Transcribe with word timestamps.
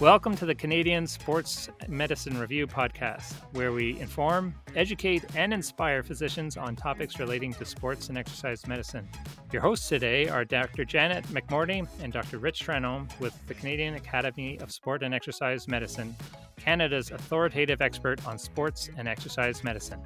Welcome 0.00 0.34
to 0.36 0.46
the 0.46 0.54
Canadian 0.54 1.06
Sports 1.06 1.68
Medicine 1.86 2.40
Review 2.40 2.66
podcast, 2.66 3.34
where 3.52 3.70
we 3.70 4.00
inform, 4.00 4.54
educate, 4.74 5.26
and 5.36 5.52
inspire 5.52 6.02
physicians 6.02 6.56
on 6.56 6.74
topics 6.74 7.18
relating 7.18 7.52
to 7.52 7.66
sports 7.66 8.08
and 8.08 8.16
exercise 8.16 8.66
medicine. 8.66 9.06
Your 9.52 9.60
hosts 9.60 9.90
today 9.90 10.26
are 10.26 10.46
Dr. 10.46 10.86
Janet 10.86 11.26
McMorty 11.26 11.86
and 12.02 12.14
Dr. 12.14 12.38
Rich 12.38 12.66
Tranome 12.66 13.10
with 13.20 13.34
the 13.46 13.52
Canadian 13.52 13.92
Academy 13.96 14.58
of 14.60 14.72
Sport 14.72 15.02
and 15.02 15.12
Exercise 15.12 15.68
Medicine, 15.68 16.16
Canada's 16.56 17.10
authoritative 17.10 17.82
expert 17.82 18.26
on 18.26 18.38
sports 18.38 18.88
and 18.96 19.06
exercise 19.06 19.62
medicine. 19.62 20.00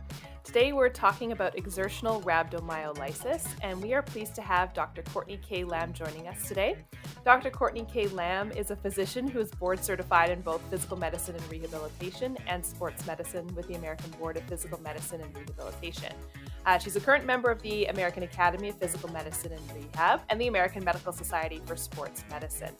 Today 0.44 0.74
we're 0.74 0.90
talking 0.90 1.32
about 1.32 1.56
exertional 1.56 2.20
rhabdomyolysis, 2.20 3.46
and 3.62 3.82
we 3.82 3.94
are 3.94 4.02
pleased 4.02 4.34
to 4.34 4.42
have 4.42 4.74
Dr. 4.74 5.02
Courtney 5.02 5.38
K. 5.38 5.64
Lamb 5.64 5.94
joining 5.94 6.28
us 6.28 6.46
today. 6.46 6.76
Dr. 7.24 7.50
Courtney 7.50 7.86
K. 7.90 8.08
Lamb 8.08 8.52
is 8.52 8.70
a 8.70 8.76
physician 8.76 9.26
who 9.26 9.40
is 9.40 9.50
board 9.52 9.82
certified 9.82 10.30
in 10.30 10.42
both 10.42 10.60
physical 10.68 10.98
medicine 10.98 11.34
and 11.34 11.50
rehabilitation 11.50 12.36
and 12.46 12.64
sports 12.64 13.06
medicine 13.06 13.52
with 13.54 13.66
the 13.68 13.74
American 13.74 14.10
Board 14.12 14.36
of 14.36 14.44
Physical 14.44 14.78
Medicine 14.82 15.22
and 15.22 15.34
Rehabilitation. 15.34 16.12
Uh, 16.66 16.76
she's 16.76 16.94
a 16.94 17.00
current 17.00 17.24
member 17.24 17.50
of 17.50 17.62
the 17.62 17.86
American 17.86 18.22
Academy 18.22 18.68
of 18.68 18.78
Physical 18.78 19.10
Medicine 19.10 19.52
and 19.52 19.72
Rehab 19.74 20.20
and 20.28 20.38
the 20.38 20.48
American 20.48 20.84
Medical 20.84 21.12
Society 21.12 21.62
for 21.64 21.74
Sports 21.74 22.22
Medicine. 22.28 22.76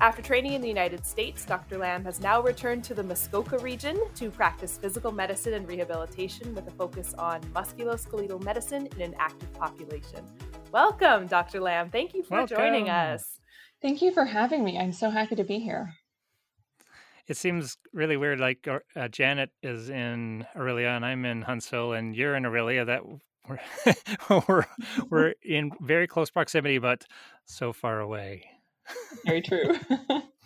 After 0.00 0.20
training 0.20 0.54
in 0.54 0.60
the 0.60 0.68
United 0.68 1.06
States, 1.06 1.44
Dr. 1.44 1.78
Lamb 1.78 2.04
has 2.04 2.20
now 2.20 2.42
returned 2.42 2.82
to 2.84 2.94
the 2.94 3.02
Muskoka 3.02 3.58
region 3.58 4.00
to 4.16 4.30
practice 4.30 4.76
physical 4.76 5.12
medicine 5.12 5.54
and 5.54 5.66
rehabilitation 5.68 6.54
with 6.54 6.66
a 6.66 6.70
focus 6.72 7.14
on 7.18 7.40
musculoskeletal 7.54 8.42
medicine 8.42 8.88
in 8.96 9.02
an 9.02 9.14
active 9.18 9.52
population. 9.52 10.26
Welcome, 10.72 11.26
Dr. 11.26 11.60
Lamb. 11.60 11.90
Thank 11.90 12.14
you 12.14 12.22
for 12.22 12.38
Welcome. 12.38 12.56
joining 12.56 12.88
us. 12.88 13.38
Thank 13.80 14.02
you 14.02 14.10
for 14.10 14.24
having 14.24 14.64
me. 14.64 14.78
I'm 14.78 14.92
so 14.92 15.10
happy 15.10 15.36
to 15.36 15.44
be 15.44 15.58
here. 15.58 15.94
It 17.28 17.36
seems 17.36 17.76
really 17.92 18.16
weird. 18.16 18.40
Like 18.40 18.66
uh, 18.66 19.08
Janet 19.08 19.50
is 19.62 19.88
in 19.88 20.46
Orillia, 20.56 20.96
and 20.96 21.06
I'm 21.06 21.24
in 21.24 21.42
Huntsville, 21.42 21.92
and 21.92 22.16
you're 22.16 22.34
in 22.34 22.42
Orillia. 22.42 22.86
That 22.86 23.02
we're 23.48 24.42
we're, 24.48 24.66
we're 25.08 25.34
in 25.42 25.70
very 25.80 26.06
close 26.06 26.30
proximity, 26.30 26.78
but 26.78 27.04
so 27.44 27.72
far 27.72 28.00
away. 28.00 28.44
Very 29.26 29.42
true. 29.42 29.74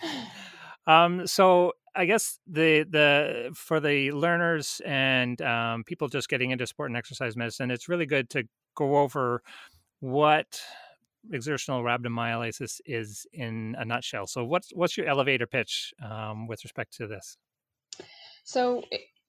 um, 0.86 1.26
so 1.26 1.72
I 1.94 2.04
guess 2.04 2.38
the 2.46 2.84
the 2.88 3.50
for 3.54 3.80
the 3.80 4.12
learners 4.12 4.80
and 4.84 5.40
um, 5.42 5.84
people 5.84 6.08
just 6.08 6.28
getting 6.28 6.50
into 6.50 6.66
sport 6.66 6.90
and 6.90 6.96
exercise 6.96 7.36
medicine, 7.36 7.70
it's 7.70 7.88
really 7.88 8.06
good 8.06 8.28
to 8.30 8.44
go 8.74 8.98
over 8.98 9.42
what 10.00 10.60
exertional 11.32 11.82
rhabdomyolysis 11.82 12.80
is 12.84 13.26
in 13.32 13.74
a 13.78 13.84
nutshell. 13.84 14.26
So, 14.26 14.44
what's 14.44 14.70
what's 14.74 14.96
your 14.96 15.06
elevator 15.06 15.46
pitch 15.46 15.92
um, 16.04 16.46
with 16.46 16.62
respect 16.64 16.94
to 16.98 17.06
this? 17.06 17.38
So, 18.44 18.82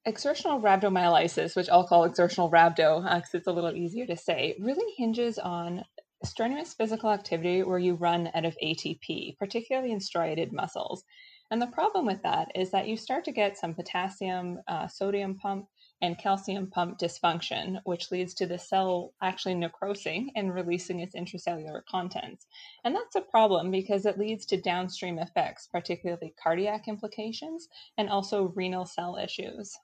exertional 0.06 0.62
rhabdomyolysis, 0.62 1.56
which 1.56 1.70
I'll 1.70 1.88
call 1.88 2.04
exertional 2.04 2.52
rhabdo 2.52 3.02
because 3.02 3.34
uh, 3.34 3.38
it's 3.38 3.48
a 3.48 3.52
little 3.52 3.76
easier 3.76 4.06
to 4.08 4.18
say, 4.18 4.56
really 4.60 4.94
hinges 4.98 5.40
on 5.40 5.84
strenuous 6.24 6.74
physical 6.74 7.12
activity 7.12 7.64
where 7.64 7.80
you 7.80 7.96
run 7.96 8.30
out 8.34 8.46
of 8.46 8.58
ATP, 8.64 9.38
particularly 9.38 9.92
in 9.92 10.00
striated 10.00 10.52
muscles. 10.52 11.04
And 11.50 11.62
the 11.62 11.68
problem 11.68 12.06
with 12.06 12.22
that 12.24 12.52
is 12.56 12.72
that 12.72 12.88
you 12.88 12.98
start 12.98 13.24
to 13.26 13.32
get 13.32 13.58
some 13.58 13.74
potassium, 13.74 14.60
uh, 14.68 14.88
sodium 14.88 15.36
pump, 15.36 15.68
and 16.02 16.18
calcium 16.18 16.70
pump 16.70 17.00
dysfunction, 17.00 17.80
which 17.86 18.12
leads 18.12 18.34
to 18.36 18.46
the 18.46 18.60
cell 18.60 19.14
actually 19.22 19.56
necrosing 19.56 20.30
and 20.36 20.54
releasing 20.54 21.00
its 21.00 21.16
intracellular 21.16 21.82
contents. 21.90 22.46
And 22.84 22.96
that's 22.96 23.16
a 23.16 23.22
problem 23.22 23.72
because 23.72 24.06
it 24.06 24.20
leads 24.20 24.46
to 24.48 24.62
downstream 24.62 25.18
effects, 25.20 25.68
particularly 25.72 26.34
cardiac 26.42 26.88
implications 26.88 27.68
and 27.98 28.10
also 28.10 28.54
renal 28.56 28.86
cell 28.86 29.18
issues. 29.18 29.76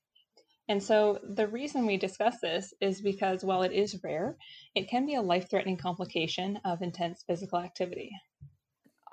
And 0.69 0.81
so 0.81 1.19
the 1.23 1.47
reason 1.47 1.85
we 1.85 1.97
discuss 1.97 2.39
this 2.39 2.73
is 2.79 3.01
because 3.01 3.43
while 3.43 3.63
it 3.63 3.73
is 3.73 4.01
rare, 4.03 4.37
it 4.75 4.89
can 4.89 5.05
be 5.05 5.15
a 5.15 5.21
life 5.21 5.49
threatening 5.49 5.77
complication 5.77 6.57
of 6.63 6.81
intense 6.81 7.23
physical 7.27 7.59
activity. 7.59 8.11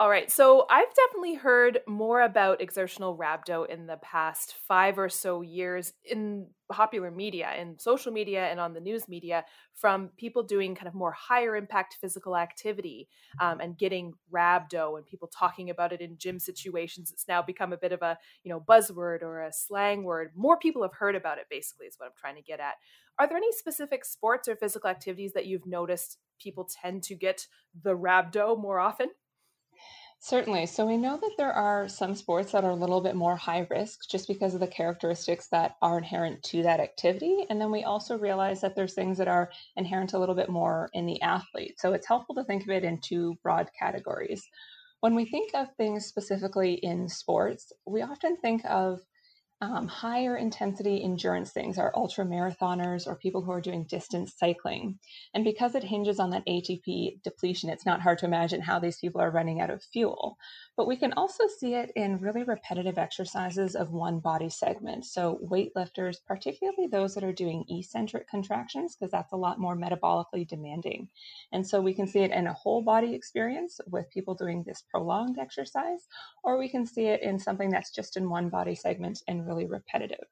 All 0.00 0.08
right. 0.08 0.30
So 0.30 0.64
I've 0.70 0.94
definitely 0.94 1.34
heard 1.34 1.80
more 1.86 2.22
about 2.22 2.62
exertional 2.62 3.18
rhabdo 3.18 3.68
in 3.68 3.86
the 3.86 3.98
past 3.98 4.54
five 4.66 4.98
or 4.98 5.10
so 5.10 5.42
years 5.42 5.92
in 6.06 6.46
popular 6.72 7.10
media, 7.10 7.52
in 7.58 7.78
social 7.78 8.10
media, 8.10 8.46
and 8.46 8.58
on 8.58 8.72
the 8.72 8.80
news 8.80 9.08
media 9.08 9.44
from 9.74 10.08
people 10.16 10.42
doing 10.42 10.74
kind 10.74 10.88
of 10.88 10.94
more 10.94 11.12
higher 11.12 11.54
impact 11.54 11.98
physical 12.00 12.34
activity 12.34 13.10
um, 13.40 13.60
and 13.60 13.76
getting 13.76 14.14
rhabdo 14.32 14.96
and 14.96 15.04
people 15.04 15.28
talking 15.28 15.68
about 15.68 15.92
it 15.92 16.00
in 16.00 16.16
gym 16.16 16.38
situations. 16.38 17.12
It's 17.12 17.28
now 17.28 17.42
become 17.42 17.74
a 17.74 17.76
bit 17.78 17.92
of 17.92 18.00
a 18.00 18.16
you 18.42 18.48
know 18.50 18.58
buzzword 18.58 19.20
or 19.20 19.42
a 19.42 19.52
slang 19.52 20.04
word. 20.04 20.30
More 20.34 20.56
people 20.58 20.80
have 20.80 20.94
heard 20.94 21.14
about 21.14 21.36
it. 21.36 21.44
Basically, 21.50 21.84
is 21.84 21.96
what 21.98 22.06
I'm 22.06 22.12
trying 22.16 22.36
to 22.36 22.42
get 22.42 22.58
at. 22.58 22.76
Are 23.18 23.28
there 23.28 23.36
any 23.36 23.52
specific 23.52 24.06
sports 24.06 24.48
or 24.48 24.56
physical 24.56 24.88
activities 24.88 25.34
that 25.34 25.44
you've 25.44 25.66
noticed 25.66 26.16
people 26.40 26.64
tend 26.64 27.02
to 27.02 27.14
get 27.14 27.46
the 27.78 27.94
rhabdo 27.94 28.58
more 28.58 28.78
often? 28.80 29.10
Certainly. 30.22 30.66
So 30.66 30.86
we 30.86 30.98
know 30.98 31.16
that 31.16 31.32
there 31.38 31.52
are 31.52 31.88
some 31.88 32.14
sports 32.14 32.52
that 32.52 32.62
are 32.62 32.70
a 32.70 32.76
little 32.76 33.00
bit 33.00 33.16
more 33.16 33.36
high 33.36 33.66
risk 33.70 34.06
just 34.06 34.28
because 34.28 34.52
of 34.52 34.60
the 34.60 34.66
characteristics 34.66 35.48
that 35.48 35.76
are 35.80 35.96
inherent 35.96 36.42
to 36.44 36.62
that 36.62 36.78
activity. 36.78 37.46
And 37.48 37.58
then 37.58 37.70
we 37.70 37.84
also 37.84 38.18
realize 38.18 38.60
that 38.60 38.76
there's 38.76 38.92
things 38.92 39.16
that 39.16 39.28
are 39.28 39.50
inherent 39.76 40.12
a 40.12 40.18
little 40.18 40.34
bit 40.34 40.50
more 40.50 40.90
in 40.92 41.06
the 41.06 41.22
athlete. 41.22 41.80
So 41.80 41.94
it's 41.94 42.06
helpful 42.06 42.34
to 42.34 42.44
think 42.44 42.64
of 42.64 42.68
it 42.68 42.84
in 42.84 43.00
two 43.00 43.38
broad 43.42 43.70
categories. 43.78 44.46
When 45.00 45.14
we 45.14 45.24
think 45.24 45.54
of 45.54 45.74
things 45.78 46.04
specifically 46.04 46.74
in 46.74 47.08
sports, 47.08 47.72
we 47.86 48.02
often 48.02 48.36
think 48.36 48.62
of 48.66 49.00
um, 49.62 49.86
higher 49.88 50.36
intensity 50.36 51.02
endurance 51.04 51.50
things 51.50 51.76
are 51.76 51.92
ultra 51.94 52.24
marathoners 52.24 53.06
or 53.06 53.14
people 53.14 53.42
who 53.42 53.52
are 53.52 53.60
doing 53.60 53.84
distance 53.84 54.32
cycling. 54.38 54.98
And 55.34 55.44
because 55.44 55.74
it 55.74 55.84
hinges 55.84 56.18
on 56.18 56.30
that 56.30 56.46
ATP 56.46 57.22
depletion, 57.22 57.68
it's 57.68 57.84
not 57.84 58.00
hard 58.00 58.18
to 58.18 58.24
imagine 58.24 58.62
how 58.62 58.78
these 58.78 58.98
people 58.98 59.20
are 59.20 59.30
running 59.30 59.60
out 59.60 59.68
of 59.68 59.82
fuel. 59.82 60.38
But 60.78 60.86
we 60.86 60.96
can 60.96 61.12
also 61.12 61.44
see 61.46 61.74
it 61.74 61.92
in 61.94 62.20
really 62.20 62.42
repetitive 62.42 62.96
exercises 62.96 63.76
of 63.76 63.90
one 63.90 64.18
body 64.18 64.48
segment. 64.48 65.04
So, 65.04 65.38
weightlifters, 65.44 66.16
particularly 66.26 66.86
those 66.86 67.14
that 67.14 67.24
are 67.24 67.32
doing 67.32 67.66
eccentric 67.68 68.30
contractions, 68.30 68.96
because 68.96 69.12
that's 69.12 69.34
a 69.34 69.36
lot 69.36 69.60
more 69.60 69.76
metabolically 69.76 70.48
demanding. 70.48 71.08
And 71.52 71.66
so, 71.66 71.82
we 71.82 71.92
can 71.92 72.06
see 72.06 72.20
it 72.20 72.30
in 72.30 72.46
a 72.46 72.54
whole 72.54 72.80
body 72.80 73.14
experience 73.14 73.78
with 73.88 74.10
people 74.10 74.34
doing 74.34 74.62
this 74.62 74.82
prolonged 74.90 75.38
exercise, 75.38 76.08
or 76.42 76.56
we 76.56 76.70
can 76.70 76.86
see 76.86 77.08
it 77.08 77.22
in 77.22 77.38
something 77.38 77.68
that's 77.68 77.90
just 77.90 78.16
in 78.16 78.30
one 78.30 78.48
body 78.48 78.74
segment 78.74 79.22
and 79.28 79.49
really 79.50 79.66
repetitive. 79.66 80.26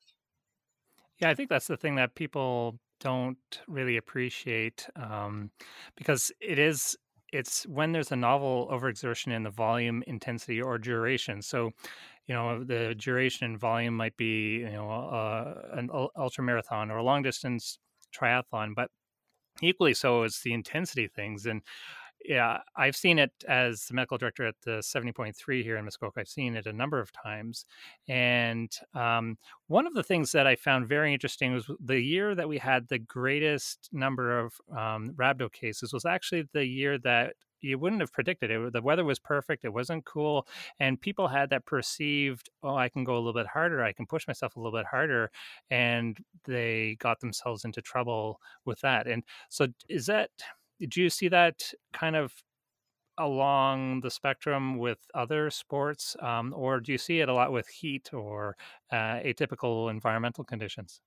Yeah, 1.20 1.30
I 1.30 1.34
think 1.34 1.48
that's 1.48 1.66
the 1.66 1.76
thing 1.76 1.96
that 1.96 2.14
people 2.14 2.78
don't 3.00 3.60
really 3.66 3.96
appreciate 3.96 4.88
um, 4.96 5.50
because 5.96 6.32
it 6.40 6.58
is 6.58 6.96
it's 7.32 7.64
when 7.66 7.92
there's 7.92 8.10
a 8.10 8.16
novel 8.16 8.68
overexertion 8.72 9.32
in 9.32 9.42
the 9.42 9.50
volume, 9.50 10.02
intensity, 10.06 10.62
or 10.62 10.78
duration. 10.78 11.42
So, 11.42 11.72
you 12.26 12.34
know, 12.34 12.64
the 12.64 12.94
duration 12.94 13.44
and 13.44 13.60
volume 13.60 13.94
might 13.94 14.16
be, 14.16 14.60
you 14.60 14.70
know, 14.70 14.90
uh, 14.90 15.54
an 15.72 15.90
ultra 15.92 16.42
marathon 16.42 16.90
or 16.90 16.96
a 16.96 17.02
long 17.02 17.22
distance 17.22 17.78
triathlon, 18.16 18.74
but 18.74 18.90
equally 19.62 19.92
so 19.92 20.22
is 20.22 20.40
the 20.42 20.54
intensity 20.54 21.06
things. 21.06 21.44
And 21.44 21.62
yeah, 22.24 22.58
I've 22.76 22.96
seen 22.96 23.18
it 23.18 23.32
as 23.46 23.86
the 23.86 23.94
medical 23.94 24.18
director 24.18 24.46
at 24.46 24.56
the 24.64 24.78
70.3 24.82 25.62
here 25.62 25.76
in 25.76 25.84
Muskoka. 25.84 26.20
I've 26.20 26.28
seen 26.28 26.56
it 26.56 26.66
a 26.66 26.72
number 26.72 27.00
of 27.00 27.12
times. 27.12 27.64
And 28.08 28.70
um, 28.94 29.38
one 29.68 29.86
of 29.86 29.94
the 29.94 30.02
things 30.02 30.32
that 30.32 30.46
I 30.46 30.56
found 30.56 30.88
very 30.88 31.12
interesting 31.12 31.52
was 31.52 31.70
the 31.82 32.00
year 32.00 32.34
that 32.34 32.48
we 32.48 32.58
had 32.58 32.88
the 32.88 32.98
greatest 32.98 33.88
number 33.92 34.38
of 34.38 34.54
um, 34.76 35.14
rhabdo 35.16 35.52
cases 35.52 35.92
was 35.92 36.04
actually 36.04 36.48
the 36.52 36.66
year 36.66 36.98
that 36.98 37.34
you 37.60 37.78
wouldn't 37.78 38.00
have 38.00 38.12
predicted 38.12 38.50
it. 38.50 38.72
The 38.72 38.82
weather 38.82 39.04
was 39.04 39.18
perfect. 39.18 39.64
It 39.64 39.72
wasn't 39.72 40.04
cool. 40.04 40.46
And 40.78 41.00
people 41.00 41.28
had 41.28 41.50
that 41.50 41.66
perceived, 41.66 42.48
oh, 42.62 42.76
I 42.76 42.88
can 42.88 43.04
go 43.04 43.14
a 43.14 43.18
little 43.18 43.32
bit 43.32 43.46
harder. 43.46 43.82
I 43.82 43.92
can 43.92 44.06
push 44.06 44.26
myself 44.28 44.56
a 44.56 44.60
little 44.60 44.76
bit 44.76 44.86
harder. 44.86 45.30
And 45.70 46.18
they 46.44 46.96
got 47.00 47.20
themselves 47.20 47.64
into 47.64 47.82
trouble 47.82 48.40
with 48.64 48.80
that. 48.80 49.06
And 49.06 49.24
so 49.48 49.68
is 49.88 50.06
that 50.06 50.30
do 50.86 51.02
you 51.02 51.10
see 51.10 51.28
that 51.28 51.72
kind 51.92 52.16
of 52.16 52.34
along 53.18 54.00
the 54.02 54.10
spectrum 54.10 54.78
with 54.78 54.98
other 55.14 55.50
sports, 55.50 56.16
um, 56.20 56.54
or 56.56 56.80
do 56.80 56.92
you 56.92 56.98
see 56.98 57.20
it 57.20 57.28
a 57.28 57.34
lot 57.34 57.52
with 57.52 57.68
heat 57.68 58.12
or 58.14 58.56
uh, 58.92 59.20
atypical 59.20 59.90
environmental 59.90 60.44
conditions? 60.44 61.00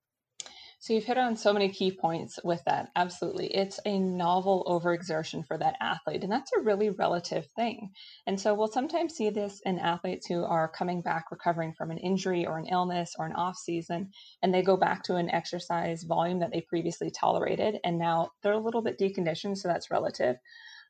So 0.82 0.94
you've 0.94 1.06
hit 1.06 1.20
on 1.20 1.36
so 1.38 1.54
many 1.54 1.70
key 1.70 1.92
points 1.96 2.40
with 2.44 2.64
that. 2.66 2.90
Absolutely. 2.96 3.54
It's 3.56 3.80
a 3.86 4.00
novel 4.00 4.66
overexertion 4.68 5.46
for 5.46 5.56
that 5.60 5.78
athlete, 5.80 6.24
and 6.24 6.32
that's 6.32 6.52
a 6.54 6.62
really 6.62 6.90
relative 6.90 7.46
thing. 7.56 7.92
And 8.26 8.42
so 8.42 8.56
we'll 8.56 8.68
sometimes 8.68 9.14
see 9.14 9.30
this 9.30 9.62
in 9.64 9.78
athletes 9.78 10.26
who 10.26 10.44
are 10.44 10.68
coming 10.68 11.04
back 11.04 11.26
recovering 11.30 11.76
from 11.76 11.92
an 11.92 12.00
injury 12.00 12.48
or 12.48 12.58
an 12.58 12.66
illness 12.66 13.14
or 13.20 13.28
an 13.28 13.34
off 13.34 13.58
season, 13.58 14.10
and 14.42 14.52
they 14.54 14.64
go 14.64 14.76
back 14.76 15.04
to 15.04 15.18
an 15.18 15.30
exercise 15.30 16.02
volume 16.02 16.40
that 16.40 16.52
they 16.52 16.62
previously 16.62 17.12
tolerated, 17.12 17.80
and 17.84 18.00
now 18.00 18.32
they're 18.42 18.52
a 18.54 18.58
little 18.60 18.82
bit 18.82 18.98
deconditioned, 18.98 19.58
so 19.58 19.68
that's 19.68 19.92
relative. 19.92 20.38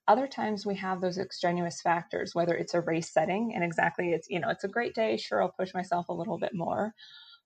Other 0.08 0.28
times 0.28 0.66
we 0.66 0.76
have 0.76 1.02
those 1.02 1.18
extraneous 1.18 1.82
factors, 1.82 2.36
whether 2.36 2.56
it's 2.56 2.74
a 2.74 2.82
race 2.82 3.12
setting 3.14 3.54
and 3.56 3.64
exactly 3.64 4.12
it's, 4.14 4.30
you 4.30 4.40
know, 4.40 4.50
it's 4.50 4.64
a 4.64 4.70
great 4.70 4.96
day, 4.96 5.18
sure, 5.18 5.42
I'll 5.42 5.52
push 5.58 5.74
myself 5.74 6.10
a 6.10 6.14
little 6.14 6.38
bit 6.40 6.54
more. 6.54 6.94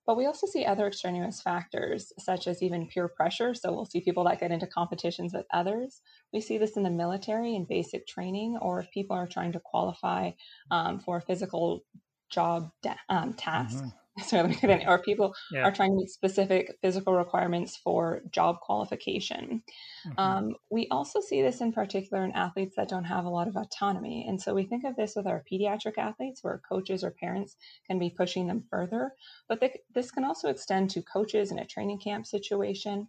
But 0.06 0.16
we 0.16 0.26
also 0.26 0.46
see 0.46 0.64
other 0.64 0.86
extraneous 0.86 1.40
factors, 1.42 2.12
such 2.18 2.46
as 2.46 2.62
even 2.62 2.86
peer 2.86 3.08
pressure. 3.08 3.54
So 3.54 3.72
we'll 3.72 3.86
see 3.86 4.00
people 4.00 4.24
that 4.24 4.40
get 4.40 4.52
into 4.52 4.66
competitions 4.66 5.34
with 5.34 5.46
others. 5.52 6.00
We 6.32 6.40
see 6.40 6.58
this 6.58 6.76
in 6.76 6.84
the 6.84 6.90
military 6.90 7.56
in 7.56 7.64
basic 7.64 8.06
training, 8.06 8.56
or 8.62 8.80
if 8.80 8.90
people 8.92 9.16
are 9.16 9.26
trying 9.26 9.52
to 9.52 9.60
qualify 9.60 10.30
um, 10.70 11.00
for 11.00 11.16
a 11.16 11.22
physical 11.22 11.84
job 12.30 12.70
um, 13.08 13.34
task. 13.34 13.78
Mm-hmm. 13.78 13.88
So, 14.24 14.50
or 14.86 14.98
people 14.98 15.34
yeah. 15.50 15.62
are 15.62 15.72
trying 15.72 15.90
to 15.90 15.96
meet 15.96 16.10
specific 16.10 16.76
physical 16.80 17.14
requirements 17.14 17.76
for 17.76 18.22
job 18.30 18.60
qualification. 18.60 19.62
Mm-hmm. 20.06 20.18
Um, 20.18 20.54
we 20.70 20.88
also 20.90 21.20
see 21.20 21.42
this 21.42 21.60
in 21.60 21.72
particular 21.72 22.24
in 22.24 22.32
athletes 22.32 22.76
that 22.76 22.88
don't 22.88 23.04
have 23.04 23.24
a 23.24 23.30
lot 23.30 23.48
of 23.48 23.56
autonomy. 23.56 24.26
And 24.28 24.40
so 24.40 24.54
we 24.54 24.64
think 24.64 24.84
of 24.84 24.96
this 24.96 25.14
with 25.16 25.26
our 25.26 25.44
pediatric 25.50 25.98
athletes 25.98 26.42
where 26.42 26.62
coaches 26.68 27.04
or 27.04 27.10
parents 27.10 27.56
can 27.86 27.98
be 27.98 28.10
pushing 28.10 28.46
them 28.46 28.64
further. 28.70 29.12
But 29.48 29.60
they, 29.60 29.80
this 29.94 30.10
can 30.10 30.24
also 30.24 30.48
extend 30.48 30.90
to 30.90 31.02
coaches 31.02 31.50
in 31.52 31.58
a 31.58 31.66
training 31.66 32.00
camp 32.00 32.26
situation. 32.26 33.08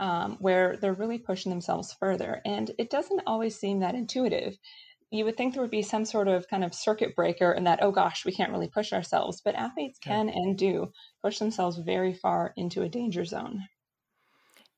Um, 0.00 0.38
where 0.40 0.76
they're 0.76 0.92
really 0.92 1.18
pushing 1.20 1.50
themselves 1.50 1.92
further. 1.92 2.42
And 2.44 2.72
it 2.78 2.90
doesn't 2.90 3.22
always 3.28 3.54
seem 3.54 3.78
that 3.78 3.94
intuitive 3.94 4.58
you 5.14 5.24
would 5.24 5.36
think 5.36 5.54
there 5.54 5.62
would 5.62 5.70
be 5.70 5.82
some 5.82 6.04
sort 6.04 6.26
of 6.26 6.48
kind 6.48 6.64
of 6.64 6.74
circuit 6.74 7.14
breaker 7.14 7.52
and 7.52 7.66
that 7.66 7.78
oh 7.82 7.92
gosh 7.92 8.24
we 8.24 8.32
can't 8.32 8.50
really 8.52 8.68
push 8.68 8.92
ourselves 8.92 9.40
but 9.44 9.54
athletes 9.54 9.98
can 9.98 10.28
yeah. 10.28 10.34
and 10.34 10.58
do 10.58 10.90
push 11.22 11.38
themselves 11.38 11.78
very 11.78 12.12
far 12.12 12.52
into 12.56 12.82
a 12.82 12.88
danger 12.88 13.24
zone 13.24 13.62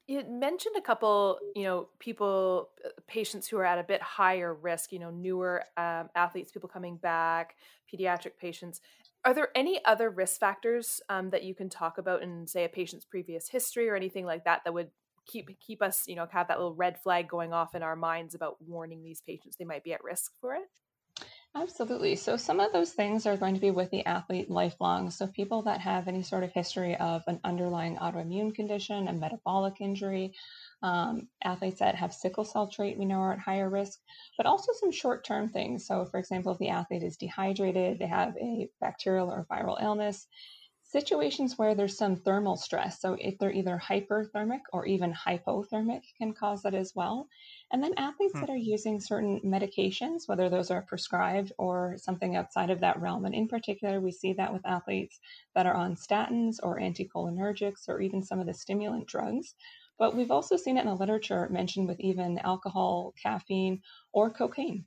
you 0.06 0.22
mentioned 0.28 0.76
a 0.76 0.82
couple 0.82 1.38
you 1.54 1.64
know 1.64 1.88
people 1.98 2.70
uh, 2.84 2.88
patients 3.06 3.48
who 3.48 3.56
are 3.56 3.64
at 3.64 3.78
a 3.78 3.84
bit 3.84 4.02
higher 4.02 4.54
risk 4.54 4.92
you 4.92 4.98
know 4.98 5.10
newer 5.10 5.64
um, 5.76 6.08
athletes 6.14 6.52
people 6.52 6.68
coming 6.68 6.96
back 6.96 7.56
pediatric 7.92 8.36
patients 8.38 8.80
are 9.24 9.34
there 9.34 9.48
any 9.56 9.84
other 9.84 10.10
risk 10.10 10.38
factors 10.38 11.00
um, 11.08 11.30
that 11.30 11.42
you 11.42 11.54
can 11.54 11.68
talk 11.68 11.98
about 11.98 12.22
in 12.22 12.46
say 12.46 12.64
a 12.64 12.68
patient's 12.68 13.04
previous 13.04 13.48
history 13.48 13.88
or 13.88 13.96
anything 13.96 14.26
like 14.26 14.44
that 14.44 14.60
that 14.64 14.74
would 14.74 14.90
keep 15.26 15.48
keep 15.60 15.82
us 15.82 16.04
you 16.06 16.16
know 16.16 16.26
have 16.30 16.48
that 16.48 16.58
little 16.58 16.74
red 16.74 16.98
flag 17.00 17.28
going 17.28 17.52
off 17.52 17.74
in 17.74 17.82
our 17.82 17.96
minds 17.96 18.34
about 18.34 18.56
warning 18.60 19.02
these 19.02 19.20
patients 19.20 19.56
they 19.56 19.64
might 19.64 19.84
be 19.84 19.92
at 19.92 20.04
risk 20.04 20.32
for 20.40 20.54
it 20.54 20.64
Absolutely. 21.54 22.16
So, 22.16 22.36
some 22.36 22.60
of 22.60 22.74
those 22.74 22.92
things 22.92 23.24
are 23.24 23.38
going 23.38 23.54
to 23.54 23.60
be 23.60 23.70
with 23.70 23.90
the 23.90 24.04
athlete 24.04 24.50
lifelong. 24.50 25.10
So, 25.10 25.26
people 25.26 25.62
that 25.62 25.80
have 25.80 26.06
any 26.06 26.22
sort 26.22 26.44
of 26.44 26.52
history 26.52 26.94
of 26.96 27.22
an 27.26 27.40
underlying 27.44 27.96
autoimmune 27.96 28.54
condition, 28.54 29.08
a 29.08 29.14
metabolic 29.14 29.80
injury, 29.80 30.34
um, 30.82 31.28
athletes 31.42 31.78
that 31.78 31.94
have 31.94 32.12
sickle 32.12 32.44
cell 32.44 32.68
trait, 32.68 32.98
we 32.98 33.06
know 33.06 33.20
are 33.20 33.32
at 33.32 33.38
higher 33.38 33.70
risk, 33.70 33.98
but 34.36 34.44
also 34.44 34.72
some 34.74 34.92
short 34.92 35.24
term 35.24 35.48
things. 35.48 35.86
So, 35.86 36.04
for 36.04 36.18
example, 36.18 36.52
if 36.52 36.58
the 36.58 36.68
athlete 36.68 37.02
is 37.02 37.16
dehydrated, 37.16 37.98
they 37.98 38.06
have 38.06 38.36
a 38.36 38.68
bacterial 38.82 39.32
or 39.32 39.46
viral 39.50 39.82
illness, 39.82 40.26
Situations 40.96 41.58
where 41.58 41.74
there's 41.74 41.98
some 41.98 42.16
thermal 42.16 42.56
stress, 42.56 43.02
so 43.02 43.18
if 43.20 43.38
they're 43.38 43.52
either 43.52 43.78
hyperthermic 43.78 44.62
or 44.72 44.86
even 44.86 45.12
hypothermic, 45.12 46.00
can 46.16 46.32
cause 46.32 46.62
that 46.62 46.72
as 46.72 46.94
well. 46.94 47.28
And 47.70 47.84
then 47.84 47.92
athletes 47.98 48.32
hmm. 48.32 48.40
that 48.40 48.48
are 48.48 48.56
using 48.56 48.98
certain 48.98 49.42
medications, 49.44 50.26
whether 50.26 50.48
those 50.48 50.70
are 50.70 50.80
prescribed 50.80 51.52
or 51.58 51.96
something 51.98 52.34
outside 52.34 52.70
of 52.70 52.80
that 52.80 52.98
realm. 52.98 53.26
And 53.26 53.34
in 53.34 53.46
particular, 53.46 54.00
we 54.00 54.10
see 54.10 54.32
that 54.32 54.54
with 54.54 54.64
athletes 54.64 55.20
that 55.54 55.66
are 55.66 55.74
on 55.74 55.96
statins 55.96 56.60
or 56.62 56.80
anticholinergics 56.80 57.90
or 57.90 58.00
even 58.00 58.22
some 58.22 58.40
of 58.40 58.46
the 58.46 58.54
stimulant 58.54 59.06
drugs. 59.06 59.54
But 59.98 60.16
we've 60.16 60.30
also 60.30 60.56
seen 60.56 60.78
it 60.78 60.80
in 60.80 60.86
the 60.86 60.94
literature 60.94 61.46
mentioned 61.50 61.88
with 61.88 62.00
even 62.00 62.38
alcohol, 62.38 63.12
caffeine, 63.22 63.82
or 64.14 64.30
cocaine. 64.30 64.86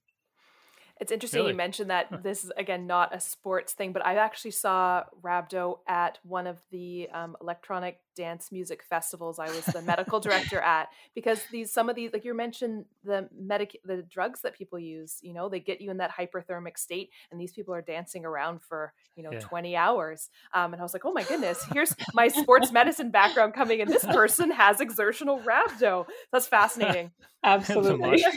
It's 1.00 1.12
interesting 1.12 1.42
really? 1.42 1.52
you 1.52 1.58
mentioned 1.58 1.90
that 1.90 2.24
this 2.24 2.44
is 2.44 2.52
again 2.58 2.86
not 2.86 3.16
a 3.16 3.20
sports 3.20 3.74
thing, 3.74 3.94
but 3.94 4.06
I 4.06 4.16
actually 4.16 4.52
saw 4.52 5.04
Rhabdo 5.22 5.80
at 5.88 6.20
one 6.24 6.46
of 6.46 6.58
the 6.72 7.10
um, 7.14 7.38
electronic 7.42 8.00
dance 8.16 8.52
music 8.52 8.84
festivals 8.84 9.40
I 9.40 9.48
was 9.48 9.66
the 9.66 9.82
medical 9.82 10.20
director 10.20 10.60
at 10.60 10.90
because 11.16 11.42
these 11.52 11.72
some 11.72 11.90
of 11.90 11.96
these 11.96 12.12
like 12.14 12.26
you 12.26 12.34
mentioned 12.34 12.86
the 13.04 13.30
medic 13.38 13.80
the 13.84 14.04
drugs 14.04 14.42
that 14.42 14.54
people 14.54 14.80
use, 14.80 15.18
you 15.22 15.34
know, 15.34 15.50
they 15.50 15.60
get 15.60 15.82
you 15.82 15.92
in 15.92 15.98
that 15.98 16.12
hyperthermic 16.12 16.78
state 16.78 17.10
and 17.32 17.40
these 17.40 17.52
people 17.52 17.74
are 17.74 17.82
dancing 17.82 18.26
around 18.26 18.62
for, 18.62 18.94
you 19.16 19.24
know, 19.24 19.32
yeah. 19.32 19.40
20 19.40 19.76
hours. 19.76 20.30
Um, 20.54 20.74
and 20.74 20.82
I 20.82 20.84
was 20.84 20.94
like, 20.94 21.06
"Oh 21.06 21.12
my 21.12 21.24
goodness, 21.24 21.64
here's 21.74 21.96
my 22.14 22.28
sports 22.28 22.72
medicine 22.72 23.12
background 23.12 23.54
coming 23.54 23.82
and 23.82 23.90
this 23.90 24.06
person 24.06 24.52
has 24.52 24.82
exertional 24.82 25.40
rhabdo." 25.40 26.06
That's 26.32 26.48
fascinating. 26.48 27.12
Absolutely. 27.44 28.22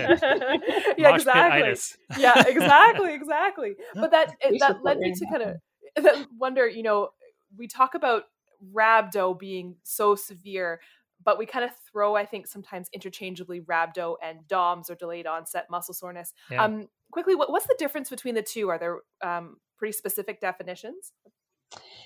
yeah, 0.96 1.14
exactly. 1.14 1.74
Yeah, 2.18 2.44
exactly, 2.46 3.14
exactly. 3.14 3.74
But 3.94 4.12
that 4.12 4.36
it, 4.40 4.60
that 4.60 4.84
led 4.84 4.98
me 4.98 5.12
to 5.12 5.26
kind 5.26 5.42
of 5.42 6.26
wonder, 6.38 6.68
you 6.68 6.82
know, 6.82 7.10
we 7.56 7.66
talk 7.66 7.94
about 7.94 8.24
rhabdo 8.74 9.38
being 9.38 9.76
so 9.82 10.14
severe 10.14 10.80
but 11.24 11.38
we 11.38 11.46
kind 11.46 11.64
of 11.64 11.70
throw 11.90 12.14
i 12.16 12.24
think 12.24 12.46
sometimes 12.46 12.88
interchangeably 12.92 13.60
rhabdo 13.60 14.16
and 14.22 14.46
doms 14.48 14.90
or 14.90 14.94
delayed 14.94 15.26
onset 15.26 15.66
muscle 15.70 15.94
soreness 15.94 16.32
yeah. 16.50 16.64
um 16.64 16.88
quickly 17.10 17.34
what, 17.34 17.50
what's 17.50 17.66
the 17.66 17.76
difference 17.78 18.08
between 18.10 18.34
the 18.34 18.42
two 18.42 18.68
are 18.68 18.78
there 18.78 18.98
um, 19.22 19.56
pretty 19.76 19.92
specific 19.92 20.40
definitions 20.40 21.12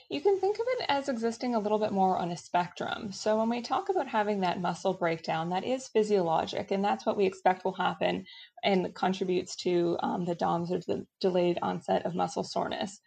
you 0.09 0.21
can 0.21 0.39
think 0.39 0.57
of 0.57 0.67
it 0.69 0.87
as 0.89 1.09
existing 1.09 1.55
a 1.55 1.59
little 1.59 1.81
bit 1.81 1.91
more 1.91 2.17
on 2.17 2.31
a 2.31 2.37
spectrum. 2.37 3.11
So, 3.11 3.37
when 3.37 3.49
we 3.49 3.61
talk 3.61 3.89
about 3.89 4.07
having 4.07 4.41
that 4.41 4.61
muscle 4.61 4.95
breakdown, 4.95 5.51
that 5.51 5.65
is 5.65 5.89
physiologic, 5.89 6.71
and 6.71 6.85
that's 6.85 7.05
what 7.05 7.17
we 7.17 7.27
expect 7.27 7.65
will 7.65 7.73
happen 7.73 8.25
and 8.63 8.95
contributes 8.95 9.57
to 9.57 9.97
um, 10.01 10.25
the 10.25 10.37
DOMS 10.37 10.71
or 10.71 10.79
the 10.79 11.07
delayed 11.21 11.59
onset 11.61 12.07
of 12.07 12.15
muscle 12.15 12.45
soreness. 12.45 13.01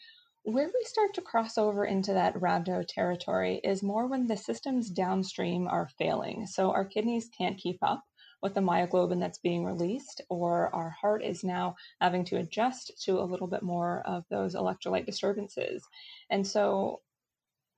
Where 0.49 0.71
we 0.73 0.83
start 0.83 1.13
to 1.13 1.21
cross 1.21 1.59
over 1.59 1.85
into 1.85 2.13
that 2.13 2.33
rhabdo 2.33 2.83
territory 2.87 3.61
is 3.63 3.83
more 3.83 4.07
when 4.07 4.25
the 4.25 4.35
systems 4.35 4.89
downstream 4.89 5.67
are 5.67 5.91
failing. 5.99 6.47
So 6.47 6.71
our 6.71 6.85
kidneys 6.85 7.29
can't 7.37 7.59
keep 7.59 7.77
up 7.83 8.03
with 8.41 8.55
the 8.55 8.61
myoglobin 8.61 9.19
that's 9.19 9.37
being 9.37 9.63
released, 9.63 10.21
or 10.27 10.73
our 10.73 10.89
heart 10.89 11.23
is 11.23 11.43
now 11.43 11.75
having 12.01 12.25
to 12.25 12.37
adjust 12.37 12.99
to 13.03 13.19
a 13.19 13.29
little 13.29 13.45
bit 13.45 13.61
more 13.61 14.01
of 14.07 14.25
those 14.31 14.55
electrolyte 14.55 15.05
disturbances. 15.05 15.87
And 16.31 16.47
so, 16.47 17.01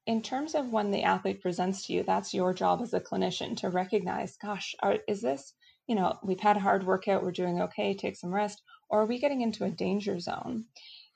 in 0.06 0.22
terms 0.22 0.56
of 0.56 0.72
when 0.72 0.92
the 0.92 1.04
athlete 1.04 1.42
presents 1.42 1.88
to 1.88 1.94
you, 1.94 2.04
that's 2.04 2.34
your 2.34 2.54
job 2.54 2.82
as 2.82 2.94
a 2.94 3.02
clinician 3.02 3.58
to 3.58 3.70
recognize, 3.70 4.38
gosh, 4.38 4.76
are, 4.82 5.00
is 5.10 5.20
this, 5.20 5.54
you 5.88 5.96
know, 5.96 6.18
we've 6.24 6.40
had 6.40 6.56
a 6.56 6.62
hard 6.62 6.86
workout, 6.86 7.22
we're 7.22 7.32
doing 7.32 7.64
okay, 7.64 7.94
take 7.96 8.16
some 8.16 8.34
rest, 8.34 8.62
or 8.90 9.02
are 9.02 9.08
we 9.08 9.20
getting 9.20 9.42
into 9.42 9.66
a 9.66 9.70
danger 9.70 10.20
zone? 10.22 10.64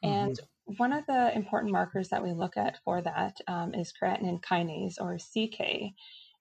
Mm-hmm. 0.04 0.13
And 0.13 0.40
one 0.65 0.94
of 0.94 1.06
the 1.06 1.35
important 1.35 1.71
markers 1.71 2.09
that 2.09 2.23
we 2.23 2.33
look 2.33 2.57
at 2.57 2.80
for 2.83 3.01
that 3.01 3.37
um, 3.47 3.73
is 3.73 3.94
creatine 3.94 4.42
kinase 4.42 4.95
or 4.99 5.18
CK. 5.18 5.94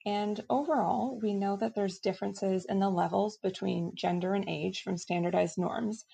And 0.07 0.43
overall, 0.51 1.19
we 1.23 1.33
know 1.33 1.57
that 1.57 1.75
there's 1.75 1.99
differences 1.99 2.65
in 2.67 2.79
the 2.79 2.91
levels 2.91 3.39
between 3.39 3.93
gender 3.95 4.35
and 4.35 4.49
age 4.49 4.83
from 4.83 4.97
standardized 4.97 5.59
norms. 5.59 6.05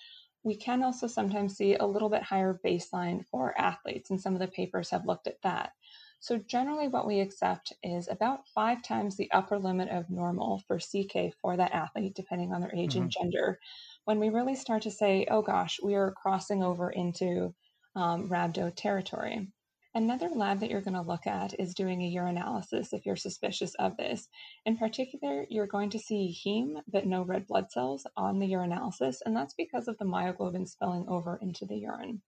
We 0.43 0.55
can 0.55 0.83
also 0.83 1.07
sometimes 1.07 1.55
see 1.55 1.75
a 1.75 1.85
little 1.85 2.09
bit 2.09 2.23
higher 2.23 2.59
baseline 2.65 3.25
for 3.29 3.57
athletes, 3.59 4.09
and 4.09 4.19
some 4.19 4.33
of 4.33 4.39
the 4.39 4.47
papers 4.47 4.89
have 4.89 5.05
looked 5.05 5.27
at 5.27 5.41
that. 5.43 5.71
So, 6.19 6.37
generally, 6.37 6.87
what 6.87 7.07
we 7.07 7.19
accept 7.19 7.73
is 7.83 8.07
about 8.07 8.47
five 8.47 8.83
times 8.83 9.17
the 9.17 9.31
upper 9.31 9.57
limit 9.57 9.89
of 9.89 10.09
normal 10.09 10.63
for 10.67 10.79
CK 10.79 11.33
for 11.41 11.57
that 11.57 11.73
athlete, 11.73 12.15
depending 12.15 12.53
on 12.53 12.61
their 12.61 12.73
age 12.75 12.93
mm-hmm. 12.93 13.03
and 13.03 13.11
gender. 13.11 13.59
When 14.05 14.19
we 14.19 14.29
really 14.29 14.55
start 14.55 14.83
to 14.83 14.91
say, 14.91 15.27
oh 15.29 15.41
gosh, 15.41 15.79
we 15.83 15.95
are 15.95 16.11
crossing 16.11 16.63
over 16.63 16.89
into 16.89 17.53
um, 17.95 18.29
rhabdo 18.29 18.73
territory. 18.75 19.47
Another 19.93 20.29
lab 20.29 20.61
that 20.61 20.69
you're 20.69 20.81
going 20.81 20.93
to 20.93 21.01
look 21.01 21.27
at 21.27 21.59
is 21.59 21.73
doing 21.73 22.01
a 22.01 22.15
urinalysis 22.15 22.93
if 22.93 23.05
you're 23.05 23.17
suspicious 23.17 23.75
of 23.75 23.97
this. 23.97 24.29
In 24.65 24.77
particular, 24.77 25.45
you're 25.49 25.67
going 25.67 25.89
to 25.89 25.99
see 25.99 26.33
heme 26.45 26.81
but 26.87 27.05
no 27.05 27.23
red 27.23 27.45
blood 27.45 27.71
cells 27.71 28.07
on 28.15 28.39
the 28.39 28.49
urinalysis, 28.49 29.17
and 29.25 29.35
that's 29.35 29.53
because 29.53 29.89
of 29.89 29.97
the 29.97 30.05
myoglobin 30.05 30.65
spilling 30.65 31.05
over 31.09 31.37
into 31.41 31.65
the 31.65 31.75
urine. 31.75 32.21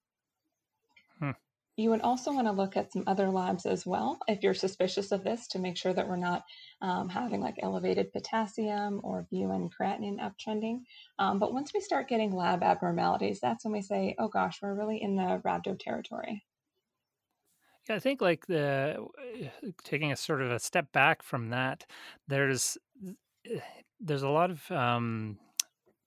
Hmm. 1.19 1.31
You 1.75 1.89
would 1.89 2.01
also 2.01 2.31
want 2.31 2.45
to 2.45 2.51
look 2.51 2.77
at 2.77 2.91
some 2.91 3.03
other 3.07 3.29
labs 3.29 3.65
as 3.65 3.85
well 3.85 4.19
if 4.27 4.43
you're 4.43 4.53
suspicious 4.53 5.11
of 5.11 5.23
this 5.23 5.47
to 5.49 5.59
make 5.59 5.75
sure 5.75 5.93
that 5.93 6.07
we're 6.07 6.15
not 6.17 6.43
um, 6.81 7.09
having 7.09 7.41
like 7.41 7.55
elevated 7.63 8.13
potassium 8.13 9.01
or 9.03 9.27
BUN 9.31 9.69
creatinine 9.69 10.19
uptrending. 10.19 10.81
Um, 11.17 11.39
but 11.39 11.53
once 11.53 11.73
we 11.73 11.79
start 11.79 12.07
getting 12.07 12.31
lab 12.31 12.61
abnormalities, 12.61 13.39
that's 13.39 13.65
when 13.65 13.73
we 13.73 13.81
say, 13.81 14.15
oh 14.19 14.27
gosh, 14.27 14.59
we're 14.61 14.75
really 14.75 15.01
in 15.01 15.15
the 15.15 15.41
rhabdo 15.43 15.79
territory. 15.79 16.43
Yeah, 17.89 17.95
I 17.95 17.99
think 17.99 18.21
like 18.21 18.45
the 18.45 19.07
taking 19.83 20.11
a 20.11 20.15
sort 20.15 20.41
of 20.41 20.51
a 20.51 20.59
step 20.59 20.91
back 20.91 21.23
from 21.23 21.49
that, 21.49 21.85
there's 22.27 22.77
eh, 23.45 23.59
there's 23.99 24.23
a 24.23 24.29
lot 24.29 24.51
of 24.51 24.71
um, 24.71 25.37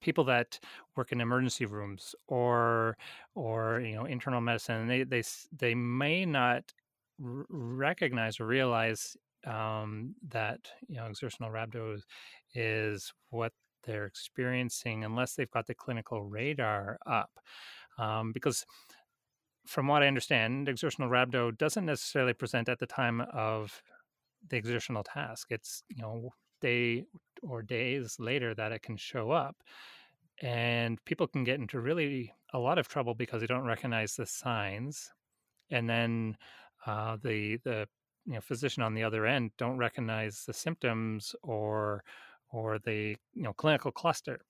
people 0.06 0.24
that 0.24 0.58
work 0.96 1.12
in 1.12 1.20
emergency 1.20 1.66
rooms 1.66 2.14
or 2.28 2.96
or 3.34 3.80
you 3.80 3.94
know 3.96 4.04
internal 4.06 4.40
medicine 4.40 4.86
they 4.88 5.02
they 5.04 5.22
they 5.64 5.74
may 5.74 6.24
not 6.24 6.62
r- 7.24 7.46
recognize 7.50 8.40
or 8.40 8.46
realize 8.46 9.16
um, 9.46 10.14
that 10.28 10.60
you 10.88 10.96
know 10.96 11.06
exertional 11.06 11.50
rhabdo 11.50 12.00
is 12.54 13.12
what 13.30 13.52
they're 13.84 14.06
experiencing 14.06 15.04
unless 15.04 15.34
they've 15.34 15.50
got 15.50 15.66
the 15.66 15.74
clinical 15.74 16.24
radar 16.24 16.98
up. 17.06 17.30
Um, 17.98 18.32
because 18.32 18.66
from 19.66 19.88
what 19.88 20.02
I 20.02 20.06
understand, 20.06 20.68
exertional 20.68 21.08
rhabdo 21.08 21.56
doesn't 21.56 21.86
necessarily 21.86 22.32
present 22.32 22.68
at 22.68 22.78
the 22.78 22.86
time 22.86 23.20
of 23.32 23.82
the 24.48 24.56
exertional 24.56 25.04
task. 25.04 25.48
It's, 25.50 25.82
you 25.88 26.02
know, 26.02 26.30
day 26.60 27.04
or 27.42 27.62
days 27.62 28.16
later 28.18 28.54
that 28.54 28.72
it 28.72 28.82
can 28.82 28.96
show 28.96 29.30
up. 29.30 29.56
And 30.42 31.02
people 31.04 31.26
can 31.26 31.44
get 31.44 31.58
into 31.58 31.80
really 31.80 32.32
a 32.52 32.58
lot 32.58 32.78
of 32.78 32.88
trouble 32.88 33.14
because 33.14 33.40
they 33.40 33.46
don't 33.46 33.64
recognize 33.64 34.16
the 34.16 34.26
signs. 34.26 35.10
And 35.70 35.88
then 35.88 36.36
uh, 36.86 37.16
the 37.22 37.58
the 37.64 37.88
you 38.26 38.34
know 38.34 38.40
physician 38.40 38.82
on 38.82 38.94
the 38.94 39.02
other 39.02 39.26
end 39.26 39.52
don't 39.56 39.78
recognize 39.78 40.44
the 40.44 40.52
symptoms 40.52 41.34
or 41.42 42.02
or 42.50 42.78
the 42.80 43.16
you 43.34 43.42
know 43.42 43.52
clinical 43.52 43.90
cluster 43.90 44.40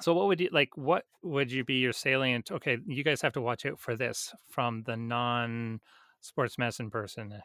so 0.00 0.12
what 0.12 0.26
would 0.26 0.40
you 0.40 0.48
like 0.52 0.76
what 0.76 1.04
would 1.22 1.50
you 1.50 1.64
be 1.64 1.74
your 1.74 1.92
salient 1.92 2.50
okay 2.50 2.78
you 2.86 3.04
guys 3.04 3.22
have 3.22 3.32
to 3.32 3.40
watch 3.40 3.64
out 3.64 3.78
for 3.78 3.96
this 3.96 4.34
from 4.48 4.82
the 4.84 4.96
non 4.96 5.80
sports 6.20 6.58
medicine 6.58 6.90
person 6.90 7.40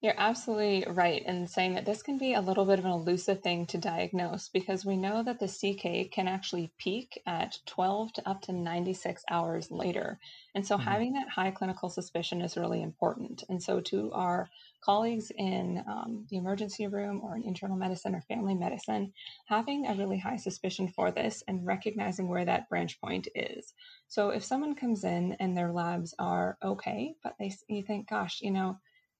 you're 0.00 0.14
absolutely 0.16 0.84
right 0.88 1.24
in 1.26 1.48
saying 1.48 1.74
that 1.74 1.84
this 1.84 2.02
can 2.02 2.18
be 2.18 2.34
a 2.34 2.40
little 2.40 2.64
bit 2.64 2.78
of 2.78 2.84
an 2.84 2.92
elusive 2.92 3.40
thing 3.40 3.66
to 3.66 3.78
diagnose 3.78 4.48
because 4.48 4.84
we 4.84 4.96
know 4.96 5.24
that 5.24 5.40
the 5.40 5.48
CK 5.48 6.12
can 6.12 6.28
actually 6.28 6.70
peak 6.78 7.20
at 7.26 7.58
12 7.66 8.12
to 8.12 8.28
up 8.28 8.40
to 8.42 8.52
96 8.52 9.24
hours 9.28 9.72
later. 9.72 10.20
And 10.54 10.64
so 10.64 10.76
mm-hmm. 10.76 10.88
having 10.88 11.12
that 11.14 11.28
high 11.28 11.50
clinical 11.50 11.88
suspicion 11.88 12.42
is 12.42 12.56
really 12.56 12.80
important. 12.80 13.42
And 13.48 13.60
so 13.60 13.80
to 13.80 14.12
our 14.12 14.48
colleagues 14.80 15.32
in 15.36 15.82
um, 15.88 16.24
the 16.30 16.36
emergency 16.36 16.86
room 16.86 17.20
or 17.24 17.34
in 17.34 17.42
internal 17.42 17.76
medicine 17.76 18.14
or 18.14 18.20
family 18.20 18.54
medicine, 18.54 19.12
having 19.46 19.86
a 19.86 19.94
really 19.94 20.18
high 20.18 20.36
suspicion 20.36 20.86
for 20.86 21.10
this 21.10 21.42
and 21.48 21.66
recognizing 21.66 22.28
where 22.28 22.44
that 22.44 22.68
branch 22.68 23.00
point 23.00 23.26
is. 23.34 23.74
So 24.06 24.30
if 24.30 24.44
someone 24.44 24.76
comes 24.76 25.02
in 25.02 25.32
and 25.40 25.56
their 25.56 25.72
labs 25.72 26.14
are 26.20 26.56
okay, 26.62 27.14
but 27.24 27.34
they 27.40 27.52
you 27.66 27.82
think, 27.82 28.08
gosh, 28.08 28.40
you 28.40 28.52
know, 28.52 28.78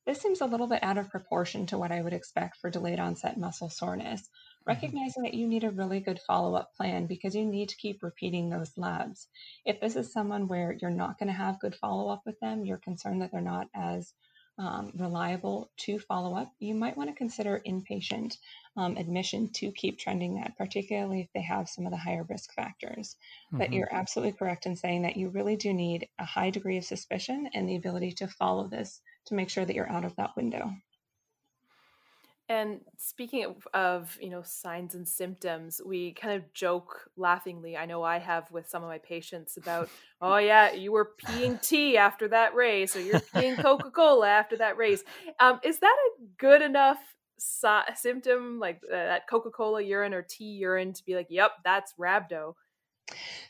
this 0.08 0.22
seems 0.22 0.40
a 0.40 0.46
little 0.46 0.66
bit 0.66 0.82
out 0.82 0.96
of 0.96 1.10
proportion 1.10 1.66
to 1.66 1.76
what 1.76 1.92
I 1.92 2.00
would 2.00 2.14
expect 2.14 2.56
for 2.56 2.70
delayed 2.70 2.98
onset 2.98 3.36
muscle 3.36 3.68
soreness. 3.68 4.22
Mm-hmm. 4.22 4.70
Recognizing 4.70 5.22
that 5.24 5.34
you 5.34 5.46
need 5.46 5.64
a 5.64 5.70
really 5.70 6.00
good 6.00 6.18
follow 6.26 6.54
up 6.54 6.74
plan 6.74 7.06
because 7.06 7.34
you 7.34 7.44
need 7.44 7.68
to 7.68 7.76
keep 7.76 8.02
repeating 8.02 8.48
those 8.48 8.72
labs. 8.78 9.28
If 9.66 9.80
this 9.80 9.96
is 9.96 10.10
someone 10.10 10.48
where 10.48 10.74
you're 10.80 10.90
not 10.90 11.18
going 11.18 11.26
to 11.26 11.34
have 11.34 11.60
good 11.60 11.74
follow 11.74 12.08
up 12.08 12.22
with 12.24 12.40
them, 12.40 12.64
you're 12.64 12.78
concerned 12.78 13.20
that 13.20 13.32
they're 13.32 13.42
not 13.42 13.68
as 13.74 14.14
um, 14.58 14.92
reliable 14.96 15.70
to 15.78 15.98
follow 16.00 16.34
up, 16.34 16.52
you 16.58 16.74
might 16.74 16.96
want 16.96 17.08
to 17.08 17.14
consider 17.14 17.62
inpatient 17.64 18.36
um, 18.76 18.96
admission 18.96 19.50
to 19.52 19.70
keep 19.70 19.98
trending 19.98 20.34
that, 20.34 20.56
particularly 20.56 21.20
if 21.20 21.28
they 21.32 21.42
have 21.42 21.68
some 21.68 21.86
of 21.86 21.92
the 21.92 21.96
higher 21.96 22.24
risk 22.28 22.52
factors. 22.54 23.16
Mm-hmm. 23.48 23.58
But 23.58 23.72
you're 23.72 23.92
absolutely 23.94 24.32
correct 24.32 24.66
in 24.66 24.74
saying 24.74 25.02
that 25.02 25.16
you 25.16 25.28
really 25.28 25.56
do 25.56 25.72
need 25.72 26.08
a 26.18 26.24
high 26.24 26.50
degree 26.50 26.76
of 26.76 26.84
suspicion 26.84 27.48
and 27.54 27.68
the 27.68 27.76
ability 27.76 28.12
to 28.12 28.26
follow 28.26 28.66
this 28.66 29.00
to 29.28 29.34
make 29.34 29.50
sure 29.50 29.64
that 29.64 29.74
you're 29.74 29.90
out 29.90 30.04
of 30.04 30.16
that 30.16 30.36
window. 30.36 30.70
And 32.50 32.80
speaking 32.96 33.44
of, 33.44 33.68
of, 33.74 34.18
you 34.22 34.30
know 34.30 34.42
signs 34.42 34.94
and 34.94 35.06
symptoms, 35.06 35.82
we 35.84 36.14
kind 36.14 36.34
of 36.34 36.50
joke 36.54 37.10
laughingly. 37.16 37.76
I 37.76 37.84
know 37.84 38.02
I 38.02 38.18
have 38.18 38.50
with 38.50 38.70
some 38.70 38.82
of 38.82 38.88
my 38.88 38.98
patients 38.98 39.58
about, 39.58 39.90
oh 40.22 40.38
yeah, 40.38 40.72
you 40.72 40.92
were 40.92 41.10
peeing 41.22 41.60
tea 41.60 41.98
after 41.98 42.28
that 42.28 42.54
race, 42.54 42.96
or 42.96 43.00
you're 43.00 43.20
peeing 43.20 43.58
Coca 43.62 43.90
Cola 43.90 44.28
after 44.28 44.56
that 44.56 44.78
race. 44.78 45.04
Um, 45.40 45.60
is 45.62 45.78
that 45.80 45.96
a 46.06 46.22
good 46.38 46.62
enough 46.62 46.98
so- 47.38 47.82
symptom, 47.94 48.58
like 48.58 48.80
uh, 48.90 48.96
that 48.96 49.28
Coca 49.28 49.50
Cola 49.50 49.82
urine 49.82 50.14
or 50.14 50.22
tea 50.22 50.52
urine, 50.52 50.94
to 50.94 51.04
be 51.04 51.16
like, 51.16 51.26
yep, 51.28 51.50
that's 51.64 51.92
rhabdo? 52.00 52.54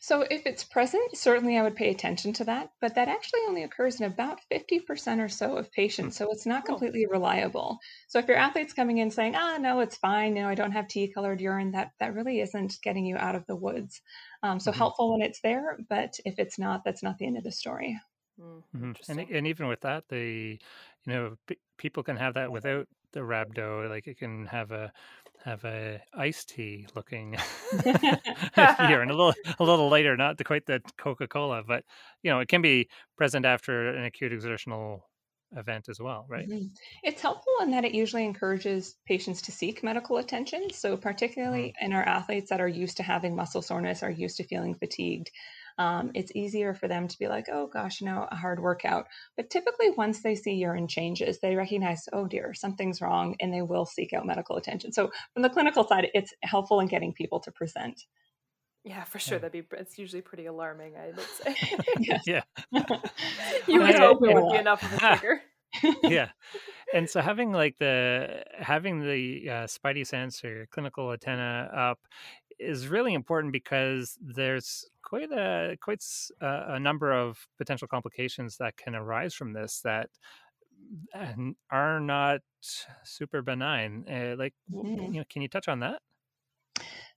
So, 0.01 0.23
if 0.23 0.47
it's 0.47 0.65
present, 0.65 1.17
certainly 1.17 1.59
I 1.59 1.63
would 1.63 1.77
pay 1.77 1.91
attention 1.91 2.33
to 2.35 2.45
that, 2.45 2.71
but 2.81 2.95
that 2.95 3.09
actually 3.09 3.41
only 3.49 3.65
occurs 3.65 4.01
in 4.01 4.07
about 4.07 4.41
50% 4.51 5.19
or 5.19 5.29
so 5.29 5.57
of 5.57 5.73
patients. 5.73 6.17
So, 6.17 6.31
it's 6.31 6.47
not 6.47 6.65
completely 6.65 7.07
reliable. 7.07 7.79
So, 8.09 8.19
if 8.19 8.29
your 8.29 8.37
athlete's 8.37 8.73
coming 8.73 8.99
in 8.99 9.11
saying, 9.11 9.35
ah, 9.37 9.59
no, 9.59 9.81
it's 9.81 9.97
fine, 9.97 10.37
you 10.37 10.43
know, 10.43 10.49
I 10.49 10.55
don't 10.55 10.73
have 10.73 10.89
tea 10.89 11.13
colored 11.13 11.41
urine, 11.41 11.73
that, 11.73 11.91
that 12.01 12.15
really 12.15 12.41
isn't 12.41 12.79
getting 12.83 13.05
you 13.05 13.17
out 13.17 13.35
of 13.35 13.47
the 13.47 13.57
woods. 13.57 14.01
Um, 14.43 14.61
so, 14.61 14.71
mm-hmm. 14.71 14.79
helpful 14.79 15.13
when 15.13 15.23
it's 15.23 15.41
there, 15.41 15.79
but 15.89 16.15
if 16.25 16.39
it's 16.39 16.59
not, 16.59 16.85
that's 16.85 17.03
not 17.03 17.19
the 17.19 17.27
end 17.27 17.37
of 17.37 17.45
the 17.45 17.53
story. 17.53 17.99
Mm, 18.41 18.63
mm-hmm. 18.77 19.19
and, 19.19 19.31
and 19.31 19.47
even 19.47 19.67
with 19.67 19.81
that, 19.81 20.05
the, 20.09 20.59
you 21.07 21.13
know, 21.13 21.37
p- 21.47 21.59
people 21.77 22.03
can 22.03 22.17
have 22.17 22.35
that 22.35 22.53
without 22.53 22.87
the 23.13 23.21
rhabdo. 23.21 23.89
Like 23.89 24.07
it 24.07 24.19
can 24.19 24.47
have 24.47 24.71
a 24.71 24.93
have 25.45 25.65
a 25.65 26.01
iced 26.15 26.51
tea 26.51 26.87
looking 26.95 27.37
here 27.85 29.03
and 29.03 29.11
a 29.11 29.15
little 29.15 29.35
a 29.59 29.65
little 29.65 29.89
later, 29.89 30.17
not 30.17 30.43
quite 30.45 30.67
the 30.67 30.81
Coca 30.97 31.27
Cola, 31.27 31.63
but 31.67 31.85
you 32.23 32.31
know 32.31 32.41
it 32.41 32.49
can 32.49 32.63
be 32.63 32.89
present 33.17 33.45
after 33.45 33.91
an 33.91 34.05
acute 34.05 34.33
exertional 34.33 35.09
event 35.57 35.89
as 35.89 36.01
well, 36.01 36.27
right? 36.29 36.49
Mm-hmm. 36.49 36.67
It's 37.03 37.23
helpful 37.23 37.55
in 37.63 37.71
that 37.71 37.85
it 37.85 37.95
usually 37.95 38.25
encourages 38.25 38.97
patients 39.07 39.43
to 39.43 39.53
seek 39.53 39.83
medical 39.83 40.19
attention. 40.19 40.69
So 40.73 40.97
particularly 40.97 41.69
mm-hmm. 41.69 41.87
in 41.87 41.93
our 41.93 42.03
athletes 42.03 42.51
that 42.51 42.61
are 42.61 42.69
used 42.69 42.99
to 42.99 43.03
having 43.03 43.35
muscle 43.35 43.63
soreness, 43.63 44.03
are 44.03 44.11
used 44.11 44.37
to 44.39 44.45
feeling 44.45 44.75
fatigued, 44.75 45.31
um, 45.79 46.11
it's 46.15 46.33
easier 46.35 46.75
for 46.75 46.89
them 46.89 47.07
to 47.07 47.19
be 47.19 47.29
like, 47.29 47.47
oh 47.51 47.69
gosh, 47.69 48.01
you 48.01 48.07
know, 48.07 48.27
a 48.31 48.37
hard 48.37 48.61
workout. 48.61 49.07
But 49.37 49.49
typically, 49.49 49.91
once 49.91 50.23
they 50.23 50.35
see 50.35 50.55
urine 50.55 50.89
changes, 50.89 51.39
they 51.41 51.55
recognize, 51.55 52.09
oh 52.13 52.27
dear, 52.27 52.53
something's 52.53 53.01
wrong, 53.01 53.37
and 53.41 53.55
they 53.55 53.63
will 53.63 53.87
seek 53.87 54.13
out 54.13 54.27
medical 54.27 54.57
attention. 54.57 54.93
So, 54.93 55.11
from 55.33 55.43
the 55.43 55.51
clinical 55.51 55.85
side, 55.85 56.09
it's 56.15 56.35
helpful 56.43 56.81
in 56.81 56.89
getting 56.89 57.13
people 57.13 57.41
to 57.41 57.53
present. 57.53 58.03
Yeah, 58.85 59.05
for 59.05 59.19
sure. 59.19 59.39
That'd 59.39 59.53
be 59.53 59.77
it's 59.77 59.99
usually 59.99 60.23
pretty 60.23 60.47
alarming, 60.47 60.95
I 60.97 61.09
would 61.09 61.21
say. 61.21 62.21
yeah. 62.27 62.43
you 63.67 63.81
would 63.81 63.95
hope 63.95 64.19
it 64.23 64.35
would 64.35 64.53
be 64.53 64.59
enough 64.59 64.83
of 64.83 64.93
a 64.95 64.99
trigger. 64.99 65.43
yeah 66.03 66.31
and 66.95 67.11
so 67.11 67.21
having 67.21 67.53
like 67.53 67.77
the 67.79 68.43
having 68.59 69.01
the 69.01 69.51
uh, 69.51 69.67
spidey 69.67 70.07
sense 70.07 70.43
or 70.43 70.67
clinical 70.71 71.13
antenna 71.13 71.69
up 71.75 71.99
is 72.59 72.89
really 72.89 73.15
important 73.15 73.53
because 73.53 74.19
there's 74.21 74.87
quite 75.09 75.33
a 75.33 75.77
quite 75.81 76.03
a 76.41 76.79
number 76.79 77.13
of 77.13 77.39
potential 77.57 77.89
complications 77.89 78.57
that 78.59 78.77
can 78.77 78.95
arise 78.95 79.35
from 79.35 79.53
this 79.53 79.81
that 79.83 80.09
are 81.71 82.01
not 82.01 82.41
super 83.05 83.43
benign. 83.43 84.05
Uh, 84.11 84.37
like, 84.39 84.55
mm-hmm. 84.73 85.13
you 85.13 85.21
know, 85.21 85.25
can 85.29 85.43
you 85.43 85.49
touch 85.49 85.69
on 85.69 85.81
that? 85.81 86.01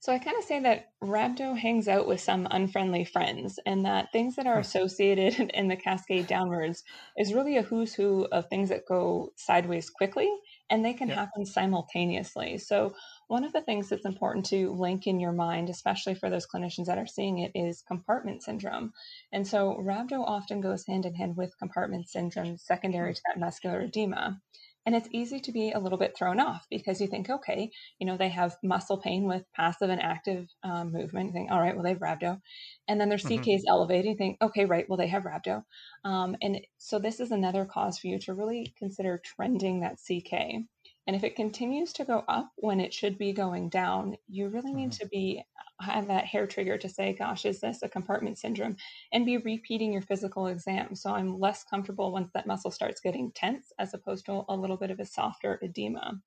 So 0.02 0.12
I 0.12 0.18
kind 0.18 0.36
of 0.36 0.42
say 0.42 0.58
that 0.58 0.88
rhabdo 1.00 1.56
hangs 1.56 1.86
out 1.86 2.08
with 2.08 2.20
some 2.20 2.48
unfriendly 2.50 3.04
friends, 3.04 3.60
and 3.64 3.84
that 3.84 4.10
things 4.10 4.34
that 4.34 4.48
are 4.48 4.58
associated 4.58 5.38
in 5.54 5.68
the 5.68 5.76
cascade 5.76 6.26
downwards 6.26 6.82
is 7.16 7.32
really 7.32 7.56
a 7.56 7.62
who's 7.62 7.94
who 7.94 8.26
of 8.32 8.48
things 8.48 8.70
that 8.70 8.84
go 8.84 9.30
sideways 9.36 9.90
quickly, 9.90 10.28
and 10.68 10.84
they 10.84 10.92
can 10.92 11.08
happen 11.08 11.46
simultaneously. 11.46 12.58
So 12.58 12.96
one 13.28 13.44
of 13.44 13.52
the 13.52 13.62
things 13.62 13.90
that's 13.90 14.04
important 14.04 14.44
to 14.46 14.72
link 14.72 15.06
in 15.06 15.20
your 15.20 15.30
mind, 15.30 15.70
especially 15.70 16.16
for 16.16 16.28
those 16.28 16.48
clinicians 16.52 16.86
that 16.86 16.98
are 16.98 17.06
seeing 17.06 17.38
it, 17.38 17.52
is 17.54 17.84
compartment 17.86 18.42
syndrome. 18.42 18.92
And 19.30 19.46
so 19.46 19.76
rhabdo 19.80 20.24
often 20.26 20.60
goes 20.60 20.84
hand 20.84 21.06
in 21.06 21.14
hand 21.14 21.36
with 21.36 21.56
compartment 21.60 22.08
syndrome 22.08 22.58
secondary 22.58 23.14
to 23.14 23.20
that 23.28 23.38
muscular 23.38 23.82
edema. 23.82 24.40
And 24.84 24.94
it's 24.94 25.08
easy 25.12 25.38
to 25.40 25.52
be 25.52 25.70
a 25.70 25.78
little 25.78 25.98
bit 25.98 26.16
thrown 26.16 26.40
off 26.40 26.66
because 26.70 27.00
you 27.00 27.06
think, 27.06 27.30
okay, 27.30 27.70
you 27.98 28.06
know, 28.06 28.16
they 28.16 28.30
have 28.30 28.56
muscle 28.62 28.98
pain 28.98 29.26
with 29.26 29.44
passive 29.54 29.90
and 29.90 30.02
active 30.02 30.48
um, 30.64 30.92
movement. 30.92 31.28
You 31.28 31.32
think, 31.32 31.50
all 31.50 31.60
right, 31.60 31.74
well, 31.74 31.84
they 31.84 31.90
have 31.90 32.00
rhabdo. 32.00 32.40
And 32.88 33.00
then 33.00 33.08
their 33.08 33.18
CK 33.18 33.24
mm-hmm. 33.24 33.50
is 33.50 33.64
elevated. 33.68 34.06
You 34.06 34.16
think, 34.16 34.38
okay, 34.42 34.64
right, 34.64 34.84
well, 34.88 34.98
they 34.98 35.08
have 35.08 35.22
rhabdo. 35.22 35.62
Um, 36.04 36.36
and 36.42 36.60
so 36.78 36.98
this 36.98 37.20
is 37.20 37.30
another 37.30 37.64
cause 37.64 37.98
for 37.98 38.08
you 38.08 38.18
to 38.20 38.34
really 38.34 38.74
consider 38.78 39.20
trending 39.24 39.80
that 39.80 39.98
CK. 39.98 40.64
And 41.06 41.16
if 41.16 41.24
it 41.24 41.36
continues 41.36 41.92
to 41.94 42.04
go 42.04 42.24
up 42.28 42.50
when 42.56 42.80
it 42.80 42.94
should 42.94 43.18
be 43.18 43.32
going 43.32 43.68
down, 43.68 44.16
you 44.28 44.48
really 44.48 44.72
need 44.72 44.90
mm-hmm. 44.90 45.02
to 45.02 45.08
be 45.08 45.44
have 45.80 46.06
that 46.06 46.24
hair 46.24 46.46
trigger 46.46 46.78
to 46.78 46.88
say, 46.88 47.12
gosh, 47.12 47.44
is 47.44 47.60
this 47.60 47.82
a 47.82 47.88
compartment 47.88 48.38
syndrome? 48.38 48.76
And 49.12 49.26
be 49.26 49.38
repeating 49.38 49.92
your 49.92 50.02
physical 50.02 50.46
exam. 50.46 50.94
So 50.94 51.10
I'm 51.10 51.38
less 51.38 51.64
comfortable 51.64 52.12
once 52.12 52.30
that 52.34 52.46
muscle 52.46 52.70
starts 52.70 53.00
getting 53.00 53.32
tense 53.32 53.72
as 53.78 53.92
opposed 53.92 54.26
to 54.26 54.44
a 54.48 54.56
little 54.56 54.76
bit 54.76 54.90
of 54.90 55.00
a 55.00 55.06
softer 55.06 55.58
edema. 55.62 56.20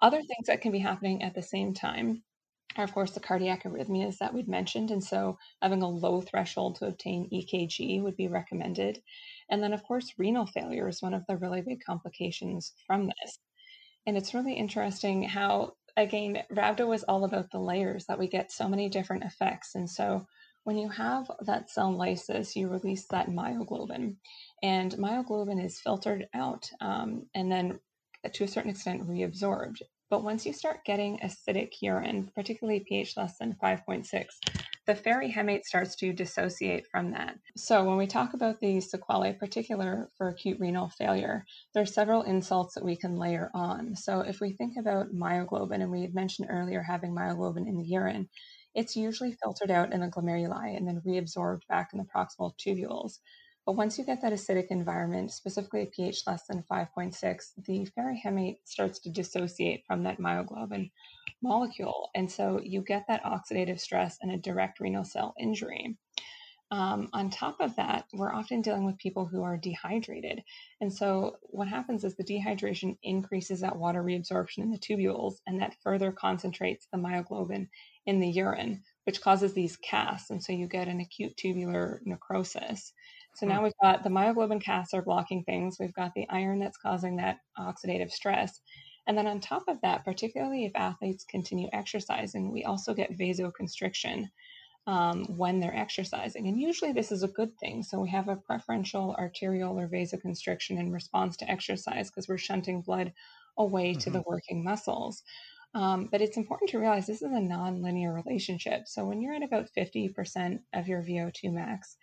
Other 0.00 0.18
things 0.18 0.46
that 0.46 0.62
can 0.62 0.72
be 0.72 0.78
happening 0.78 1.22
at 1.22 1.34
the 1.34 1.42
same 1.42 1.74
time 1.74 2.22
are, 2.76 2.84
of 2.84 2.94
course, 2.94 3.10
the 3.10 3.20
cardiac 3.20 3.64
arrhythmias 3.64 4.18
that 4.18 4.32
we'd 4.32 4.48
mentioned. 4.48 4.90
And 4.90 5.04
so 5.04 5.36
having 5.60 5.82
a 5.82 5.88
low 5.88 6.22
threshold 6.22 6.76
to 6.76 6.86
obtain 6.86 7.28
EKG 7.30 8.02
would 8.02 8.16
be 8.16 8.28
recommended. 8.28 9.02
And 9.50 9.62
then, 9.62 9.72
of 9.72 9.82
course, 9.82 10.14
renal 10.16 10.46
failure 10.46 10.88
is 10.88 11.02
one 11.02 11.12
of 11.12 11.26
the 11.28 11.36
really 11.36 11.60
big 11.60 11.80
complications 11.84 12.72
from 12.86 13.08
this. 13.08 13.38
And 14.10 14.16
it's 14.16 14.34
really 14.34 14.54
interesting 14.54 15.22
how, 15.22 15.74
again, 15.96 16.42
rhabdo 16.52 16.88
was 16.88 17.04
all 17.04 17.24
about 17.24 17.52
the 17.52 17.60
layers 17.60 18.06
that 18.06 18.18
we 18.18 18.26
get 18.26 18.50
so 18.50 18.68
many 18.68 18.88
different 18.88 19.22
effects. 19.22 19.76
And 19.76 19.88
so 19.88 20.26
when 20.64 20.76
you 20.76 20.88
have 20.88 21.30
that 21.42 21.70
cell 21.70 21.92
lysis, 21.92 22.56
you 22.56 22.68
release 22.68 23.06
that 23.12 23.28
myoglobin, 23.28 24.16
and 24.64 24.92
myoglobin 24.94 25.64
is 25.64 25.78
filtered 25.78 26.26
out 26.34 26.68
um, 26.80 27.28
and 27.36 27.52
then 27.52 27.78
to 28.32 28.42
a 28.42 28.48
certain 28.48 28.72
extent 28.72 29.06
reabsorbed. 29.06 29.80
But 30.10 30.24
once 30.24 30.44
you 30.44 30.52
start 30.52 30.84
getting 30.84 31.20
acidic 31.20 31.74
urine, 31.80 32.32
particularly 32.34 32.80
pH 32.80 33.16
less 33.16 33.38
than 33.38 33.54
5.6, 33.62 34.24
the 34.90 34.96
ferrihemate 34.96 35.62
starts 35.62 35.94
to 35.94 36.12
dissociate 36.12 36.84
from 36.90 37.12
that. 37.12 37.36
So 37.56 37.84
when 37.84 37.96
we 37.96 38.08
talk 38.08 38.34
about 38.34 38.58
the 38.58 38.80
sequelae, 38.80 39.34
particular 39.34 40.08
for 40.18 40.28
acute 40.28 40.58
renal 40.58 40.88
failure, 40.88 41.44
there 41.72 41.84
are 41.84 41.86
several 41.86 42.22
insults 42.22 42.74
that 42.74 42.84
we 42.84 42.96
can 42.96 43.14
layer 43.14 43.52
on. 43.54 43.94
So 43.94 44.22
if 44.22 44.40
we 44.40 44.50
think 44.50 44.76
about 44.76 45.14
myoglobin, 45.14 45.80
and 45.80 45.92
we 45.92 46.02
had 46.02 46.12
mentioned 46.12 46.48
earlier 46.50 46.82
having 46.82 47.14
myoglobin 47.14 47.68
in 47.68 47.76
the 47.76 47.86
urine, 47.86 48.28
it's 48.74 48.96
usually 48.96 49.36
filtered 49.40 49.70
out 49.70 49.92
in 49.92 50.00
the 50.00 50.08
glomeruli 50.08 50.76
and 50.76 50.88
then 50.88 51.02
reabsorbed 51.06 51.68
back 51.68 51.90
in 51.92 52.00
the 52.00 52.04
proximal 52.04 52.52
tubules. 52.58 53.20
But 53.66 53.76
once 53.76 53.98
you 53.98 54.04
get 54.04 54.22
that 54.22 54.32
acidic 54.32 54.68
environment, 54.70 55.32
specifically 55.32 55.82
a 55.82 55.86
pH 55.86 56.22
less 56.26 56.46
than 56.46 56.64
5.6, 56.70 57.14
the 57.66 57.88
ferrihemate 57.96 58.58
starts 58.64 58.98
to 59.00 59.10
dissociate 59.10 59.84
from 59.86 60.02
that 60.04 60.18
myoglobin 60.18 60.90
molecule. 61.42 62.10
And 62.14 62.30
so 62.30 62.60
you 62.62 62.82
get 62.82 63.04
that 63.08 63.22
oxidative 63.24 63.80
stress 63.80 64.18
and 64.22 64.32
a 64.32 64.38
direct 64.38 64.80
renal 64.80 65.04
cell 65.04 65.34
injury. 65.38 65.96
Um, 66.72 67.08
on 67.12 67.30
top 67.30 67.56
of 67.60 67.74
that, 67.76 68.04
we're 68.12 68.32
often 68.32 68.62
dealing 68.62 68.84
with 68.84 68.96
people 68.98 69.26
who 69.26 69.42
are 69.42 69.56
dehydrated. 69.56 70.44
And 70.80 70.92
so, 70.92 71.36
what 71.42 71.66
happens 71.66 72.04
is 72.04 72.14
the 72.14 72.22
dehydration 72.22 72.96
increases 73.02 73.60
that 73.60 73.76
water 73.76 74.04
reabsorption 74.04 74.58
in 74.58 74.70
the 74.70 74.78
tubules, 74.78 75.34
and 75.48 75.60
that 75.60 75.74
further 75.82 76.12
concentrates 76.12 76.86
the 76.92 76.98
myoglobin 76.98 77.68
in 78.06 78.20
the 78.20 78.30
urine, 78.30 78.84
which 79.02 79.20
causes 79.20 79.52
these 79.52 79.76
casts. 79.78 80.30
And 80.30 80.40
so, 80.40 80.52
you 80.52 80.68
get 80.68 80.86
an 80.86 81.00
acute 81.00 81.36
tubular 81.36 82.02
necrosis. 82.04 82.92
So, 83.34 83.46
now 83.46 83.58
hmm. 83.58 83.64
we've 83.64 83.72
got 83.82 84.02
the 84.02 84.10
myoglobin 84.10 84.62
casts 84.62 84.94
are 84.94 85.02
blocking 85.02 85.44
things, 85.44 85.76
we've 85.78 85.94
got 85.94 86.12
the 86.14 86.28
iron 86.28 86.58
that's 86.58 86.78
causing 86.78 87.16
that 87.16 87.38
oxidative 87.58 88.10
stress. 88.10 88.60
And 89.06 89.16
then, 89.16 89.26
on 89.26 89.40
top 89.40 89.64
of 89.68 89.80
that, 89.82 90.04
particularly 90.04 90.64
if 90.66 90.72
athletes 90.74 91.24
continue 91.24 91.68
exercising, 91.72 92.52
we 92.52 92.64
also 92.64 92.94
get 92.94 93.18
vasoconstriction 93.18 94.28
um, 94.86 95.24
when 95.36 95.60
they're 95.60 95.76
exercising. 95.76 96.48
And 96.48 96.58
usually 96.58 96.92
this 96.92 97.12
is 97.12 97.22
a 97.22 97.28
good 97.28 97.56
thing. 97.58 97.82
So 97.82 98.00
we 98.00 98.10
have 98.10 98.28
a 98.28 98.36
preferential 98.36 99.14
arterial 99.18 99.78
or 99.78 99.88
vasoconstriction 99.88 100.78
in 100.78 100.90
response 100.90 101.36
to 101.38 101.50
exercise 101.50 102.10
because 102.10 102.28
we're 102.28 102.38
shunting 102.38 102.82
blood 102.82 103.12
away 103.58 103.92
mm-hmm. 103.92 104.00
to 104.00 104.10
the 104.10 104.24
working 104.26 104.64
muscles. 104.64 105.22
Um, 105.74 106.08
but 106.10 106.20
it's 106.20 106.36
important 106.36 106.70
to 106.70 106.80
realize 106.80 107.06
this 107.06 107.22
is 107.22 107.32
a 107.32 107.40
non-linear 107.40 108.12
relationship. 108.12 108.82
So 108.86 109.04
when 109.04 109.20
you're 109.20 109.34
at 109.34 109.44
about 109.44 109.68
50% 109.76 110.58
of 110.74 110.88
your 110.88 111.02
VO2 111.02 111.52
max, 111.52 111.96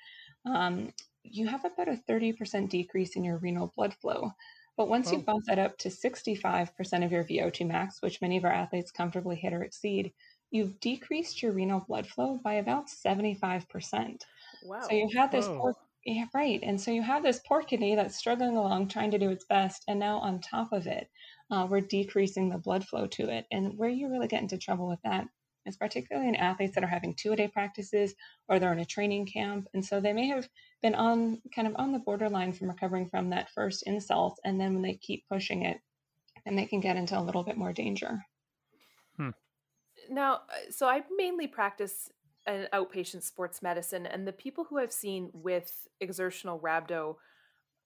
um, 0.45 0.93
you 1.31 1.47
have 1.47 1.65
about 1.65 1.87
a 1.87 2.01
30% 2.09 2.69
decrease 2.69 3.15
in 3.15 3.23
your 3.23 3.37
renal 3.37 3.73
blood 3.75 3.93
flow. 3.93 4.31
But 4.75 4.89
once 4.89 5.09
oh. 5.09 5.13
you 5.13 5.19
bump 5.19 5.45
that 5.45 5.59
up 5.59 5.77
to 5.79 5.89
65% 5.89 7.05
of 7.05 7.11
your 7.11 7.23
VO2 7.23 7.67
max, 7.67 8.01
which 8.01 8.21
many 8.21 8.37
of 8.37 8.45
our 8.45 8.51
athletes 8.51 8.91
comfortably 8.91 9.35
hit 9.35 9.53
or 9.53 9.63
exceed, 9.63 10.13
you've 10.51 10.79
decreased 10.79 11.41
your 11.41 11.51
renal 11.51 11.83
blood 11.87 12.07
flow 12.07 12.39
by 12.43 12.55
about 12.55 12.87
75%. 12.87 14.21
Wow. 14.63 14.81
So 14.81 14.93
you 14.93 15.09
have 15.15 15.31
this 15.31 15.47
poor, 15.47 15.75
yeah, 16.05 16.25
right. 16.33 16.59
And 16.63 16.79
so 16.79 16.91
you 16.91 17.01
have 17.01 17.23
this 17.23 17.41
poor 17.45 17.63
kidney 17.63 17.95
that's 17.95 18.15
struggling 18.15 18.55
along, 18.55 18.87
trying 18.87 19.11
to 19.11 19.19
do 19.19 19.29
its 19.29 19.45
best. 19.45 19.83
And 19.87 19.99
now 19.99 20.19
on 20.19 20.39
top 20.39 20.71
of 20.71 20.87
it, 20.87 21.09
uh, 21.51 21.67
we're 21.69 21.81
decreasing 21.81 22.49
the 22.49 22.57
blood 22.57 22.87
flow 22.87 23.07
to 23.07 23.29
it. 23.29 23.45
And 23.51 23.77
where 23.77 23.89
you 23.89 24.09
really 24.09 24.27
get 24.27 24.41
into 24.41 24.57
trouble 24.57 24.87
with 24.87 25.01
that 25.03 25.27
is 25.67 25.77
particularly 25.77 26.29
in 26.29 26.35
athletes 26.35 26.75
that 26.75 26.83
are 26.83 26.87
having 26.87 27.13
two 27.15 27.33
a 27.33 27.35
day 27.35 27.47
practices 27.47 28.15
or 28.47 28.57
they're 28.57 28.73
in 28.73 28.79
a 28.79 28.85
training 28.85 29.27
camp. 29.27 29.67
And 29.73 29.83
so 29.85 29.99
they 29.99 30.13
may 30.13 30.27
have 30.27 30.47
been 30.81 30.95
on 30.95 31.41
kind 31.53 31.67
of 31.67 31.75
on 31.75 31.91
the 31.91 31.99
borderline 31.99 32.53
from 32.53 32.69
recovering 32.69 33.07
from 33.07 33.29
that 33.29 33.51
first 33.51 33.83
insult. 33.85 34.39
And 34.43 34.59
then 34.59 34.73
when 34.73 34.81
they 34.81 34.95
keep 34.95 35.25
pushing 35.29 35.63
it, 35.63 35.79
then 36.45 36.55
they 36.55 36.65
can 36.65 36.79
get 36.79 36.97
into 36.97 37.19
a 37.19 37.21
little 37.21 37.43
bit 37.43 37.57
more 37.57 37.73
danger. 37.73 38.25
Hmm 39.17 39.29
now, 40.09 40.33
uh, 40.35 40.71
so 40.71 40.87
I 40.87 41.03
mainly 41.15 41.47
practice 41.47 42.11
an 42.45 42.67
outpatient 42.73 43.23
sports 43.23 43.61
medicine, 43.61 44.05
and 44.05 44.27
the 44.27 44.33
people 44.33 44.63
who 44.63 44.77
I've 44.77 44.93
seen 44.93 45.29
with 45.33 45.87
exertional 45.99 46.59
rhabdo, 46.59 47.15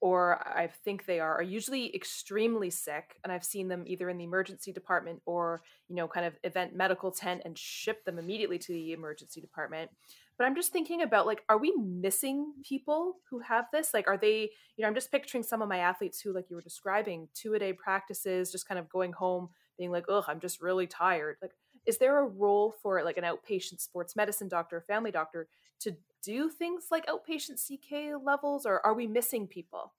or 0.02 0.46
I 0.48 0.68
think 0.84 1.06
they 1.06 1.20
are, 1.20 1.36
are 1.36 1.44
usually 1.44 1.96
extremely 1.96 2.70
sick, 2.72 3.18
and 3.24 3.32
I've 3.32 3.46
seen 3.46 3.68
them 3.68 3.84
either 3.86 4.10
in 4.10 4.18
the 4.18 4.24
emergency 4.24 4.74
department 4.74 5.22
or 5.26 5.62
you 5.88 5.96
know, 5.96 6.08
kind 6.08 6.26
of 6.26 6.34
event 6.44 6.74
medical 6.76 7.12
tent, 7.12 7.42
and 7.44 7.58
ship 7.58 8.06
them 8.06 8.18
immediately 8.18 8.58
to 8.58 8.72
the 8.72 8.94
emergency 8.94 9.42
department. 9.42 9.92
But 10.38 10.46
I'm 10.46 10.56
just 10.56 10.72
thinking 10.72 11.02
about 11.02 11.28
like, 11.28 11.44
are 11.50 11.58
we 11.58 11.74
missing 11.78 12.54
people 12.68 13.18
who 13.30 13.40
have 13.40 13.66
this? 13.72 13.94
Like, 13.94 14.08
are 14.08 14.18
they, 14.18 14.50
you 14.76 14.82
know, 14.82 14.88
I'm 14.88 14.96
just 14.96 15.12
picturing 15.12 15.44
some 15.44 15.62
of 15.62 15.70
my 15.70 15.80
athletes 15.80 16.22
who, 16.22 16.34
like 16.34 16.50
you 16.50 16.56
were 16.56 16.62
describing, 16.62 17.28
two 17.34 17.54
a 17.54 17.60
day 17.60 17.74
practices, 17.74 18.52
just 18.52 18.68
kind 18.68 18.80
of 18.80 18.90
going 18.90 19.12
home 19.12 19.50
being 19.78 19.92
like, 19.92 20.06
oh, 20.08 20.24
I'm 20.28 20.40
just 20.40 20.62
really 20.62 20.88
tired. 20.88 21.38
Like, 21.42 21.52
is 21.86 21.98
there 21.98 22.20
a 22.20 22.26
role 22.26 22.74
for 22.82 23.04
like 23.04 23.18
an 23.18 23.24
outpatient 23.24 23.82
sports 23.82 24.16
medicine 24.16 24.48
doctor, 24.48 24.84
family 24.88 25.12
doctor 25.12 25.48
to 25.82 25.96
do 26.24 26.50
things 26.50 26.86
like 26.92 27.08
outpatient 27.08 27.60
CK 27.60 28.24
levels, 28.24 28.66
or 28.66 28.86
are 28.86 28.94
we 28.94 29.08
missing 29.08 29.48
people? 29.48 29.94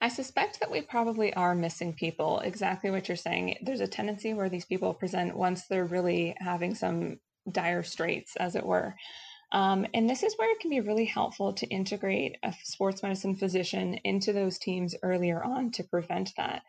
I 0.00 0.08
suspect 0.08 0.60
that 0.60 0.70
we 0.70 0.82
probably 0.82 1.32
are 1.34 1.54
missing 1.54 1.94
people. 1.94 2.40
Exactly 2.40 2.90
what 2.90 3.08
you're 3.08 3.16
saying. 3.16 3.56
There's 3.62 3.80
a 3.80 3.86
tendency 3.86 4.34
where 4.34 4.50
these 4.50 4.66
people 4.66 4.92
present 4.92 5.36
once 5.36 5.66
they're 5.66 5.86
really 5.86 6.36
having 6.38 6.74
some 6.74 7.18
dire 7.50 7.82
straits, 7.82 8.36
as 8.36 8.56
it 8.56 8.66
were. 8.66 8.94
Um, 9.52 9.86
and 9.94 10.10
this 10.10 10.22
is 10.22 10.34
where 10.36 10.50
it 10.50 10.60
can 10.60 10.70
be 10.70 10.80
really 10.80 11.04
helpful 11.04 11.52
to 11.54 11.66
integrate 11.68 12.36
a 12.42 12.52
sports 12.64 13.02
medicine 13.02 13.36
physician 13.36 13.94
into 14.04 14.32
those 14.32 14.58
teams 14.58 14.94
earlier 15.02 15.42
on 15.42 15.70
to 15.72 15.84
prevent 15.84 16.32
that 16.36 16.62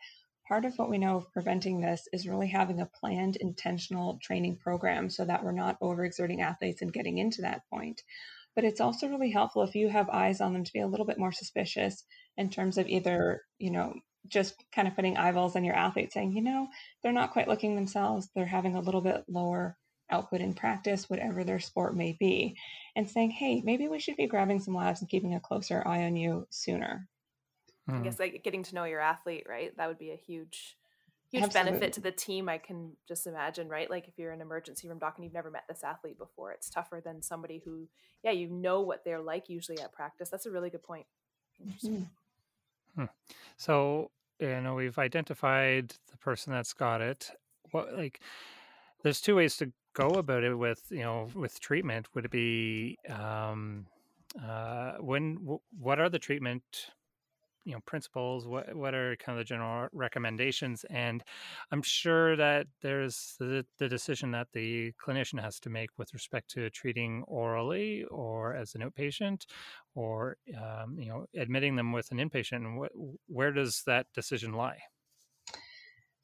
part 0.48 0.64
of 0.64 0.74
what 0.76 0.88
we 0.88 0.98
know 0.98 1.18
of 1.18 1.32
preventing 1.32 1.80
this 1.80 2.08
is 2.12 2.26
really 2.26 2.48
having 2.48 2.80
a 2.80 2.86
planned, 2.86 3.36
intentional 3.36 4.18
training 4.22 4.56
program 4.56 5.10
so 5.10 5.24
that 5.24 5.44
we're 5.44 5.52
not 5.52 5.78
overexerting 5.80 6.40
athletes 6.40 6.80
and 6.80 6.92
getting 6.92 7.18
into 7.18 7.42
that 7.42 7.62
point. 7.70 8.02
But 8.54 8.64
it's 8.64 8.80
also 8.80 9.08
really 9.08 9.30
helpful 9.30 9.62
if 9.62 9.74
you 9.74 9.88
have 9.88 10.08
eyes 10.08 10.40
on 10.40 10.54
them 10.54 10.64
to 10.64 10.72
be 10.72 10.80
a 10.80 10.86
little 10.86 11.06
bit 11.06 11.18
more 11.18 11.32
suspicious 11.32 12.02
in 12.36 12.50
terms 12.50 12.78
of 12.78 12.88
either, 12.88 13.42
you 13.58 13.70
know, 13.70 13.94
just 14.26 14.54
kind 14.74 14.88
of 14.88 14.96
putting 14.96 15.16
eyeballs 15.16 15.54
on 15.54 15.64
your 15.64 15.76
athlete 15.76 16.12
saying, 16.12 16.32
you 16.32 16.42
know, 16.42 16.66
they're 17.02 17.12
not 17.12 17.32
quite 17.32 17.48
looking 17.48 17.74
themselves, 17.74 18.28
they're 18.34 18.46
having 18.46 18.74
a 18.74 18.80
little 18.80 19.00
bit 19.00 19.24
lower 19.28 19.76
output 20.10 20.40
in 20.40 20.54
practice, 20.54 21.08
whatever 21.08 21.44
their 21.44 21.60
sport 21.60 21.94
may 21.94 22.16
be, 22.18 22.56
and 22.96 23.08
saying, 23.08 23.30
hey, 23.30 23.62
maybe 23.64 23.88
we 23.88 24.00
should 24.00 24.16
be 24.16 24.26
grabbing 24.26 24.60
some 24.60 24.74
labs 24.74 25.00
and 25.00 25.10
keeping 25.10 25.34
a 25.34 25.40
closer 25.40 25.82
eye 25.86 26.04
on 26.04 26.16
you 26.16 26.46
sooner. 26.50 27.06
I 27.96 28.02
guess 28.02 28.18
like 28.18 28.42
getting 28.44 28.62
to 28.64 28.74
know 28.74 28.84
your 28.84 29.00
athlete, 29.00 29.46
right? 29.48 29.76
That 29.76 29.88
would 29.88 29.98
be 29.98 30.10
a 30.10 30.16
huge 30.16 30.76
huge 31.30 31.44
Absolutely. 31.44 31.72
benefit 31.72 31.92
to 31.94 32.00
the 32.00 32.10
team. 32.10 32.48
I 32.48 32.58
can 32.58 32.92
just 33.06 33.26
imagine, 33.26 33.68
right? 33.68 33.90
Like 33.90 34.08
if 34.08 34.18
you're 34.18 34.32
an 34.32 34.40
emergency 34.40 34.88
room 34.88 34.98
doc 34.98 35.14
and 35.16 35.24
you've 35.24 35.34
never 35.34 35.50
met 35.50 35.64
this 35.68 35.84
athlete 35.84 36.18
before, 36.18 36.52
it's 36.52 36.70
tougher 36.70 37.02
than 37.04 37.22
somebody 37.22 37.60
who, 37.64 37.88
yeah, 38.22 38.30
you 38.30 38.48
know 38.48 38.80
what 38.80 39.04
they're 39.04 39.20
like 39.20 39.48
usually 39.48 39.78
at 39.80 39.92
practice. 39.92 40.30
That's 40.30 40.46
a 40.46 40.50
really 40.50 40.70
good 40.70 40.82
point. 40.82 41.06
Hmm. 41.82 42.02
hmm. 42.94 43.04
So, 43.56 44.10
you 44.38 44.60
know, 44.60 44.74
we've 44.74 44.98
identified 44.98 45.94
the 46.10 46.16
person 46.16 46.52
that's 46.52 46.72
got 46.72 47.00
it. 47.00 47.30
What 47.72 47.94
like 47.96 48.20
there's 49.02 49.20
two 49.20 49.36
ways 49.36 49.56
to 49.58 49.70
go 49.92 50.08
about 50.08 50.44
it 50.44 50.54
with, 50.54 50.82
you 50.90 51.00
know, 51.02 51.28
with 51.34 51.60
treatment. 51.60 52.08
Would 52.14 52.26
it 52.26 52.30
be 52.30 52.96
um 53.08 53.86
uh 54.42 54.92
when 55.00 55.58
what 55.78 55.98
are 55.98 56.08
the 56.08 56.18
treatment 56.18 56.90
you 57.68 57.74
know 57.74 57.80
principles 57.84 58.48
what 58.48 58.74
what 58.74 58.94
are 58.94 59.14
kind 59.16 59.38
of 59.38 59.44
the 59.44 59.48
general 59.48 59.88
recommendations 59.92 60.86
and 60.88 61.22
i'm 61.70 61.82
sure 61.82 62.34
that 62.34 62.66
there's 62.80 63.36
the, 63.38 63.64
the 63.78 63.88
decision 63.88 64.30
that 64.30 64.48
the 64.54 64.90
clinician 65.04 65.40
has 65.40 65.60
to 65.60 65.68
make 65.68 65.90
with 65.98 66.14
respect 66.14 66.50
to 66.50 66.70
treating 66.70 67.22
orally 67.28 68.04
or 68.04 68.54
as 68.54 68.74
an 68.74 68.80
outpatient 68.80 69.44
or 69.94 70.38
um, 70.56 70.98
you 70.98 71.10
know 71.10 71.26
admitting 71.36 71.76
them 71.76 71.92
with 71.92 72.10
an 72.10 72.16
inpatient 72.16 72.64
and 72.64 72.82
wh- 72.82 73.30
where 73.30 73.52
does 73.52 73.82
that 73.86 74.06
decision 74.14 74.52
lie 74.54 74.78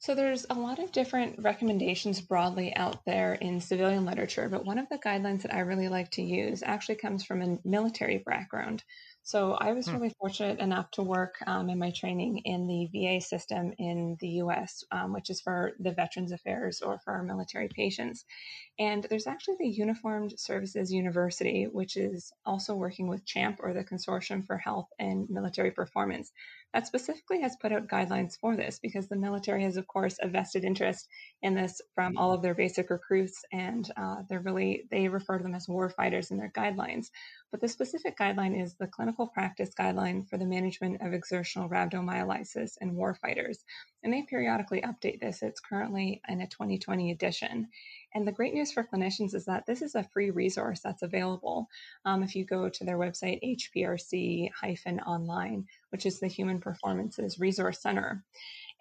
so 0.05 0.13
there's 0.13 0.45
a 0.51 0.53
lot 0.53 0.77
of 0.77 0.91
different 0.91 1.39
recommendations 1.39 2.21
broadly 2.21 2.75
out 2.75 3.03
there 3.05 3.33
in 3.33 3.59
civilian 3.59 4.05
literature, 4.05 4.47
but 4.47 4.63
one 4.63 4.77
of 4.77 4.87
the 4.87 4.99
guidelines 4.99 5.41
that 5.41 5.51
I 5.51 5.61
really 5.61 5.89
like 5.89 6.11
to 6.11 6.21
use 6.21 6.61
actually 6.61 6.97
comes 6.97 7.25
from 7.25 7.41
a 7.41 7.57
military 7.65 8.19
background. 8.19 8.83
So 9.23 9.53
I 9.53 9.73
was 9.73 9.87
hmm. 9.87 9.93
really 9.95 10.13
fortunate 10.19 10.59
enough 10.59 10.91
to 10.91 11.01
work 11.01 11.37
um, 11.47 11.71
in 11.71 11.79
my 11.79 11.89
training 11.89 12.43
in 12.45 12.67
the 12.67 12.87
VA 12.93 13.19
system 13.19 13.73
in 13.79 14.17
the 14.19 14.27
US, 14.43 14.83
um, 14.91 15.11
which 15.11 15.31
is 15.31 15.41
for 15.41 15.71
the 15.79 15.91
Veterans 15.91 16.31
Affairs 16.31 16.83
or 16.83 16.99
for 16.99 17.13
our 17.13 17.23
military 17.23 17.67
patients. 17.67 18.25
And 18.77 19.07
there's 19.09 19.25
actually 19.25 19.55
the 19.57 19.69
Uniformed 19.69 20.39
Services 20.39 20.93
University, 20.93 21.63
which 21.63 21.97
is 21.97 22.31
also 22.45 22.75
working 22.75 23.07
with 23.07 23.25
CHAMP 23.25 23.57
or 23.63 23.73
the 23.73 23.83
Consortium 23.83 24.45
for 24.45 24.59
Health 24.59 24.89
and 24.99 25.27
Military 25.31 25.71
Performance 25.71 26.31
that 26.75 26.85
specifically 26.85 27.39
has 27.39 27.55
put 27.61 27.71
out 27.71 27.87
guidelines 27.87 28.37
for 28.37 28.57
this 28.57 28.79
because 28.79 29.07
the 29.07 29.15
military 29.15 29.63
has, 29.63 29.77
of 29.77 29.87
course, 29.87 30.17
a 30.21 30.27
vested 30.27 30.65
interest 30.65 31.07
in 31.41 31.55
this 31.55 31.81
from 31.95 32.17
all 32.17 32.33
of 32.33 32.41
their 32.41 32.53
basic 32.53 32.89
recruits, 32.89 33.45
and 33.53 33.89
uh, 33.95 34.17
they're 34.27 34.41
really 34.41 34.83
they 34.91 35.07
refer 35.07 35.37
to 35.37 35.43
them 35.43 35.55
as 35.55 35.69
war 35.69 35.89
fighters 35.89 36.31
in 36.31 36.37
their 36.37 36.51
guidelines. 36.51 37.11
but 37.49 37.61
the 37.61 37.67
specific 37.69 38.17
guideline 38.17 38.61
is 38.61 38.75
the 38.75 38.87
Clinical 38.87 39.25
Practice 39.25 39.69
Guideline 39.79 40.27
for 40.27 40.37
the 40.37 40.45
Management 40.45 41.01
of 41.01 41.13
Exertional 41.13 41.69
Rhabdomyolysis 41.69 42.73
in 42.81 42.95
Warfighters. 42.95 43.59
And 44.03 44.11
they 44.11 44.23
periodically 44.23 44.81
update 44.81 45.21
this. 45.21 45.41
It's 45.41 45.61
currently 45.61 46.21
in 46.27 46.41
a 46.41 46.47
2020 46.47 47.11
edition. 47.11 47.69
And 48.15 48.25
the 48.25 48.31
great 48.31 48.53
news 48.53 48.71
for 48.71 48.83
clinicians 48.83 49.35
is 49.35 49.43
that 49.45 49.65
this 49.65 49.81
is 49.81 49.93
a 49.93 50.07
free 50.13 50.29
resource 50.29 50.79
that's 50.79 51.03
available 51.03 51.67
um, 52.05 52.23
if 52.23 52.33
you 52.33 52.45
go 52.45 52.69
to 52.69 52.83
their 52.85 52.97
website, 52.97 53.43
HPRC 53.75 54.49
online, 55.05 55.65
which 55.89 56.05
is 56.05 56.21
the 56.21 56.27
Human 56.27 56.59
Performances 56.59 57.39
Resource 57.39 57.81
Center. 57.81 58.23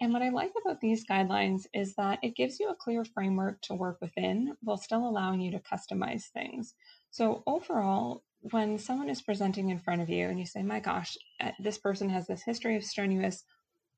And 0.01 0.13
what 0.13 0.23
I 0.23 0.29
like 0.29 0.53
about 0.65 0.81
these 0.81 1.05
guidelines 1.05 1.67
is 1.75 1.97
that 1.97 2.21
it 2.23 2.37
gives 2.37 2.61
you 2.61 2.69
a 2.69 2.77
clear 2.77 3.05
framework 3.05 3.61
to 3.63 3.75
work 3.75 3.99
within 4.01 4.57
while 4.63 4.77
still 4.77 5.07
allowing 5.07 5.41
you 5.41 5.51
to 5.51 5.61
customize 5.61 6.27
things. 6.27 6.75
So, 7.11 7.43
overall, 7.47 8.23
when 8.41 8.79
someone 8.79 9.09
is 9.09 9.23
presenting 9.23 9.71
in 9.71 9.79
front 9.81 10.01
of 10.01 10.09
you 10.09 10.29
and 10.29 10.39
you 10.39 10.47
say, 10.47 10.63
My 10.63 10.79
gosh, 10.79 11.17
uh, 11.41 11.51
this 11.59 11.79
person 11.79 12.09
has 12.11 12.29
this 12.29 12.43
history 12.43 12.77
of 12.77 12.85
strenuous 12.85 13.43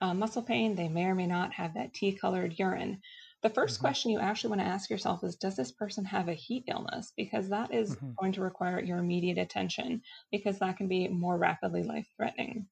uh, 0.01 0.14
muscle 0.14 0.42
pain, 0.42 0.75
they 0.75 0.88
may 0.88 1.05
or 1.05 1.14
may 1.14 1.27
not 1.27 1.53
have 1.55 1.75
that 1.75 1.94
tea 1.94 2.12
colored 2.12 2.59
urine. 2.59 3.01
The 3.42 3.51
1st 3.51 3.55
mm-hmm. 3.55 3.81
question 3.81 4.11
you 4.11 4.18
actually 4.18 4.51
want 4.51 4.62
to 4.62 4.66
ask 4.66 4.90
yourself 4.90 5.22
is 5.22 5.37
Does 5.37 5.57
this 5.57 5.72
person 5.72 6.05
have 6.05 6.29
a 6.29 6.35
heat 6.35 6.64
illness? 6.68 7.12
Because 7.16 7.49
that 7.51 7.72
is 7.72 7.94
mm-hmm. 7.94 8.12
going 8.18 8.33
to 8.33 8.40
require 8.40 8.81
your 8.81 8.99
immediate 8.99 9.38
attention, 9.38 10.03
because 10.31 10.59
that 10.59 10.77
can 10.77 10.88
be 10.88 11.09
more 11.09 11.37
rapidly 11.37 11.83
life 11.83 12.09
threatening. 12.16 12.66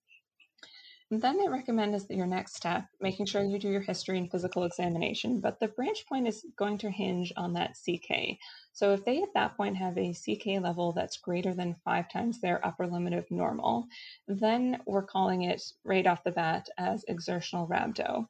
And 1.10 1.20
then 1.20 1.36
they 1.36 1.48
recommend 1.48 1.94
as 1.94 2.08
your 2.08 2.26
next 2.26 2.56
step, 2.56 2.86
making 3.00 3.26
sure 3.26 3.42
you 3.42 3.58
do 3.58 3.68
your 3.68 3.82
history 3.82 4.18
and 4.18 4.30
physical 4.30 4.64
examination. 4.64 5.38
But 5.38 5.60
the 5.60 5.68
branch 5.68 6.06
point 6.08 6.26
is 6.26 6.46
going 6.56 6.78
to 6.78 6.90
hinge 6.90 7.32
on 7.36 7.52
that 7.52 7.76
CK. 7.76 8.38
So 8.72 8.92
if 8.94 9.04
they 9.04 9.22
at 9.22 9.34
that 9.34 9.56
point 9.56 9.76
have 9.76 9.96
a 9.98 10.14
CK 10.14 10.60
level 10.62 10.92
that's 10.92 11.18
greater 11.18 11.54
than 11.54 11.76
five 11.84 12.10
times 12.10 12.40
their 12.40 12.66
upper 12.66 12.86
limit 12.86 13.12
of 13.12 13.30
normal, 13.30 13.86
then 14.26 14.80
we're 14.86 15.04
calling 15.04 15.42
it 15.42 15.62
right 15.84 16.06
off 16.06 16.24
the 16.24 16.32
bat 16.32 16.68
as 16.78 17.04
exertional 17.06 17.68
rhabdo. 17.68 18.26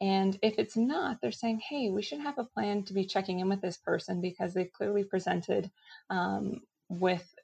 And 0.00 0.38
if 0.42 0.58
it's 0.58 0.76
not, 0.76 1.20
they're 1.20 1.32
saying, 1.32 1.60
hey, 1.60 1.88
we 1.88 2.02
should 2.02 2.20
have 2.20 2.38
a 2.38 2.44
plan 2.44 2.82
to 2.84 2.92
be 2.92 3.04
checking 3.04 3.40
in 3.40 3.48
with 3.48 3.62
this 3.62 3.78
person 3.78 4.20
because 4.20 4.52
they've 4.52 4.72
clearly 4.72 5.04
presented 5.04 5.70
um, 6.10 6.60
with 6.88 7.34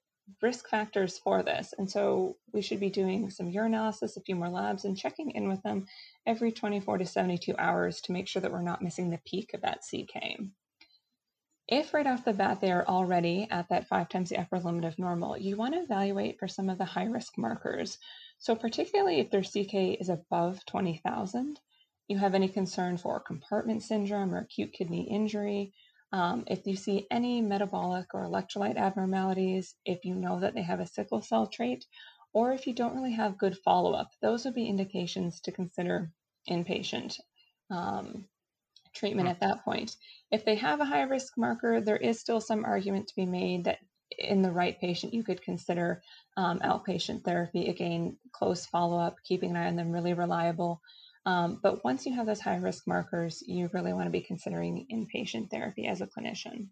risk 0.41 0.69
factors 0.69 1.19
for 1.19 1.43
this. 1.43 1.75
And 1.79 1.91
so 1.91 2.37
we 2.53 2.63
should 2.63 2.81
be 2.81 2.91
doing 2.91 3.31
some 3.31 3.51
urinalysis, 3.51 4.17
a 4.17 4.21
few 4.21 4.37
more 4.37 4.49
labs, 4.49 4.85
and 4.85 4.97
checking 4.97 5.31
in 5.33 5.49
with 5.49 5.63
them 5.63 5.87
every 6.27 6.53
24 6.53 6.99
to 6.99 7.07
72 7.07 7.55
hours 7.59 8.01
to 8.03 8.13
make 8.13 8.29
sure 8.29 8.43
that 8.43 8.53
we're 8.53 8.63
not 8.63 8.83
missing 8.83 9.11
the 9.11 9.21
peak 9.25 9.55
of 9.55 9.63
that 9.63 9.81
CK. 9.81 10.41
If 11.69 11.95
right 11.95 12.07
off 12.07 12.25
the 12.25 12.33
bat 12.33 12.61
they 12.61 12.73
are 12.73 12.87
already 12.87 13.47
at 13.51 13.69
that 13.71 13.89
five 13.89 14.09
times 14.09 14.29
the 14.29 14.39
upper 14.39 14.59
limit 14.59 14.85
of 14.85 14.99
normal, 14.99 15.39
you 15.39 15.57
want 15.57 15.75
to 15.75 15.81
evaluate 15.81 16.39
for 16.39 16.49
some 16.49 16.69
of 16.69 16.77
the 16.77 16.85
high 16.85 17.05
risk 17.05 17.39
markers. 17.39 17.99
So, 18.39 18.55
particularly 18.55 19.21
if 19.21 19.31
their 19.31 19.43
CK 19.43 20.01
is 20.01 20.09
above 20.09 20.65
20,000, 20.67 21.61
you 22.09 22.19
have 22.19 22.35
any 22.35 22.49
concern 22.49 22.97
for 22.97 23.21
compartment 23.21 23.83
syndrome 23.83 24.35
or 24.35 24.39
acute 24.39 24.73
kidney 24.73 25.09
injury, 25.11 25.73
um, 26.13 26.45
if 26.47 26.67
you 26.67 26.77
see 26.77 27.07
any 27.11 27.41
metabolic 27.41 28.13
or 28.13 28.27
electrolyte 28.27 28.77
abnormalities, 28.77 29.75
if 29.85 30.05
you 30.05 30.15
know 30.15 30.41
that 30.41 30.55
they 30.55 30.63
have 30.63 30.81
a 30.81 30.87
sickle 30.87 31.23
cell 31.23 31.47
trait, 31.47 31.87
or 32.35 32.53
if 32.53 32.67
you 32.67 32.75
don't 32.75 32.95
really 32.95 33.13
have 33.13 33.39
good 33.39 33.57
follow 33.59 33.93
up, 33.93 34.11
those 34.21 34.45
would 34.45 34.55
be 34.55 34.69
indications 34.69 35.41
to 35.41 35.53
consider 35.53 36.11
inpatient 36.51 37.19
um, 37.71 38.27
treatment 38.95 39.29
at 39.29 39.41
that 39.41 39.65
point. 39.65 39.97
If 40.31 40.45
they 40.45 40.57
have 40.57 40.81
a 40.81 40.85
high 40.85 41.03
risk 41.03 41.35
marker, 41.39 41.81
there 41.81 41.97
is 41.97 42.21
still 42.21 42.41
some 42.41 42.65
argument 42.65 43.09
to 43.09 43.17
be 43.17 43.27
made 43.27 43.65
that 43.65 43.79
in 44.19 44.43
the 44.43 44.51
right 44.53 44.79
patient, 44.79 45.15
you 45.15 45.25
could 45.25 45.43
consider 45.43 46.03
um, 46.37 46.59
outpatient 46.61 47.25
therapy. 47.25 47.69
Again, 47.69 48.19
close 48.33 48.67
follow 48.67 48.99
up, 48.99 49.17
keeping 49.25 49.51
an 49.51 49.57
eye 49.57 49.69
on 49.69 49.77
them, 49.77 49.91
really 49.91 50.13
reliable. 50.13 50.83
Um, 51.25 51.61
but 51.63 51.85
once 51.85 52.05
you 52.05 52.15
have 52.15 52.27
those 52.27 52.41
high 52.41 52.57
risk 52.57 52.87
markers, 52.87 53.43
you 53.47 53.71
really 53.73 53.93
want 53.93 54.07
to 54.07 54.11
be 54.11 54.21
considering 54.21 54.87
inpatient 54.93 55.51
therapy 55.51 55.87
as 55.87 56.01
a 56.01 56.07
clinician. 56.07 56.69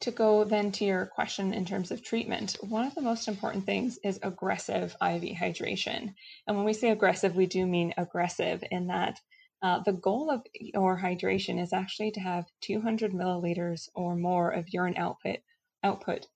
To 0.00 0.10
go 0.10 0.42
then 0.42 0.72
to 0.72 0.84
your 0.84 1.06
question 1.06 1.54
in 1.54 1.64
terms 1.64 1.92
of 1.92 2.02
treatment, 2.02 2.56
one 2.60 2.84
of 2.84 2.94
the 2.96 3.02
most 3.02 3.28
important 3.28 3.64
things 3.64 4.00
is 4.02 4.18
aggressive 4.22 4.96
IV 5.00 5.22
hydration. 5.36 6.12
And 6.46 6.56
when 6.56 6.64
we 6.64 6.72
say 6.72 6.90
aggressive, 6.90 7.36
we 7.36 7.46
do 7.46 7.64
mean 7.66 7.94
aggressive 7.96 8.64
in 8.72 8.88
that 8.88 9.20
uh, 9.62 9.78
the 9.84 9.92
goal 9.92 10.28
of 10.28 10.44
your 10.54 10.98
hydration 10.98 11.62
is 11.62 11.72
actually 11.72 12.10
to 12.10 12.20
have 12.20 12.50
200 12.62 13.12
milliliters 13.12 13.88
or 13.94 14.16
more 14.16 14.50
of 14.50 14.72
urine 14.72 14.96
output 14.96 15.38
output 15.84 16.26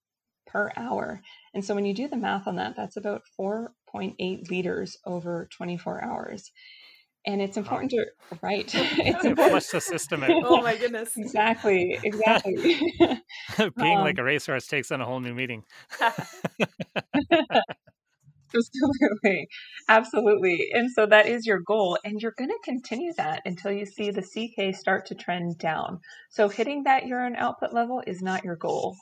per 0.47 0.73
hour. 0.77 1.23
And 1.53 1.65
so 1.65 1.75
when 1.75 1.85
you 1.85 1.95
do 1.95 2.07
the 2.07 2.17
math 2.17 2.47
on 2.47 2.57
that, 2.57 2.77
that's 2.77 2.97
about 2.97 3.23
4.8 3.97 4.51
liters 4.51 4.99
over 5.05 5.49
24 5.57 6.05
hours. 6.05 6.53
And 7.25 7.43
it's 7.43 7.57
important 7.57 7.91
to 7.91 8.05
right. 8.41 8.73
It's 8.75 9.25
important. 9.25 9.51
Flush 9.51 9.67
the 9.69 9.81
system. 9.81 10.25
oh 10.29 10.63
my 10.63 10.77
goodness! 10.77 11.17
Exactly, 11.17 11.99
exactly. 12.05 12.55
Being 13.77 13.99
um, 13.99 14.05
like 14.05 14.19
a 14.19 14.23
racehorse 14.23 14.69
takes 14.69 14.93
on 14.93 15.01
a 15.01 15.05
whole 15.05 15.19
new 15.19 15.35
meaning. 15.35 15.65
Absolutely. 18.55 19.49
Absolutely. 19.89 20.69
And 20.73 20.91
so 20.93 21.07
that 21.07 21.27
is 21.27 21.47
your 21.47 21.61
goal. 21.67 21.99
And 22.05 22.21
you're 22.23 22.35
going 22.39 22.51
to 22.51 22.59
continue 22.63 23.13
that 23.17 23.43
until 23.45 23.73
you 23.73 23.87
see 23.87 24.13
the 24.13 24.23
CK 24.23 24.75
start 24.77 25.07
to 25.07 25.17
trend 25.17 25.59
down. 25.59 25.99
So 26.31 26.49
hitting 26.49 26.85
that 26.85 27.07
urine 27.07 27.35
output 27.37 27.73
level 27.73 28.03
is 28.07 28.23
not 28.23 28.45
your 28.45 28.57
goal 28.57 28.97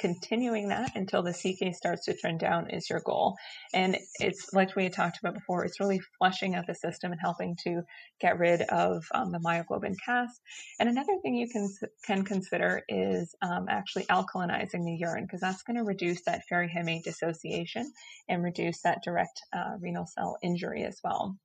continuing 0.00 0.68
that 0.68 0.92
until 0.96 1.22
the 1.22 1.32
CK 1.32 1.74
starts 1.74 2.06
to 2.06 2.14
trend 2.14 2.40
down 2.40 2.70
is 2.70 2.90
your 2.90 3.00
goal. 3.00 3.36
And 3.72 3.96
it's 4.18 4.52
like 4.52 4.74
we 4.74 4.84
had 4.84 4.92
talked 4.92 5.18
about 5.20 5.34
before, 5.34 5.64
it's 5.64 5.80
really 5.80 6.00
flushing 6.18 6.54
out 6.54 6.66
the 6.66 6.74
system 6.74 7.12
and 7.12 7.20
helping 7.20 7.56
to 7.64 7.82
get 8.20 8.38
rid 8.38 8.62
of 8.62 9.04
um, 9.14 9.32
the 9.32 9.38
myoglobin 9.38 9.96
cast. 10.04 10.40
And 10.80 10.88
another 10.88 11.16
thing 11.22 11.34
you 11.34 11.48
can 11.48 11.68
can 12.04 12.24
consider 12.24 12.82
is 12.88 13.34
um, 13.42 13.66
actually 13.68 14.04
alkalinizing 14.04 14.84
the 14.84 14.96
urine 14.98 15.24
because 15.24 15.40
that's 15.40 15.62
going 15.62 15.76
to 15.76 15.84
reduce 15.84 16.22
that 16.24 16.42
ferriheme 16.50 17.02
dissociation 17.02 17.92
and 18.28 18.42
reduce 18.42 18.82
that 18.82 19.02
direct 19.04 19.40
uh, 19.56 19.76
renal 19.80 20.06
cell 20.06 20.38
injury 20.42 20.84
as 20.84 20.98
well. 21.04 21.36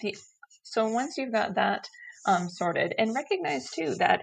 The, 0.00 0.16
so 0.62 0.88
once 0.88 1.16
you've 1.16 1.32
got 1.32 1.54
that 1.54 1.88
um, 2.26 2.48
sorted, 2.48 2.94
and 2.98 3.14
recognize 3.14 3.70
too 3.70 3.94
that 3.96 4.22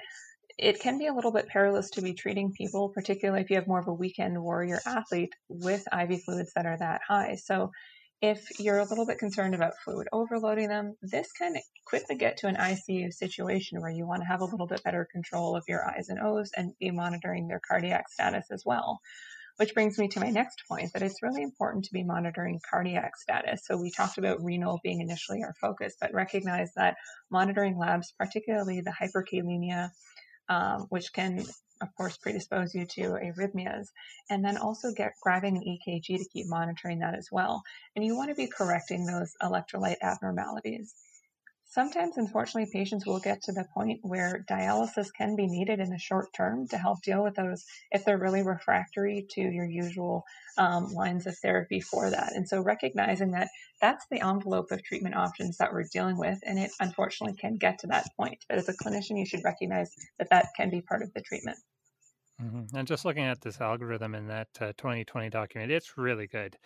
it 0.57 0.79
can 0.79 0.97
be 0.97 1.07
a 1.07 1.13
little 1.13 1.31
bit 1.31 1.47
perilous 1.47 1.89
to 1.91 2.01
be 2.01 2.13
treating 2.13 2.53
people, 2.53 2.89
particularly 2.89 3.41
if 3.41 3.49
you 3.49 3.57
have 3.57 3.67
more 3.67 3.79
of 3.79 3.87
a 3.87 3.93
weekend 3.93 4.41
warrior 4.41 4.79
athlete 4.85 5.33
with 5.49 5.85
IV 5.91 6.23
fluids 6.23 6.53
that 6.55 6.65
are 6.65 6.77
that 6.77 7.01
high. 7.07 7.35
So, 7.35 7.71
if 8.21 8.59
you're 8.59 8.79
a 8.79 8.87
little 8.87 9.05
bit 9.05 9.19
concerned 9.19 9.53
about 9.53 9.73
fluid 9.83 10.07
overloading 10.13 10.69
them, 10.69 10.95
this 11.01 11.29
can 11.33 11.55
quickly 11.85 12.15
get 12.15 12.37
to 12.37 12.47
an 12.47 12.55
ICU 12.55 13.11
situation 13.11 13.81
where 13.81 13.91
you 13.91 14.07
want 14.07 14.21
to 14.21 14.27
have 14.27 14.39
a 14.39 14.45
little 14.45 14.67
bit 14.67 14.81
better 14.83 15.05
control 15.11 15.57
of 15.57 15.65
your 15.67 15.85
I's 15.85 16.07
and 16.07 16.19
O's 16.21 16.49
and 16.55 16.71
be 16.79 16.91
monitoring 16.91 17.47
their 17.47 17.59
cardiac 17.67 18.07
status 18.09 18.45
as 18.51 18.63
well. 18.65 18.99
Which 19.57 19.73
brings 19.73 19.97
me 19.97 20.07
to 20.09 20.21
my 20.21 20.29
next 20.29 20.63
point 20.69 20.93
that 20.93 21.01
it's 21.01 21.21
really 21.21 21.43
important 21.43 21.85
to 21.85 21.93
be 21.93 22.03
monitoring 22.03 22.61
cardiac 22.69 23.17
status. 23.17 23.63
So, 23.65 23.77
we 23.77 23.91
talked 23.91 24.17
about 24.17 24.41
renal 24.41 24.79
being 24.81 25.01
initially 25.01 25.43
our 25.43 25.53
focus, 25.59 25.95
but 25.99 26.13
recognize 26.13 26.71
that 26.77 26.95
monitoring 27.29 27.77
labs, 27.77 28.13
particularly 28.17 28.79
the 28.79 28.93
hyperkalemia 28.97 29.89
um, 30.49 30.87
which 30.89 31.13
can, 31.13 31.43
of 31.81 31.95
course, 31.95 32.17
predispose 32.17 32.73
you 32.73 32.85
to 32.85 33.01
arrhythmias. 33.01 33.87
And 34.29 34.43
then 34.43 34.57
also 34.57 34.91
get 34.91 35.13
grabbing 35.21 35.57
an 35.57 35.63
EKG 35.63 36.17
to 36.17 36.29
keep 36.31 36.47
monitoring 36.47 36.99
that 36.99 37.15
as 37.15 37.29
well. 37.31 37.63
And 37.95 38.05
you 38.05 38.15
want 38.15 38.29
to 38.29 38.35
be 38.35 38.47
correcting 38.47 39.05
those 39.05 39.33
electrolyte 39.41 40.01
abnormalities. 40.01 40.93
Sometimes, 41.75 42.15
unfortunately, 42.15 42.71
patients 42.71 43.05
will 43.05 43.19
get 43.19 43.41
to 43.41 43.51
the 43.51 43.65
point 43.73 43.99
where 44.01 44.45
dialysis 44.49 45.07
can 45.13 45.35
be 45.35 45.45
needed 45.45 45.81
in 45.81 45.89
the 45.89 45.97
short 45.97 46.31
term 46.33 46.69
to 46.69 46.77
help 46.77 47.01
deal 47.01 47.21
with 47.21 47.35
those 47.35 47.65
if 47.91 48.05
they're 48.05 48.17
really 48.17 48.43
refractory 48.43 49.27
to 49.31 49.41
your 49.41 49.65
usual 49.65 50.23
um, 50.57 50.93
lines 50.93 51.27
of 51.27 51.37
therapy 51.39 51.81
for 51.81 52.09
that. 52.09 52.31
And 52.33 52.47
so, 52.47 52.61
recognizing 52.61 53.31
that 53.31 53.49
that's 53.81 54.05
the 54.09 54.25
envelope 54.25 54.71
of 54.71 54.85
treatment 54.85 55.15
options 55.15 55.57
that 55.57 55.73
we're 55.73 55.83
dealing 55.91 56.17
with, 56.17 56.39
and 56.43 56.57
it 56.57 56.71
unfortunately 56.79 57.35
can 57.35 57.57
get 57.57 57.79
to 57.79 57.87
that 57.87 58.07
point. 58.15 58.45
But 58.47 58.57
as 58.57 58.69
a 58.69 58.73
clinician, 58.73 59.19
you 59.19 59.25
should 59.25 59.43
recognize 59.43 59.91
that 60.17 60.29
that 60.29 60.51
can 60.55 60.69
be 60.69 60.79
part 60.79 61.01
of 61.01 61.11
the 61.13 61.21
treatment. 61.23 61.57
Mm-hmm. 62.41 62.75
And 62.75 62.87
just 62.87 63.05
looking 63.05 63.23
at 63.23 63.39
this 63.39 63.61
algorithm 63.61 64.13
in 64.13 64.27
that 64.27 64.49
uh, 64.59 64.73
2020 64.77 65.29
document, 65.29 65.71
it's 65.71 65.97
really 65.97 66.27
good. 66.27 66.57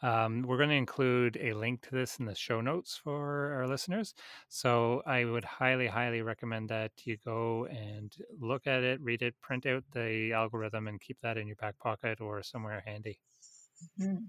Um, 0.00 0.42
we're 0.42 0.56
going 0.56 0.70
to 0.70 0.74
include 0.74 1.36
a 1.40 1.52
link 1.52 1.82
to 1.82 1.90
this 1.90 2.18
in 2.18 2.24
the 2.24 2.34
show 2.34 2.60
notes 2.60 2.98
for 3.02 3.52
our 3.52 3.66
listeners. 3.66 4.14
So 4.48 5.02
I 5.04 5.24
would 5.26 5.44
highly, 5.44 5.86
highly 5.86 6.22
recommend 6.22 6.70
that 6.70 6.92
you 7.04 7.18
go 7.24 7.66
and 7.66 8.14
look 8.40 8.66
at 8.66 8.82
it, 8.82 9.00
read 9.02 9.22
it, 9.22 9.34
print 9.42 9.66
out 9.66 9.84
the 9.92 10.32
algorithm, 10.32 10.88
and 10.88 11.00
keep 11.00 11.18
that 11.20 11.36
in 11.36 11.46
your 11.46 11.56
back 11.56 11.78
pocket 11.78 12.20
or 12.20 12.42
somewhere 12.42 12.82
handy. 12.86 13.18
Mm-hmm. 14.00 14.24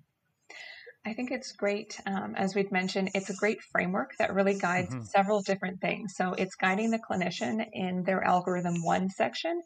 I 1.05 1.13
think 1.13 1.31
it's 1.31 1.53
great. 1.53 1.99
Um, 2.05 2.35
as 2.35 2.53
we've 2.53 2.71
mentioned, 2.71 3.11
it's 3.13 3.29
a 3.29 3.35
great 3.35 3.59
framework 3.71 4.11
that 4.19 4.33
really 4.33 4.59
guides 4.59 4.89
mm-hmm. 4.89 5.05
several 5.05 5.41
different 5.41 5.79
things. 5.79 6.13
So 6.15 6.33
it's 6.33 6.55
guiding 6.55 6.91
the 6.91 6.99
clinician 6.99 7.65
in 7.71 8.03
their 8.03 8.23
algorithm 8.23 8.83
one 8.83 9.09
section 9.09 9.61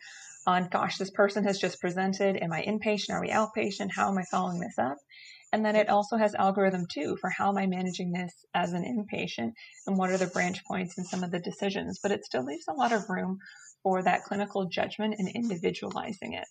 on, 0.45 0.69
gosh, 0.69 0.97
this 0.97 1.09
person 1.09 1.43
has 1.45 1.57
just 1.57 1.81
presented. 1.81 2.37
Am 2.37 2.53
I 2.53 2.61
inpatient? 2.61 3.11
Are 3.11 3.21
we 3.21 3.29
outpatient? 3.29 3.89
How 3.95 4.09
am 4.09 4.17
I 4.17 4.23
following 4.29 4.59
this 4.59 4.77
up? 4.77 4.97
And 5.51 5.65
then 5.65 5.75
it 5.75 5.89
also 5.89 6.17
has 6.17 6.33
algorithm 6.35 6.85
two 6.91 7.17
for 7.19 7.29
how 7.29 7.49
am 7.49 7.57
I 7.57 7.67
managing 7.67 8.11
this 8.11 8.33
as 8.53 8.73
an 8.73 8.83
inpatient 8.83 9.51
and 9.85 9.97
what 9.97 10.09
are 10.09 10.17
the 10.17 10.27
branch 10.27 10.63
points 10.65 10.97
and 10.97 11.05
some 11.05 11.23
of 11.23 11.31
the 11.31 11.39
decisions. 11.39 11.99
But 12.01 12.11
it 12.11 12.25
still 12.25 12.43
leaves 12.43 12.65
a 12.67 12.73
lot 12.73 12.91
of 12.91 13.09
room 13.09 13.37
for 13.83 14.01
that 14.03 14.23
clinical 14.23 14.65
judgment 14.65 15.15
and 15.17 15.29
individualizing 15.29 16.33
it. 16.33 16.47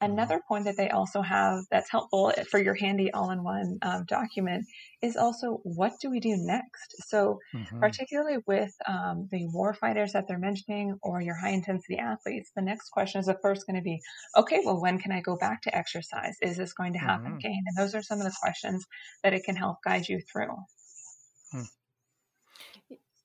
Another 0.00 0.40
point 0.46 0.64
that 0.66 0.76
they 0.76 0.90
also 0.90 1.22
have 1.22 1.64
that's 1.72 1.90
helpful 1.90 2.32
for 2.50 2.62
your 2.62 2.74
handy 2.74 3.10
all 3.12 3.30
in 3.30 3.42
one 3.42 3.78
um, 3.82 4.04
document 4.06 4.64
is 5.02 5.16
also 5.16 5.60
what 5.64 5.92
do 6.00 6.08
we 6.08 6.20
do 6.20 6.36
next? 6.36 6.94
So, 7.08 7.40
mm-hmm. 7.52 7.80
particularly 7.80 8.38
with 8.46 8.72
um, 8.86 9.28
the 9.32 9.48
war 9.52 9.74
fighters 9.74 10.12
that 10.12 10.28
they're 10.28 10.38
mentioning 10.38 10.96
or 11.02 11.20
your 11.20 11.34
high 11.34 11.50
intensity 11.50 11.98
athletes, 11.98 12.52
the 12.54 12.62
next 12.62 12.90
question 12.90 13.20
is 13.20 13.26
of 13.26 13.40
course 13.42 13.64
going 13.64 13.76
to 13.76 13.82
be 13.82 14.00
okay, 14.36 14.60
well, 14.64 14.80
when 14.80 14.98
can 14.98 15.10
I 15.10 15.20
go 15.20 15.36
back 15.36 15.62
to 15.62 15.76
exercise? 15.76 16.36
Is 16.42 16.56
this 16.56 16.72
going 16.74 16.92
to 16.92 17.00
happen 17.00 17.26
mm-hmm. 17.26 17.36
again? 17.38 17.62
And 17.66 17.76
those 17.76 17.96
are 17.96 18.02
some 18.02 18.18
of 18.18 18.24
the 18.24 18.36
questions 18.40 18.86
that 19.24 19.32
it 19.32 19.42
can 19.42 19.56
help 19.56 19.78
guide 19.84 20.08
you 20.08 20.20
through. 20.20 20.54
Hmm. 21.50 21.62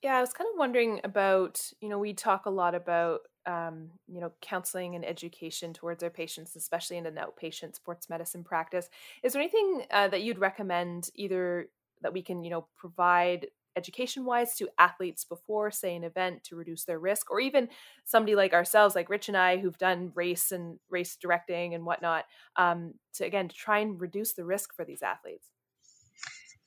Yeah, 0.02 0.18
I 0.18 0.22
was 0.22 0.34
kind 0.34 0.50
of 0.52 0.58
wondering 0.58 1.02
about, 1.04 1.62
you 1.80 1.88
know, 1.88 2.00
we 2.00 2.14
talk 2.14 2.46
a 2.46 2.50
lot 2.50 2.76
about 2.76 3.20
um, 3.46 3.90
you 4.08 4.22
know, 4.22 4.32
counseling 4.42 4.96
and 4.96 5.06
education 5.06 5.74
towards 5.74 6.04
our 6.04 6.10
patients, 6.10 6.56
especially 6.56 6.98
in 6.98 7.06
an 7.06 7.16
outpatient 7.16 7.76
sports 7.76 8.10
medicine 8.10 8.44
practice. 8.44 8.90
Is 9.24 9.34
there 9.34 9.42
anything 9.42 9.86
uh, 9.92 10.08
that 10.10 10.24
you'd 10.24 10.40
recommend, 10.40 11.10
either 11.16 11.70
that 12.02 12.14
we 12.14 12.22
can, 12.22 12.44
you 12.44 12.50
know, 12.50 12.68
provide 12.78 13.48
education 13.76 14.24
wise 14.24 14.56
to 14.56 14.70
athletes 14.78 15.26
before, 15.26 15.72
say, 15.72 15.96
an 15.96 16.04
event 16.04 16.44
to 16.44 16.56
reduce 16.56 16.86
their 16.86 17.00
risk, 17.00 17.32
or 17.32 17.40
even 17.40 17.70
somebody 18.06 18.36
like 18.36 18.54
ourselves, 18.54 18.94
like 18.96 19.10
Rich 19.10 19.30
and 19.30 19.38
I, 19.38 19.58
who've 19.58 19.78
done 19.78 20.12
race 20.14 20.52
and 20.52 20.80
race 20.90 21.16
directing 21.16 21.74
and 21.74 21.86
whatnot, 21.86 22.26
um, 22.56 22.94
to 23.16 23.26
again 23.26 23.48
to 23.48 23.56
try 23.56 23.80
and 23.80 24.00
reduce 24.00 24.34
the 24.34 24.46
risk 24.46 24.76
for 24.76 24.86
these 24.86 25.02
athletes? 25.02 25.53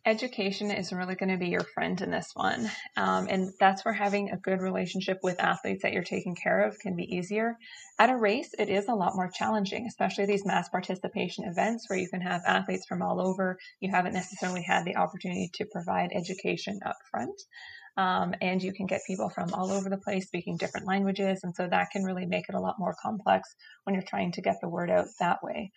Education 0.07 0.71
is 0.71 0.93
really 0.93 1.17
going 1.17 1.31
to 1.31 1.37
be 1.37 1.49
your 1.49 1.65
friend 1.75 2.01
in 2.01 2.13
this 2.13 2.31
one. 2.35 2.71
Um, 2.97 3.27
and 3.29 3.53
that's 3.59 3.85
where 3.85 3.93
having 3.93 4.31
a 4.31 4.37
good 4.37 4.61
relationship 4.61 5.19
with 5.23 5.41
athletes 5.41 5.83
that 5.83 5.93
you're 5.93 6.05
taking 6.05 6.37
care 6.37 6.65
of 6.67 6.79
can 6.79 6.95
be 6.95 7.17
easier. 7.17 7.59
At 7.99 8.11
a 8.11 8.17
race, 8.17 8.51
it 8.57 8.69
is 8.69 8.87
a 8.89 8.95
lot 8.95 9.17
more 9.17 9.29
challenging, 9.35 9.85
especially 9.87 10.27
these 10.27 10.47
mass 10.47 10.69
participation 10.69 11.45
events 11.45 11.87
where 11.89 11.99
you 11.99 12.09
can 12.09 12.21
have 12.21 12.43
athletes 12.47 12.87
from 12.89 13.03
all 13.03 13.21
over. 13.21 13.59
You 13.81 13.91
haven't 13.91 14.15
necessarily 14.15 14.63
had 14.63 14.85
the 14.85 14.97
opportunity 14.97 15.51
to 15.55 15.67
provide 15.73 16.11
education 16.15 16.79
up 16.87 16.97
front. 17.11 17.43
Um, 17.97 18.35
and 18.41 18.63
you 18.63 18.73
can 18.73 18.87
get 18.87 19.01
people 19.07 19.31
from 19.31 19.55
all 19.55 19.73
over 19.73 19.89
the 19.89 19.97
place 19.97 20.27
speaking 20.27 20.57
different 20.57 20.87
languages. 20.87 21.41
And 21.43 21.55
so 21.57 21.67
that 21.67 21.91
can 21.91 22.05
really 22.05 22.27
make 22.27 22.45
it 22.49 22.55
a 22.55 22.61
lot 22.61 22.79
more 22.79 22.95
complex 23.03 23.49
when 23.85 23.95
you're 23.95 24.05
trying 24.07 24.33
to 24.33 24.43
get 24.43 24.57
the 24.61 24.69
word 24.69 24.91
out 24.91 25.07
that 25.19 25.43
way. 25.43 25.73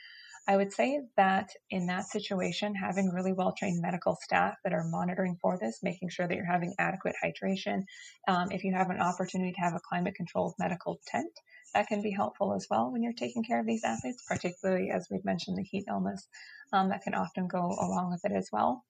I 0.47 0.58
would 0.58 0.71
say 0.73 1.02
that 1.17 1.49
in 1.69 1.88
that 1.88 2.06
situation, 2.06 2.73
having 2.73 3.10
really 3.10 3.34
well 3.34 3.54
trained 3.58 3.82
medical 3.82 4.17
staff 4.21 4.56
that 4.63 4.73
are 4.73 4.84
monitoring 4.84 5.38
for 5.41 5.58
this, 5.60 5.80
making 5.84 6.10
sure 6.10 6.28
that 6.28 6.36
you're 6.36 6.45
having 6.45 6.73
adequate 6.80 7.15
hydration. 7.23 7.84
Um, 8.28 8.52
if 8.52 8.63
you 8.63 8.73
have 8.73 8.89
an 8.89 8.99
opportunity 8.99 9.52
to 9.54 9.62
have 9.62 9.73
a 9.73 9.82
climate 9.88 10.15
controlled 10.15 10.56
medical 10.60 10.99
tent, 11.08 11.32
that 11.73 11.88
can 11.88 12.02
be 12.02 12.12
helpful 12.12 12.54
as 12.54 12.65
well 12.69 12.91
when 12.91 13.04
you're 13.04 13.13
taking 13.13 13.43
care 13.43 13.60
of 13.60 13.65
these 13.67 13.84
athletes, 13.84 14.23
particularly 14.28 14.89
as 14.89 15.08
we've 15.12 15.25
mentioned 15.25 15.58
the 15.58 15.63
heat 15.63 15.86
illness 15.88 16.28
um, 16.73 16.89
that 16.89 17.02
can 17.04 17.13
often 17.13 17.47
go 17.47 17.60
along 17.60 18.10
with 18.12 18.32
it 18.32 18.36
as 18.36 18.49
well. 18.52 18.84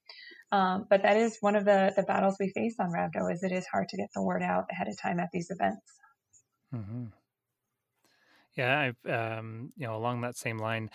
Um, 0.51 0.85
but 0.89 1.03
that 1.03 1.17
is 1.17 1.37
one 1.41 1.55
of 1.55 1.65
the, 1.65 1.93
the 1.95 2.03
battles 2.03 2.37
we 2.39 2.49
face 2.49 2.75
on 2.79 2.91
Rhabdo 2.91 3.31
is 3.31 3.43
it 3.43 3.51
is 3.51 3.67
hard 3.67 3.89
to 3.89 3.97
get 3.97 4.09
the 4.15 4.23
word 4.23 4.41
out 4.41 4.65
ahead 4.71 4.87
of 4.87 4.99
time 4.99 5.19
at 5.19 5.29
these 5.31 5.51
events. 5.51 5.83
Mm-hmm. 6.73 7.05
Yeah, 8.55 8.91
I've, 9.05 9.11
um, 9.11 9.71
you 9.77 9.87
know, 9.87 9.95
along 9.95 10.21
that 10.21 10.37
same 10.37 10.57
line, 10.57 10.89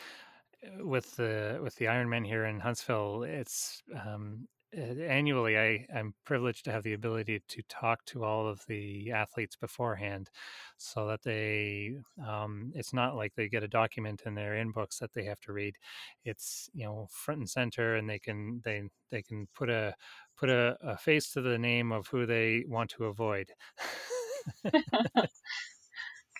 with 0.80 1.16
the 1.16 1.60
with 1.62 1.74
the 1.76 1.86
Ironman 1.86 2.26
here 2.26 2.46
in 2.46 2.60
Huntsville, 2.60 3.24
it's 3.24 3.82
um, 4.06 4.48
annually 4.76 5.58
I, 5.58 5.86
I'm 5.94 6.14
privileged 6.24 6.64
to 6.64 6.72
have 6.72 6.82
the 6.82 6.94
ability 6.94 7.42
to 7.46 7.62
talk 7.68 8.04
to 8.06 8.24
all 8.24 8.48
of 8.48 8.60
the 8.66 9.12
athletes 9.12 9.56
beforehand 9.56 10.30
so 10.76 11.06
that 11.06 11.22
they 11.22 11.96
um, 12.26 12.72
it's 12.74 12.92
not 12.92 13.16
like 13.16 13.34
they 13.34 13.48
get 13.48 13.62
a 13.62 13.68
document 13.68 14.22
in 14.26 14.34
their 14.34 14.52
inbox 14.54 14.98
that 14.98 15.12
they 15.14 15.24
have 15.24 15.40
to 15.40 15.52
read. 15.52 15.76
It's 16.24 16.68
you 16.74 16.84
know 16.84 17.08
front 17.10 17.40
and 17.40 17.50
center 17.50 17.96
and 17.96 18.08
they 18.08 18.18
can 18.18 18.60
they 18.64 18.82
they 19.10 19.22
can 19.22 19.46
put 19.54 19.70
a 19.70 19.94
put 20.36 20.50
a, 20.50 20.76
a 20.82 20.96
face 20.96 21.30
to 21.32 21.40
the 21.42 21.58
name 21.58 21.92
of 21.92 22.06
who 22.08 22.26
they 22.26 22.64
want 22.68 22.90
to 22.90 23.04
avoid. 23.06 23.50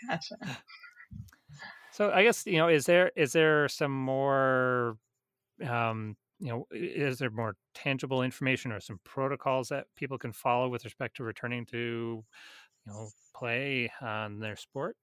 Gotcha 0.09 0.37
so 1.95 2.11
I 2.13 2.23
guess 2.25 2.47
you 2.47 2.59
know, 2.59 2.69
is 2.69 2.87
there 2.87 3.13
is 3.17 3.33
there 3.33 3.69
some 3.69 3.93
more, 3.93 4.99
um, 5.65 6.17
you 6.41 6.49
know, 6.49 6.67
is 6.73 7.19
there 7.19 7.31
more 7.31 7.57
tangible 7.75 8.23
information 8.23 8.73
or 8.73 8.81
some 8.81 9.01
protocols 9.05 9.69
that 9.71 9.87
people 9.97 10.19
can 10.19 10.33
follow 10.33 10.69
with 10.71 10.85
respect 10.85 11.17
to 11.19 11.25
returning 11.25 11.67
to, 11.69 11.79
you 11.79 12.93
know, 12.93 13.13
play 13.37 13.93
on 14.03 14.41
their 14.41 14.57
sport? 14.57 14.97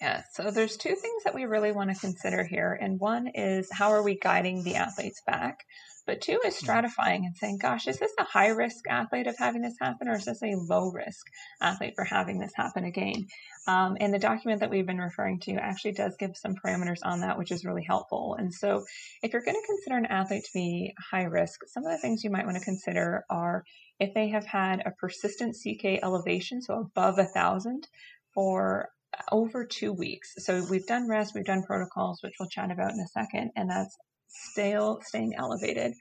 Yeah, 0.00 0.22
so 0.32 0.50
there's 0.52 0.76
two 0.76 0.94
things 0.94 1.24
that 1.24 1.34
we 1.34 1.44
really 1.44 1.72
want 1.72 1.90
to 1.90 2.00
consider 2.00 2.44
here. 2.44 2.78
And 2.80 3.00
one 3.00 3.28
is 3.34 3.68
how 3.72 3.90
are 3.90 4.02
we 4.02 4.16
guiding 4.16 4.62
the 4.62 4.76
athletes 4.76 5.20
back? 5.26 5.64
But 6.08 6.22
two 6.22 6.40
is 6.46 6.58
hmm. 6.58 6.66
stratifying 6.66 7.26
and 7.26 7.36
saying, 7.36 7.58
gosh, 7.60 7.86
is 7.86 7.98
this 7.98 8.12
a 8.18 8.24
high 8.24 8.48
risk 8.48 8.88
athlete 8.88 9.26
of 9.26 9.36
having 9.36 9.60
this 9.60 9.76
happen, 9.78 10.08
or 10.08 10.14
is 10.14 10.24
this 10.24 10.42
a 10.42 10.54
low 10.56 10.90
risk 10.90 11.26
athlete 11.60 11.92
for 11.96 12.04
having 12.04 12.38
this 12.38 12.52
happen 12.54 12.84
again? 12.84 13.26
Um, 13.66 13.98
and 14.00 14.14
the 14.14 14.18
document 14.18 14.60
that 14.60 14.70
we've 14.70 14.86
been 14.86 15.00
referring 15.00 15.40
to 15.40 15.52
actually 15.56 15.92
does 15.92 16.16
give 16.18 16.30
some 16.34 16.54
parameters 16.54 17.00
on 17.02 17.20
that, 17.20 17.36
which 17.36 17.50
is 17.50 17.66
really 17.66 17.84
helpful. 17.84 18.36
And 18.38 18.54
so, 18.54 18.84
if 19.22 19.34
you're 19.34 19.44
going 19.44 19.60
to 19.60 19.66
consider 19.66 19.98
an 19.98 20.06
athlete 20.06 20.44
to 20.44 20.50
be 20.54 20.94
high 21.10 21.24
risk, 21.24 21.60
some 21.66 21.84
of 21.84 21.92
the 21.92 21.98
things 21.98 22.24
you 22.24 22.30
might 22.30 22.46
want 22.46 22.56
to 22.56 22.64
consider 22.64 23.24
are 23.28 23.64
if 24.00 24.14
they 24.14 24.28
have 24.28 24.46
had 24.46 24.80
a 24.86 24.92
persistent 24.92 25.56
CK 25.56 26.02
elevation, 26.02 26.62
so 26.62 26.80
above 26.80 27.18
a 27.18 27.26
thousand, 27.26 27.86
for 28.32 28.88
over 29.32 29.64
two 29.64 29.92
weeks. 29.92 30.34
So 30.38 30.64
we've 30.70 30.86
done 30.86 31.08
rest, 31.08 31.34
we've 31.34 31.44
done 31.44 31.62
protocols, 31.62 32.20
which 32.22 32.34
we'll 32.38 32.48
chat 32.48 32.70
about 32.70 32.92
in 32.92 33.00
a 33.00 33.08
second, 33.08 33.50
and 33.56 33.70
that's 33.70 33.96
still 34.28 35.00
staying 35.04 35.34
elevated. 35.36 35.92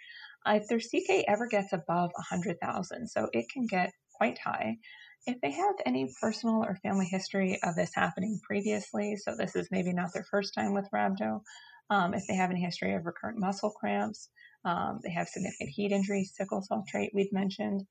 If 0.46 0.68
their 0.68 0.80
CK 0.80 1.26
ever 1.28 1.48
gets 1.48 1.74
above 1.74 2.12
100,000, 2.16 3.08
so 3.08 3.30
it 3.34 3.46
can 3.52 3.66
get 3.68 3.92
quite 4.16 4.40
high. 4.40 4.78
If 5.26 5.42
they 5.42 5.52
have 5.52 5.76
any 5.86 6.10
personal 6.22 6.64
or 6.64 6.78
family 6.84 7.06
history 7.06 7.60
of 7.64 7.76
this 7.76 7.92
happening 7.94 8.40
previously, 8.48 9.18
so 9.18 9.36
this 9.38 9.56
is 9.56 9.68
maybe 9.72 9.92
not 9.92 10.14
their 10.14 10.26
first 10.32 10.54
time 10.54 10.74
with 10.74 10.88
rhabdo, 10.94 11.42
um, 11.90 12.14
if 12.14 12.24
they 12.28 12.36
have 12.36 12.50
any 12.50 12.62
history 12.62 12.94
of 12.96 13.06
recurrent 13.06 13.40
muscle 13.40 13.72
cramps, 13.72 14.30
um, 14.66 15.00
they 15.04 15.12
have 15.12 15.28
significant 15.28 15.70
heat 15.70 15.92
injury, 15.92 16.24
sickle 16.24 16.62
cell 16.62 16.84
trait 16.88 17.12
we've 17.14 17.32
mentioned, 17.32 17.86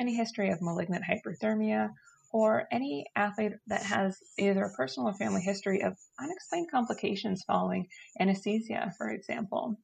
any 0.00 0.14
history 0.14 0.50
of 0.50 0.60
malignant 0.60 1.04
hyperthermia, 1.04 1.90
or 2.32 2.66
any 2.70 3.06
athlete 3.16 3.52
that 3.66 3.82
has 3.82 4.18
either 4.38 4.64
a 4.64 4.72
personal 4.74 5.08
or 5.08 5.14
family 5.14 5.42
history 5.42 5.82
of 5.82 5.96
unexplained 6.20 6.70
complications 6.70 7.42
following 7.46 7.86
anesthesia, 8.18 8.92
for 8.96 9.10
example. 9.10 9.76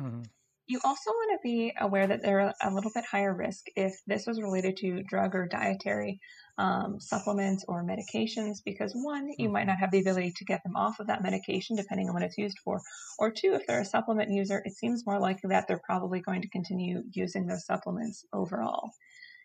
Mm-hmm. 0.00 0.22
You 0.68 0.80
also 0.84 1.10
want 1.10 1.38
to 1.38 1.48
be 1.48 1.72
aware 1.78 2.06
that 2.06 2.22
they're 2.22 2.54
a 2.62 2.70
little 2.72 2.92
bit 2.94 3.04
higher 3.04 3.34
risk 3.34 3.66
if 3.76 3.92
this 4.06 4.26
was 4.26 4.40
related 4.40 4.76
to 4.78 5.02
drug 5.02 5.34
or 5.34 5.46
dietary 5.46 6.20
um, 6.56 7.00
supplements 7.00 7.64
or 7.66 7.84
medications, 7.84 8.58
because 8.64 8.92
one, 8.94 9.28
you 9.38 9.48
might 9.48 9.62
mm-hmm. 9.62 9.68
not 9.70 9.78
have 9.78 9.90
the 9.90 10.00
ability 10.00 10.32
to 10.36 10.44
get 10.44 10.62
them 10.62 10.76
off 10.76 11.00
of 11.00 11.08
that 11.08 11.22
medication 11.22 11.76
depending 11.76 12.08
on 12.08 12.14
what 12.14 12.22
it's 12.22 12.38
used 12.38 12.58
for. 12.64 12.80
Or 13.18 13.30
two, 13.30 13.54
if 13.54 13.66
they're 13.66 13.80
a 13.80 13.84
supplement 13.84 14.30
user, 14.30 14.62
it 14.64 14.74
seems 14.74 15.04
more 15.04 15.18
likely 15.18 15.48
that 15.48 15.66
they're 15.66 15.82
probably 15.84 16.20
going 16.20 16.42
to 16.42 16.48
continue 16.48 17.02
using 17.12 17.46
those 17.46 17.66
supplements 17.66 18.24
overall. 18.32 18.92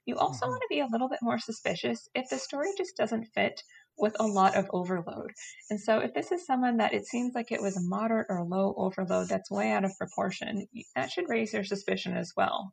You 0.07 0.17
also 0.17 0.45
mm-hmm. 0.45 0.51
want 0.51 0.61
to 0.61 0.67
be 0.69 0.79
a 0.79 0.87
little 0.87 1.09
bit 1.09 1.19
more 1.21 1.37
suspicious 1.37 2.09
if 2.15 2.29
the 2.29 2.37
story 2.37 2.69
just 2.77 2.95
doesn't 2.95 3.27
fit 3.35 3.61
with 3.97 4.15
a 4.19 4.25
lot 4.25 4.55
of 4.55 4.69
overload. 4.71 5.31
And 5.69 5.79
so 5.79 5.99
if 5.99 6.13
this 6.13 6.31
is 6.31 6.45
someone 6.45 6.77
that 6.77 6.93
it 6.93 7.05
seems 7.05 7.35
like 7.35 7.51
it 7.51 7.61
was 7.61 7.75
a 7.75 7.81
moderate 7.81 8.27
or 8.29 8.43
low 8.45 8.73
overload 8.77 9.27
that's 9.27 9.51
way 9.51 9.71
out 9.71 9.83
of 9.83 9.97
proportion, 9.97 10.65
that 10.95 11.11
should 11.11 11.27
raise 11.27 11.53
your 11.53 11.65
suspicion 11.65 12.15
as 12.15 12.31
well. 12.37 12.71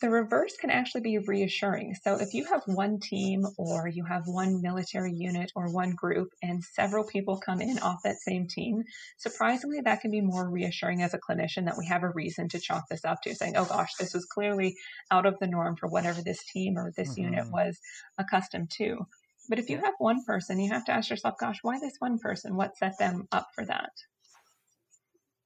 The 0.00 0.10
reverse 0.10 0.56
can 0.56 0.70
actually 0.70 1.00
be 1.00 1.18
reassuring. 1.18 1.96
So 2.02 2.14
if 2.20 2.32
you 2.32 2.44
have 2.44 2.62
one 2.66 3.00
team 3.00 3.44
or 3.56 3.88
you 3.88 4.04
have 4.04 4.22
one 4.26 4.62
military 4.62 5.12
unit 5.12 5.50
or 5.56 5.72
one 5.72 5.90
group 5.90 6.28
and 6.40 6.62
several 6.62 7.04
people 7.04 7.38
come 7.38 7.60
in 7.60 7.80
off 7.80 8.02
that 8.04 8.20
same 8.20 8.46
team, 8.46 8.84
surprisingly, 9.16 9.80
that 9.80 10.00
can 10.00 10.12
be 10.12 10.20
more 10.20 10.48
reassuring 10.48 11.02
as 11.02 11.14
a 11.14 11.18
clinician 11.18 11.64
that 11.64 11.76
we 11.76 11.86
have 11.86 12.04
a 12.04 12.10
reason 12.10 12.48
to 12.50 12.60
chalk 12.60 12.84
this 12.88 13.04
up 13.04 13.22
to 13.22 13.34
saying, 13.34 13.56
oh 13.56 13.64
gosh, 13.64 13.94
this 13.98 14.14
was 14.14 14.24
clearly 14.24 14.76
out 15.10 15.26
of 15.26 15.36
the 15.40 15.48
norm 15.48 15.74
for 15.74 15.88
whatever 15.88 16.22
this 16.22 16.44
team 16.44 16.78
or 16.78 16.92
this 16.96 17.10
mm-hmm. 17.10 17.34
unit 17.34 17.50
was 17.50 17.76
accustomed 18.18 18.70
to. 18.70 19.04
But 19.48 19.58
if 19.58 19.68
you 19.68 19.78
have 19.78 19.94
one 19.98 20.24
person, 20.24 20.60
you 20.60 20.70
have 20.70 20.84
to 20.84 20.92
ask 20.92 21.10
yourself, 21.10 21.38
gosh, 21.40 21.58
why 21.62 21.80
this 21.80 21.96
one 21.98 22.18
person? 22.18 22.54
What 22.54 22.76
set 22.76 22.98
them 22.98 23.26
up 23.32 23.48
for 23.54 23.64
that? 23.64 23.90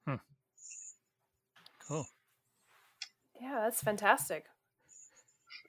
Hmm. 0.07 0.17
Cool. 1.89 2.05
Yeah, 3.43 3.61
that's 3.65 3.83
fantastic. 3.83 4.47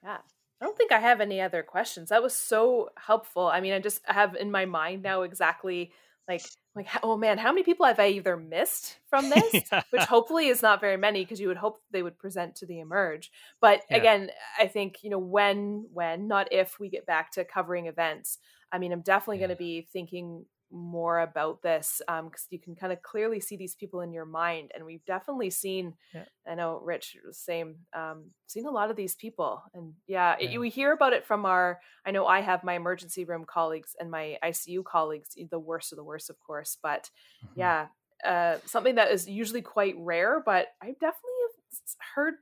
Yeah. 0.04 0.18
I 0.62 0.66
don't 0.66 0.78
think 0.78 0.92
I 0.92 1.00
have 1.00 1.20
any 1.20 1.42
other 1.42 1.64
questions. 1.64 2.10
That 2.10 2.24
was 2.24 2.36
so 2.36 2.90
helpful. 2.96 3.48
I 3.48 3.60
mean, 3.60 3.74
I 3.74 3.80
just 3.80 4.02
have 4.06 4.36
in 4.36 4.52
my 4.52 4.66
mind 4.66 5.02
now 5.02 5.24
exactly 5.24 5.92
like 6.28 6.44
like 6.76 6.88
oh 7.04 7.18
man, 7.18 7.38
how 7.38 7.52
many 7.52 7.64
people 7.64 7.86
have 7.86 8.00
I 8.00 8.10
either 8.10 8.38
missed 8.38 8.98
from 9.10 9.30
this, 9.32 9.64
yeah. 9.72 9.82
which 9.90 10.04
hopefully 10.04 10.48
is 10.48 10.62
not 10.62 10.80
very 10.80 10.98
many 10.98 11.24
because 11.24 11.40
you 11.40 11.48
would 11.48 11.58
hope 11.58 11.82
they 11.92 12.04
would 12.04 12.18
present 12.18 12.56
to 12.58 12.66
the 12.66 12.80
emerge. 12.80 13.32
But 13.60 13.82
yeah. 13.90 13.98
again, 13.98 14.30
I 14.60 14.68
think 14.68 15.04
you 15.04 15.10
know 15.10 15.20
when 15.20 15.88
when 15.92 16.28
not 16.28 16.54
if 16.54 16.80
we 16.80 16.90
get 16.90 17.06
back 17.06 17.32
to 17.32 17.44
covering 17.44 17.88
events. 17.88 18.38
I 18.72 18.80
mean, 18.80 18.92
I'm 18.92 19.02
definitely 19.02 19.38
yeah. 19.38 19.48
going 19.48 19.58
to 19.58 19.64
be 19.64 19.88
thinking 19.92 20.46
more 20.74 21.20
about 21.20 21.62
this 21.62 22.02
because 22.06 22.20
um, 22.20 22.32
you 22.50 22.58
can 22.58 22.76
kind 22.76 22.92
of 22.92 23.02
clearly 23.04 23.40
see 23.40 23.56
these 23.56 23.76
people 23.76 24.02
in 24.02 24.12
your 24.12 24.26
mind 24.26 24.72
and 24.74 24.84
we've 24.84 25.06
definitely 25.06 25.52
seen 25.52 25.94
yeah. 26.14 26.24
i 26.48 26.56
know 26.56 26.82
rich 26.84 27.16
was 27.26 27.38
same 27.38 27.76
um, 27.94 28.26
seen 28.48 28.66
a 28.66 28.72
lot 28.72 28.90
of 28.90 28.96
these 28.96 29.16
people 29.16 29.62
and 29.76 29.94
yeah, 30.08 30.36
yeah. 30.40 30.50
It, 30.50 30.58
we 30.58 30.70
hear 30.70 30.92
about 30.92 31.14
it 31.14 31.26
from 31.26 31.46
our 31.46 31.80
i 32.06 32.12
know 32.12 32.26
i 32.26 32.42
have 32.42 32.64
my 32.64 32.74
emergency 32.74 33.24
room 33.24 33.46
colleagues 33.46 33.96
and 34.00 34.10
my 34.10 34.38
icu 34.44 34.84
colleagues 34.84 35.38
the 35.52 35.60
worst 35.60 35.92
of 35.92 35.98
the 35.98 36.04
worst 36.04 36.30
of 36.30 36.40
course 36.40 36.78
but 36.82 37.10
mm-hmm. 37.46 37.60
yeah 37.60 37.88
uh, 38.26 38.58
something 38.66 38.96
that 38.96 39.12
is 39.12 39.28
usually 39.28 39.62
quite 39.62 39.96
rare 39.98 40.42
but 40.44 40.68
i 40.82 40.88
definitely 40.88 41.32
have 41.44 41.82
heard 42.16 42.36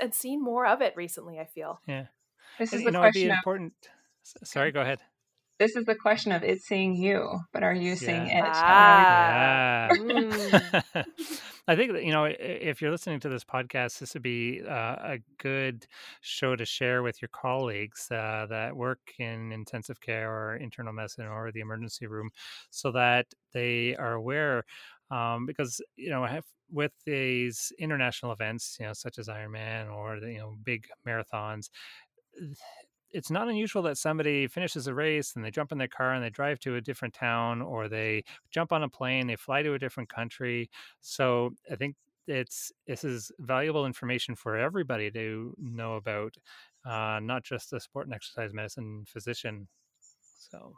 and 0.00 0.14
seen 0.14 0.42
more 0.42 0.66
of 0.66 0.82
it 0.82 0.92
recently 0.96 1.38
i 1.38 1.46
feel 1.46 1.80
yeah 1.86 2.06
this 2.58 2.72
is 2.72 2.82
you 2.82 2.90
know, 2.90 3.02
it'd 3.02 3.14
be 3.14 3.28
important 3.28 3.72
sorry 4.44 4.72
go 4.72 4.82
ahead 4.82 4.98
this 5.58 5.74
is 5.76 5.84
the 5.84 5.94
question 5.94 6.32
of 6.32 6.42
it 6.44 6.62
seeing 6.62 6.94
you, 6.94 7.40
but 7.52 7.62
are 7.62 7.74
you 7.74 7.96
seeing 7.96 8.26
yeah. 8.26 8.38
it? 8.38 8.52
Ah. 8.54 9.88
Yeah. 9.92 11.02
I 11.68 11.76
think 11.76 11.92
that, 11.92 12.04
you 12.04 12.12
know, 12.12 12.24
if 12.24 12.80
you're 12.80 12.90
listening 12.90 13.20
to 13.20 13.28
this 13.28 13.44
podcast, 13.44 13.98
this 13.98 14.14
would 14.14 14.22
be 14.22 14.62
uh, 14.66 14.96
a 15.00 15.18
good 15.38 15.86
show 16.22 16.56
to 16.56 16.64
share 16.64 17.02
with 17.02 17.20
your 17.20 17.28
colleagues 17.28 18.10
uh, 18.10 18.46
that 18.48 18.74
work 18.74 19.00
in 19.18 19.52
intensive 19.52 20.00
care 20.00 20.32
or 20.32 20.56
internal 20.56 20.94
medicine 20.94 21.26
or 21.26 21.52
the 21.52 21.60
emergency 21.60 22.06
room 22.06 22.30
so 22.70 22.90
that 22.92 23.26
they 23.52 23.94
are 23.96 24.14
aware. 24.14 24.64
Um, 25.10 25.44
because, 25.44 25.82
you 25.96 26.08
know, 26.08 26.24
have, 26.24 26.44
with 26.70 26.92
these 27.04 27.70
international 27.78 28.32
events, 28.32 28.78
you 28.80 28.86
know, 28.86 28.92
such 28.94 29.18
as 29.18 29.28
Ironman 29.28 29.92
or 29.92 30.20
the, 30.20 30.32
you 30.32 30.38
know, 30.38 30.54
big 30.64 30.86
marathons, 31.06 31.68
it's 33.10 33.30
not 33.30 33.48
unusual 33.48 33.82
that 33.82 33.98
somebody 33.98 34.46
finishes 34.46 34.86
a 34.86 34.94
race 34.94 35.34
and 35.34 35.44
they 35.44 35.50
jump 35.50 35.72
in 35.72 35.78
their 35.78 35.88
car 35.88 36.12
and 36.12 36.22
they 36.22 36.30
drive 36.30 36.58
to 36.60 36.76
a 36.76 36.80
different 36.80 37.14
town 37.14 37.62
or 37.62 37.88
they 37.88 38.24
jump 38.50 38.72
on 38.72 38.82
a 38.82 38.88
plane, 38.88 39.26
they 39.26 39.36
fly 39.36 39.62
to 39.62 39.74
a 39.74 39.78
different 39.78 40.08
country. 40.08 40.70
So 41.00 41.50
I 41.70 41.76
think 41.76 41.96
it's 42.26 42.70
this 42.86 43.04
is 43.04 43.32
valuable 43.38 43.86
information 43.86 44.34
for 44.34 44.56
everybody 44.56 45.10
to 45.10 45.54
know 45.58 45.96
about, 45.96 46.36
uh, 46.84 47.20
not 47.22 47.44
just 47.44 47.70
the 47.70 47.80
sport 47.80 48.06
and 48.06 48.14
exercise 48.14 48.52
medicine 48.52 49.04
physician. 49.06 49.66
So 50.38 50.74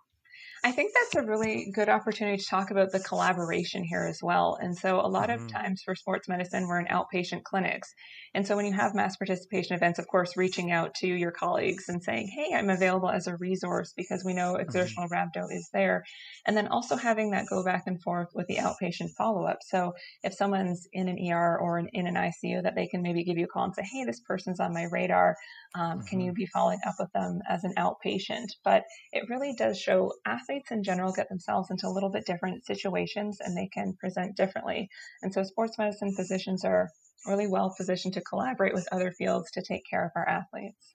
I 0.63 0.73
think 0.73 0.93
that's 0.93 1.25
a 1.25 1.27
really 1.27 1.71
good 1.75 1.89
opportunity 1.89 2.37
to 2.37 2.47
talk 2.47 2.71
about 2.71 2.93
the 2.93 3.01
collaboration 3.01 3.83
here 3.83 4.07
as 4.07 4.21
well. 4.23 4.59
And 4.61 4.77
so, 4.77 5.01
a 5.01 5.09
lot 5.09 5.31
mm-hmm. 5.31 5.45
of 5.45 5.51
times 5.51 5.83
for 5.83 5.95
sports 5.95 6.29
medicine, 6.29 6.69
we're 6.69 6.81
in 6.81 6.87
outpatient 6.87 7.45
clinics. 7.45 7.95
And 8.35 8.47
so, 8.47 8.57
when 8.57 8.67
you 8.67 8.73
have 8.75 8.95
mass 8.95 9.17
participation 9.17 9.75
events, 9.75 9.99
of 9.99 10.07
course, 10.07 10.37
reaching 10.37 10.71
out 10.71 10.95
to 10.97 11.07
your 11.07 11.31
colleagues 11.31 11.89
and 11.89 12.03
saying, 12.03 12.29
Hey, 12.29 12.55
I'm 12.55 12.69
available 12.69 13.09
as 13.09 13.27
a 13.27 13.37
resource 13.37 13.95
because 13.97 14.23
we 14.25 14.35
know 14.35 14.53
mm-hmm. 14.53 14.61
exertional 14.61 15.09
mm-hmm. 15.09 15.41
rhabdo 15.41 15.47
is 15.51 15.71
there. 15.73 16.05
And 16.47 16.55
then 16.55 16.69
also 16.69 16.97
having 16.97 17.31
that 17.31 17.47
go 17.49 17.65
back 17.65 17.85
and 17.87 18.01
forth 18.03 18.29
with 18.35 18.47
the 18.47 18.57
outpatient 18.57 19.11
follow 19.17 19.47
up. 19.47 19.59
So, 19.63 19.95
if 20.23 20.35
someone's 20.35 20.87
in 20.93 21.09
an 21.09 21.19
ER 21.33 21.59
or 21.59 21.79
in, 21.79 21.89
in, 21.95 22.07
an 22.07 22.17
ICU, 22.17 22.65
that 22.65 22.75
they 22.75 22.87
can 22.87 23.01
maybe 23.01 23.25
give 23.25 23.39
you 23.39 23.45
a 23.45 23.49
call 23.49 23.65
and 23.65 23.75
say, 23.75 23.85
Hey, 23.91 24.05
this 24.05 24.21
person's 24.21 24.61
on 24.61 24.75
my 24.75 24.85
radar. 24.91 25.37
Um, 25.75 25.83
mm-hmm. 25.83 26.07
Can 26.07 26.21
you 26.21 26.33
mm-hmm. 26.33 26.37
be 26.37 26.47
following 26.53 26.81
up 26.87 26.97
with 26.99 27.11
them 27.13 27.41
as 27.49 27.65
an 27.65 27.73
outpatient? 27.79 28.49
But 28.63 28.85
it 29.13 29.31
really 29.31 29.55
does 29.57 29.81
show 29.81 30.13
athletes 30.51 30.71
in 30.71 30.83
general 30.83 31.13
get 31.13 31.29
themselves 31.29 31.71
into 31.71 31.87
a 31.87 31.91
little 31.91 32.11
bit 32.11 32.27
different 32.27 32.65
situations 32.67 33.39
and 33.41 33.57
they 33.57 33.69
can 33.69 33.95
present 33.95 34.37
differently. 34.37 34.89
And 35.23 35.33
so 35.33 35.43
sports 35.43 35.79
medicine 35.79 36.13
physicians 36.15 36.65
are 36.65 36.91
really 37.27 37.47
well 37.47 37.75
positioned 37.77 38.15
to 38.15 38.21
collaborate 38.21 38.75
with 38.75 38.89
other 38.93 39.13
fields 39.13 39.51
to 39.53 39.63
take 39.63 39.83
care 39.89 40.05
of 40.05 40.11
our 40.17 40.29
athletes. 40.29 40.95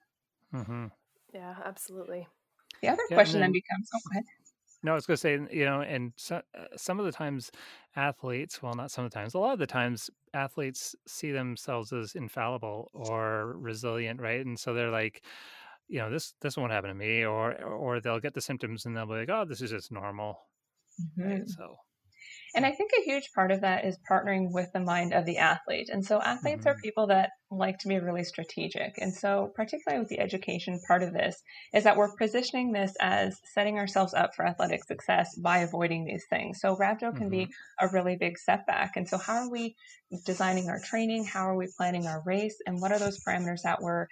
Mm-hmm. 0.52 0.86
Yeah, 1.32 1.54
absolutely. 1.64 2.26
The 2.82 2.88
other 2.88 3.02
yeah, 3.08 3.16
question 3.16 3.40
then, 3.40 3.48
then, 3.48 3.52
becomes, 3.52 3.88
oh, 3.94 3.98
go 4.04 4.10
ahead. 4.12 4.24
No, 4.82 4.92
I 4.92 4.94
was 4.94 5.06
going 5.06 5.16
to 5.16 5.20
say, 5.20 5.56
you 5.56 5.64
know, 5.64 5.80
and 5.80 6.12
so, 6.16 6.42
uh, 6.56 6.64
some 6.76 7.00
of 7.00 7.06
the 7.06 7.12
times 7.12 7.50
athletes, 7.96 8.62
well, 8.62 8.74
not 8.74 8.90
some 8.90 9.04
of 9.04 9.10
the 9.10 9.14
times, 9.14 9.34
a 9.34 9.38
lot 9.38 9.54
of 9.54 9.58
the 9.58 9.66
times 9.66 10.10
athletes 10.34 10.94
see 11.06 11.32
themselves 11.32 11.92
as 11.92 12.14
infallible 12.14 12.90
or 12.92 13.54
resilient, 13.56 14.20
right? 14.20 14.44
And 14.44 14.58
so 14.58 14.74
they're 14.74 14.90
like, 14.90 15.24
you 15.88 15.98
know, 15.98 16.10
this 16.10 16.34
this 16.40 16.56
won't 16.56 16.72
happen 16.72 16.88
to 16.88 16.94
me, 16.94 17.24
or 17.24 17.54
or 17.62 18.00
they'll 18.00 18.20
get 18.20 18.34
the 18.34 18.40
symptoms 18.40 18.86
and 18.86 18.96
they'll 18.96 19.06
be 19.06 19.14
like, 19.14 19.30
oh, 19.30 19.44
this 19.44 19.60
is 19.60 19.70
just 19.70 19.92
normal. 19.92 20.38
Mm-hmm. 21.00 21.30
Right? 21.30 21.48
So 21.48 21.76
and 22.56 22.64
I 22.64 22.72
think 22.72 22.90
a 22.92 23.04
huge 23.04 23.32
part 23.34 23.50
of 23.50 23.60
that 23.60 23.84
is 23.84 23.98
partnering 24.10 24.50
with 24.50 24.72
the 24.72 24.80
mind 24.80 25.12
of 25.12 25.26
the 25.26 25.36
athlete. 25.36 25.90
And 25.92 26.04
so 26.04 26.22
athletes 26.22 26.60
mm-hmm. 26.60 26.68
are 26.70 26.80
people 26.82 27.08
that 27.08 27.30
like 27.50 27.78
to 27.80 27.88
be 27.88 27.98
really 27.98 28.24
strategic. 28.24 28.94
And 28.96 29.14
so, 29.14 29.52
particularly 29.54 30.00
with 30.00 30.08
the 30.08 30.20
education 30.20 30.80
part 30.88 31.02
of 31.02 31.12
this, 31.12 31.36
is 31.74 31.84
that 31.84 31.98
we're 31.98 32.16
positioning 32.16 32.72
this 32.72 32.94
as 32.98 33.38
setting 33.52 33.78
ourselves 33.78 34.14
up 34.14 34.34
for 34.34 34.46
athletic 34.46 34.84
success 34.84 35.36
by 35.36 35.58
avoiding 35.58 36.06
these 36.06 36.24
things. 36.30 36.58
So, 36.60 36.76
rhabdo 36.76 37.14
can 37.14 37.28
mm-hmm. 37.28 37.28
be 37.28 37.48
a 37.78 37.88
really 37.92 38.16
big 38.18 38.38
setback. 38.38 38.96
And 38.96 39.06
so, 39.06 39.18
how 39.18 39.34
are 39.34 39.50
we 39.50 39.76
designing 40.24 40.70
our 40.70 40.80
training? 40.80 41.26
How 41.26 41.50
are 41.50 41.56
we 41.56 41.68
planning 41.76 42.06
our 42.06 42.22
race? 42.24 42.56
And 42.66 42.80
what 42.80 42.90
are 42.90 42.98
those 42.98 43.22
parameters 43.22 43.62
that 43.64 43.82
we're 43.82 44.06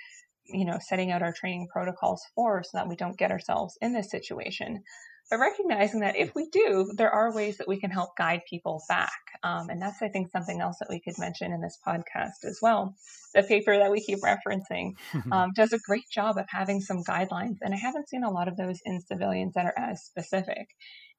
you 0.47 0.65
know 0.65 0.79
setting 0.81 1.11
out 1.11 1.23
our 1.23 1.33
training 1.33 1.69
protocols 1.73 2.23
for 2.35 2.63
so 2.63 2.71
that 2.75 2.89
we 2.89 2.97
don't 2.97 3.19
get 3.19 3.31
ourselves 3.31 3.79
in 3.81 3.93
this 3.93 4.11
situation 4.11 4.83
but 5.31 5.39
recognizing 5.39 6.01
that 6.01 6.17
if 6.17 6.35
we 6.35 6.49
do, 6.51 6.93
there 6.97 7.11
are 7.11 7.35
ways 7.35 7.57
that 7.59 7.69
we 7.69 7.81
can 7.81 7.91
help 7.91 8.17
guide 8.17 8.43
people 8.49 8.83
back. 8.89 9.11
Um, 9.43 9.69
and 9.71 9.81
that's, 9.81 10.03
I 10.03 10.09
think, 10.09 10.31
something 10.31 10.61
else 10.61 10.77
that 10.81 10.89
we 10.91 11.01
could 11.01 11.19
mention 11.19 11.53
in 11.53 11.61
this 11.61 11.79
podcast 11.87 12.45
as 12.45 12.59
well. 12.61 12.95
The 13.35 13.43
paper 13.43 13.77
that 13.79 13.91
we 13.91 14.01
keep 14.01 14.21
referencing 14.21 14.93
um, 15.33 15.53
does 15.55 15.73
a 15.73 15.79
great 15.79 16.09
job 16.13 16.37
of 16.37 16.47
having 16.49 16.81
some 16.81 17.03
guidelines. 17.03 17.57
And 17.63 17.75
I 17.75 17.79
haven't 17.79 18.09
seen 18.09 18.25
a 18.25 18.31
lot 18.31 18.49
of 18.49 18.57
those 18.57 18.81
in 18.85 19.01
civilians 19.01 19.55
that 19.55 19.67
are 19.67 19.79
as 19.79 20.05
specific. 20.05 20.69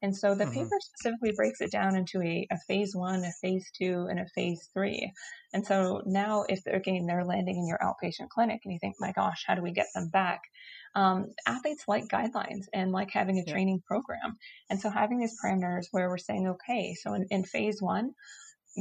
And 0.01 0.15
so 0.15 0.35
the 0.35 0.43
mm-hmm. 0.43 0.53
paper 0.53 0.77
specifically 0.81 1.31
breaks 1.35 1.61
it 1.61 1.71
down 1.71 1.95
into 1.95 2.21
a, 2.21 2.47
a, 2.51 2.57
phase 2.67 2.95
one, 2.95 3.23
a 3.23 3.31
phase 3.41 3.71
two, 3.75 4.07
and 4.09 4.19
a 4.19 4.27
phase 4.35 4.69
three. 4.73 5.11
And 5.53 5.65
so 5.65 6.03
now, 6.05 6.43
if 6.47 6.63
they're, 6.63 6.75
again 6.75 7.05
they're 7.07 7.25
landing 7.25 7.57
in 7.57 7.67
your 7.67 7.79
outpatient 7.79 8.29
clinic, 8.29 8.61
and 8.65 8.73
you 8.73 8.79
think, 8.79 8.95
my 8.99 9.13
gosh, 9.13 9.43
how 9.47 9.55
do 9.55 9.61
we 9.61 9.71
get 9.71 9.87
them 9.95 10.09
back? 10.09 10.41
Um, 10.95 11.27
athletes 11.45 11.83
like 11.87 12.07
guidelines 12.07 12.65
and 12.73 12.91
like 12.91 13.11
having 13.11 13.37
a 13.37 13.43
yeah. 13.45 13.53
training 13.53 13.81
program. 13.85 14.37
And 14.69 14.79
so 14.79 14.89
having 14.89 15.19
these 15.19 15.35
parameters 15.43 15.87
where 15.91 16.09
we're 16.09 16.17
saying, 16.17 16.47
okay, 16.47 16.95
so 16.95 17.13
in, 17.13 17.27
in 17.29 17.43
phase 17.43 17.81
one, 17.81 18.11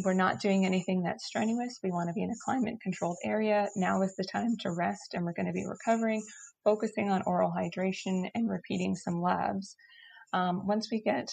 we're 0.04 0.14
not 0.14 0.40
doing 0.40 0.64
anything 0.64 1.02
that's 1.02 1.26
strenuous. 1.26 1.78
We 1.82 1.90
want 1.90 2.08
to 2.08 2.14
be 2.14 2.22
in 2.22 2.30
a 2.30 2.44
climate 2.44 2.76
controlled 2.82 3.18
area. 3.24 3.68
Now 3.76 4.02
is 4.02 4.14
the 4.16 4.24
time 4.24 4.56
to 4.60 4.72
rest 4.72 5.14
and 5.14 5.24
we're 5.24 5.34
going 5.34 5.46
to 5.46 5.52
be 5.52 5.66
recovering, 5.66 6.22
focusing 6.64 7.10
on 7.10 7.22
oral 7.26 7.52
hydration 7.52 8.28
and 8.34 8.48
repeating 8.48 8.96
some 8.96 9.20
labs. 9.20 9.76
Um, 10.32 10.66
once 10.66 10.90
we 10.90 11.00
get 11.00 11.28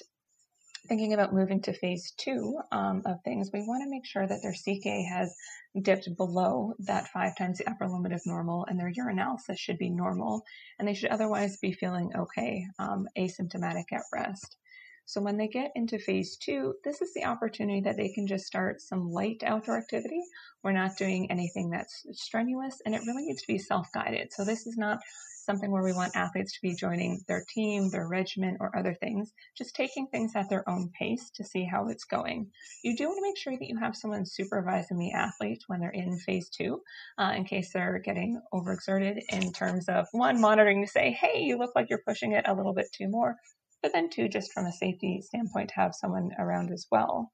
thinking 0.87 1.13
about 1.13 1.33
moving 1.33 1.61
to 1.61 1.73
phase 1.73 2.11
two 2.17 2.59
um, 2.71 3.01
of 3.05 3.21
things, 3.23 3.49
we 3.53 3.61
want 3.61 3.83
to 3.83 3.89
make 3.89 4.05
sure 4.05 4.27
that 4.27 4.39
their 4.41 4.53
CK 4.53 5.05
has 5.09 5.35
dipped 5.81 6.09
below 6.17 6.73
that 6.79 7.07
five 7.09 7.37
times 7.37 7.57
the 7.57 7.69
upper 7.69 7.87
limit 7.87 8.11
of 8.11 8.21
normal, 8.25 8.65
and 8.65 8.79
their 8.79 8.91
urinalysis 8.91 9.57
should 9.57 9.77
be 9.77 9.89
normal, 9.89 10.43
and 10.79 10.87
they 10.87 10.93
should 10.93 11.11
otherwise 11.11 11.57
be 11.57 11.71
feeling 11.71 12.11
okay, 12.17 12.65
um, 12.79 13.07
asymptomatic 13.17 13.85
at 13.91 14.01
rest. 14.13 14.57
So 15.05 15.19
when 15.19 15.37
they 15.37 15.47
get 15.47 15.71
into 15.75 15.99
phase 15.99 16.37
two, 16.37 16.75
this 16.83 17.01
is 17.01 17.13
the 17.13 17.25
opportunity 17.25 17.81
that 17.81 17.97
they 17.97 18.13
can 18.13 18.27
just 18.27 18.45
start 18.45 18.81
some 18.81 19.11
light 19.11 19.43
outdoor 19.45 19.77
activity. 19.77 20.21
We're 20.63 20.71
not 20.71 20.97
doing 20.97 21.29
anything 21.29 21.69
that's 21.69 22.05
strenuous, 22.13 22.81
and 22.85 22.95
it 22.95 23.01
really 23.05 23.25
needs 23.25 23.41
to 23.41 23.47
be 23.47 23.57
self 23.57 23.87
guided. 23.93 24.31
So 24.31 24.45
this 24.45 24.65
is 24.67 24.77
not 24.77 24.99
something 25.43 25.71
where 25.71 25.84
we 25.84 25.93
want 25.93 26.15
athletes 26.15 26.54
to 26.54 26.62
be 26.62 26.75
joining 26.75 27.21
their 27.27 27.43
team, 27.49 27.89
their 27.89 28.08
regiment, 28.08 28.58
or 28.60 28.75
other 28.77 28.93
things, 28.93 29.32
just 29.58 29.75
taking 29.75 30.08
things 30.08 30.34
at 30.36 30.49
their 30.49 30.67
own 30.69 30.89
pace 30.97 31.30
to 31.36 31.43
see 31.43 31.63
how 31.63 31.88
it's 31.88 32.06
going. 32.06 32.49
You 32.84 32.95
do 32.95 33.08
want 33.08 33.17
to 33.17 33.23
make 33.23 33.38
sure 33.38 33.58
that 33.58 33.67
you 33.67 33.77
have 33.80 33.95
someone 33.95 34.25
supervising 34.25 34.97
the 34.97 35.12
athlete 35.12 35.63
when 35.67 35.80
they're 35.80 35.89
in 35.89 36.17
phase 36.19 36.49
two, 36.49 36.82
uh, 37.17 37.34
in 37.36 37.45
case 37.45 37.71
they're 37.73 37.99
getting 37.99 38.39
overexerted 38.54 39.19
in 39.30 39.51
terms 39.51 39.89
of 39.89 40.08
one, 40.12 40.39
monitoring 40.39 40.86
to 40.86 40.91
say, 40.91 41.12
hey, 41.12 41.41
you 41.41 41.58
look 41.58 41.71
like 41.75 41.89
you're 41.89 42.04
pushing 42.08 42.34
it 42.34 42.47
a 42.47 42.54
little 42.54 42.73
bit 42.73 42.88
too 42.93 43.08
more, 43.10 43.36
but 43.82 43.93
then 43.93 44.10
two, 44.10 44.27
just 44.27 44.54
from 44.54 44.65
a 44.65 44.72
safety 44.72 45.22
standpoint, 45.22 45.70
to 45.70 45.76
have 45.76 45.95
someone 45.95 46.30
around 46.38 46.72
as 46.72 46.88
well. 46.91 47.32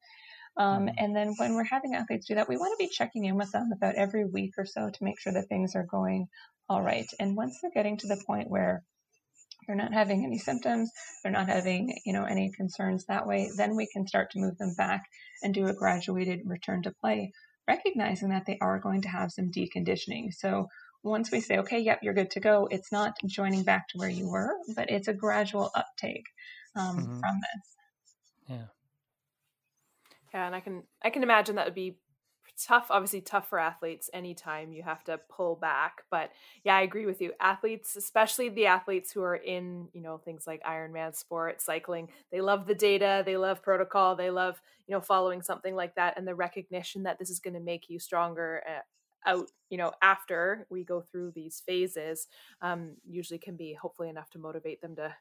Um, 0.57 0.89
and 0.97 1.15
then 1.15 1.35
when 1.37 1.53
we're 1.53 1.63
having 1.63 1.93
athletes 1.93 2.27
do 2.27 2.35
that, 2.35 2.49
we 2.49 2.57
want 2.57 2.77
to 2.77 2.83
be 2.83 2.89
checking 2.89 3.25
in 3.25 3.35
with 3.35 3.51
them 3.51 3.69
about 3.75 3.95
every 3.95 4.25
week 4.25 4.53
or 4.57 4.65
so 4.65 4.89
to 4.89 5.03
make 5.03 5.19
sure 5.19 5.33
that 5.33 5.47
things 5.47 5.75
are 5.75 5.85
going 5.85 6.27
all 6.67 6.81
right. 6.81 7.07
And 7.19 7.37
once 7.37 7.59
they're 7.61 7.71
getting 7.71 7.97
to 7.97 8.07
the 8.07 8.21
point 8.25 8.49
where 8.49 8.83
they're 9.67 9.75
not 9.75 9.93
having 9.93 10.23
any 10.25 10.37
symptoms, 10.37 10.89
they're 11.21 11.31
not 11.31 11.47
having, 11.47 11.95
you 12.05 12.13
know, 12.13 12.23
any 12.23 12.51
concerns 12.51 13.05
that 13.05 13.27
way, 13.27 13.49
then 13.55 13.75
we 13.75 13.87
can 13.91 14.07
start 14.07 14.31
to 14.31 14.39
move 14.39 14.57
them 14.57 14.73
back 14.77 15.03
and 15.43 15.53
do 15.53 15.67
a 15.67 15.73
graduated 15.73 16.41
return 16.45 16.83
to 16.83 16.93
play 17.01 17.31
recognizing 17.67 18.29
that 18.29 18.45
they 18.45 18.57
are 18.61 18.79
going 18.79 19.01
to 19.01 19.09
have 19.09 19.31
some 19.31 19.51
deconditioning. 19.51 20.33
So 20.33 20.67
once 21.03 21.31
we 21.31 21.41
say, 21.41 21.57
okay, 21.59 21.79
yep, 21.79 21.99
you're 22.01 22.13
good 22.13 22.31
to 22.31 22.39
go, 22.39 22.67
it's 22.71 22.91
not 22.91 23.13
joining 23.25 23.63
back 23.63 23.89
to 23.89 23.97
where 23.97 24.09
you 24.09 24.29
were, 24.29 24.55
but 24.75 24.89
it's 24.89 25.07
a 25.07 25.13
gradual 25.13 25.69
uptake 25.75 26.25
um, 26.75 26.97
mm-hmm. 26.97 27.19
from 27.19 27.39
this. 27.41 27.75
Yeah. 28.49 28.76
Yeah, 30.37 30.45
and 30.45 30.55
I 30.55 30.59
can 30.59 30.83
I 31.03 31.09
can 31.09 31.23
imagine 31.23 31.55
that 31.55 31.65
would 31.65 31.73
be 31.73 31.97
tough 32.67 32.87
obviously 32.89 33.21
tough 33.21 33.49
for 33.49 33.59
athletes 33.59 34.09
anytime 34.13 34.71
you 34.71 34.81
have 34.81 35.03
to 35.03 35.19
pull 35.29 35.55
back 35.55 36.01
but 36.09 36.31
yeah 36.63 36.75
i 36.75 36.81
agree 36.81 37.05
with 37.05 37.21
you 37.21 37.31
athletes 37.39 37.95
especially 37.95 38.49
the 38.49 38.65
athletes 38.65 39.11
who 39.11 39.21
are 39.21 39.35
in 39.35 39.87
you 39.93 40.01
know 40.01 40.17
things 40.17 40.47
like 40.47 40.63
ironman 40.63 41.15
sport 41.15 41.61
cycling 41.61 42.07
they 42.31 42.41
love 42.41 42.65
the 42.65 42.73
data 42.73 43.21
they 43.25 43.37
love 43.37 43.61
protocol 43.61 44.15
they 44.15 44.31
love 44.31 44.59
you 44.87 44.95
know 44.95 45.01
following 45.01 45.43
something 45.43 45.75
like 45.75 45.93
that 45.95 46.17
and 46.17 46.27
the 46.27 46.33
recognition 46.33 47.03
that 47.03 47.19
this 47.19 47.29
is 47.29 47.39
going 47.39 47.53
to 47.53 47.59
make 47.59 47.89
you 47.89 47.99
stronger 47.99 48.63
uh, 48.67 49.29
out 49.29 49.47
you 49.69 49.77
know 49.77 49.91
after 50.01 50.65
we 50.71 50.83
go 50.83 51.01
through 51.01 51.31
these 51.35 51.61
phases 51.63 52.27
um, 52.61 52.95
usually 53.07 53.37
can 53.37 53.55
be 53.55 53.73
hopefully 53.73 54.09
enough 54.09 54.31
to 54.31 54.39
motivate 54.39 54.81
them 54.81 54.95
to 54.95 55.13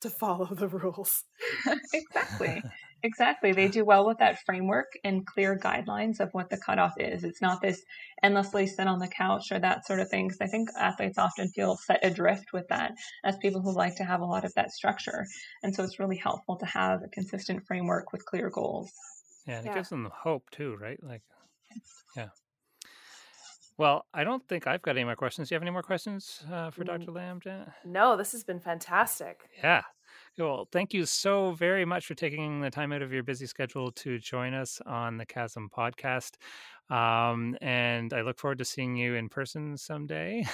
to 0.00 0.10
follow 0.10 0.46
the 0.46 0.68
rules. 0.68 1.24
exactly. 1.92 2.62
Exactly. 3.02 3.52
They 3.52 3.68
do 3.68 3.84
well 3.84 4.06
with 4.06 4.18
that 4.18 4.38
framework 4.44 4.92
and 5.04 5.26
clear 5.26 5.58
guidelines 5.58 6.18
of 6.18 6.30
what 6.32 6.50
the 6.50 6.56
cutoff 6.56 6.94
is. 6.98 7.24
It's 7.24 7.42
not 7.42 7.60
this 7.60 7.82
endlessly 8.22 8.66
sit 8.66 8.86
on 8.86 8.98
the 8.98 9.08
couch 9.08 9.52
or 9.52 9.58
that 9.58 9.86
sort 9.86 10.00
of 10.00 10.08
thing. 10.08 10.28
Because 10.28 10.40
I 10.40 10.46
think 10.46 10.70
athletes 10.78 11.18
often 11.18 11.48
feel 11.48 11.76
set 11.76 12.00
adrift 12.02 12.52
with 12.52 12.68
that 12.68 12.92
as 13.24 13.36
people 13.36 13.60
who 13.60 13.72
like 13.72 13.96
to 13.96 14.04
have 14.04 14.20
a 14.20 14.26
lot 14.26 14.44
of 14.44 14.54
that 14.54 14.72
structure. 14.72 15.26
And 15.62 15.74
so 15.74 15.84
it's 15.84 15.98
really 15.98 16.16
helpful 16.16 16.56
to 16.56 16.66
have 16.66 17.02
a 17.02 17.08
consistent 17.08 17.66
framework 17.66 18.12
with 18.12 18.24
clear 18.24 18.50
goals. 18.50 18.90
Yeah. 19.46 19.58
And 19.58 19.66
it 19.68 19.74
gives 19.74 19.90
them 19.90 20.10
hope 20.12 20.50
too, 20.50 20.76
right? 20.80 21.02
Like, 21.02 21.22
yeah. 22.16 22.28
Well, 23.78 24.06
I 24.14 24.24
don't 24.24 24.46
think 24.48 24.66
I've 24.66 24.80
got 24.80 24.96
any 24.96 25.04
more 25.04 25.16
questions. 25.16 25.48
Do 25.48 25.54
you 25.54 25.56
have 25.56 25.62
any 25.62 25.70
more 25.70 25.82
questions 25.82 26.42
uh, 26.50 26.70
for 26.70 26.82
Dr. 26.82 27.12
Lamb, 27.12 27.40
Janet? 27.40 27.68
No, 27.84 28.16
this 28.16 28.32
has 28.32 28.42
been 28.42 28.58
fantastic. 28.58 29.40
Yeah. 29.62 29.82
Well, 30.38 30.68
thank 30.70 30.92
you 30.92 31.06
so 31.06 31.52
very 31.52 31.86
much 31.86 32.04
for 32.06 32.14
taking 32.14 32.60
the 32.60 32.70
time 32.70 32.92
out 32.92 33.00
of 33.00 33.10
your 33.10 33.22
busy 33.22 33.46
schedule 33.46 33.90
to 33.92 34.18
join 34.18 34.52
us 34.52 34.82
on 34.84 35.16
the 35.16 35.24
Chasm 35.24 35.70
podcast. 35.74 36.32
Um, 36.90 37.56
and 37.62 38.12
I 38.12 38.20
look 38.20 38.38
forward 38.38 38.58
to 38.58 38.64
seeing 38.66 38.96
you 38.96 39.14
in 39.14 39.30
person 39.30 39.78
someday. 39.78 40.46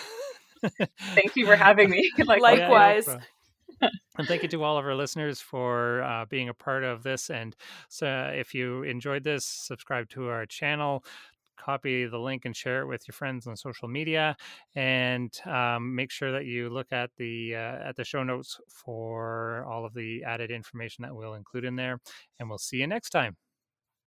thank 1.14 1.34
you 1.34 1.46
for 1.46 1.56
having 1.56 1.90
me. 1.90 2.08
Likewise. 2.24 3.08
Yeah, 3.08 3.88
and 4.18 4.28
thank 4.28 4.44
you 4.44 4.48
to 4.50 4.62
all 4.62 4.78
of 4.78 4.84
our 4.84 4.94
listeners 4.94 5.40
for 5.40 6.02
uh, 6.02 6.26
being 6.26 6.48
a 6.48 6.54
part 6.54 6.84
of 6.84 7.02
this. 7.02 7.30
And 7.30 7.56
so, 7.88 8.32
if 8.32 8.54
you 8.54 8.84
enjoyed 8.84 9.24
this, 9.24 9.44
subscribe 9.44 10.08
to 10.10 10.28
our 10.28 10.46
channel 10.46 11.04
copy 11.62 12.06
the 12.06 12.18
link 12.18 12.44
and 12.44 12.56
share 12.56 12.82
it 12.82 12.86
with 12.86 13.06
your 13.06 13.12
friends 13.12 13.46
on 13.46 13.56
social 13.56 13.88
media 13.88 14.36
and 14.74 15.38
um, 15.46 15.94
make 15.94 16.10
sure 16.10 16.32
that 16.32 16.44
you 16.44 16.68
look 16.70 16.92
at 16.92 17.10
the 17.16 17.54
uh, 17.54 17.88
at 17.88 17.96
the 17.96 18.04
show 18.04 18.22
notes 18.22 18.58
for 18.68 19.64
all 19.70 19.84
of 19.84 19.94
the 19.94 20.24
added 20.24 20.50
information 20.50 21.02
that 21.02 21.14
we'll 21.14 21.34
include 21.34 21.64
in 21.64 21.76
there 21.76 21.98
and 22.38 22.48
we'll 22.48 22.58
see 22.58 22.78
you 22.78 22.86
next 22.86 23.10
time 23.10 23.36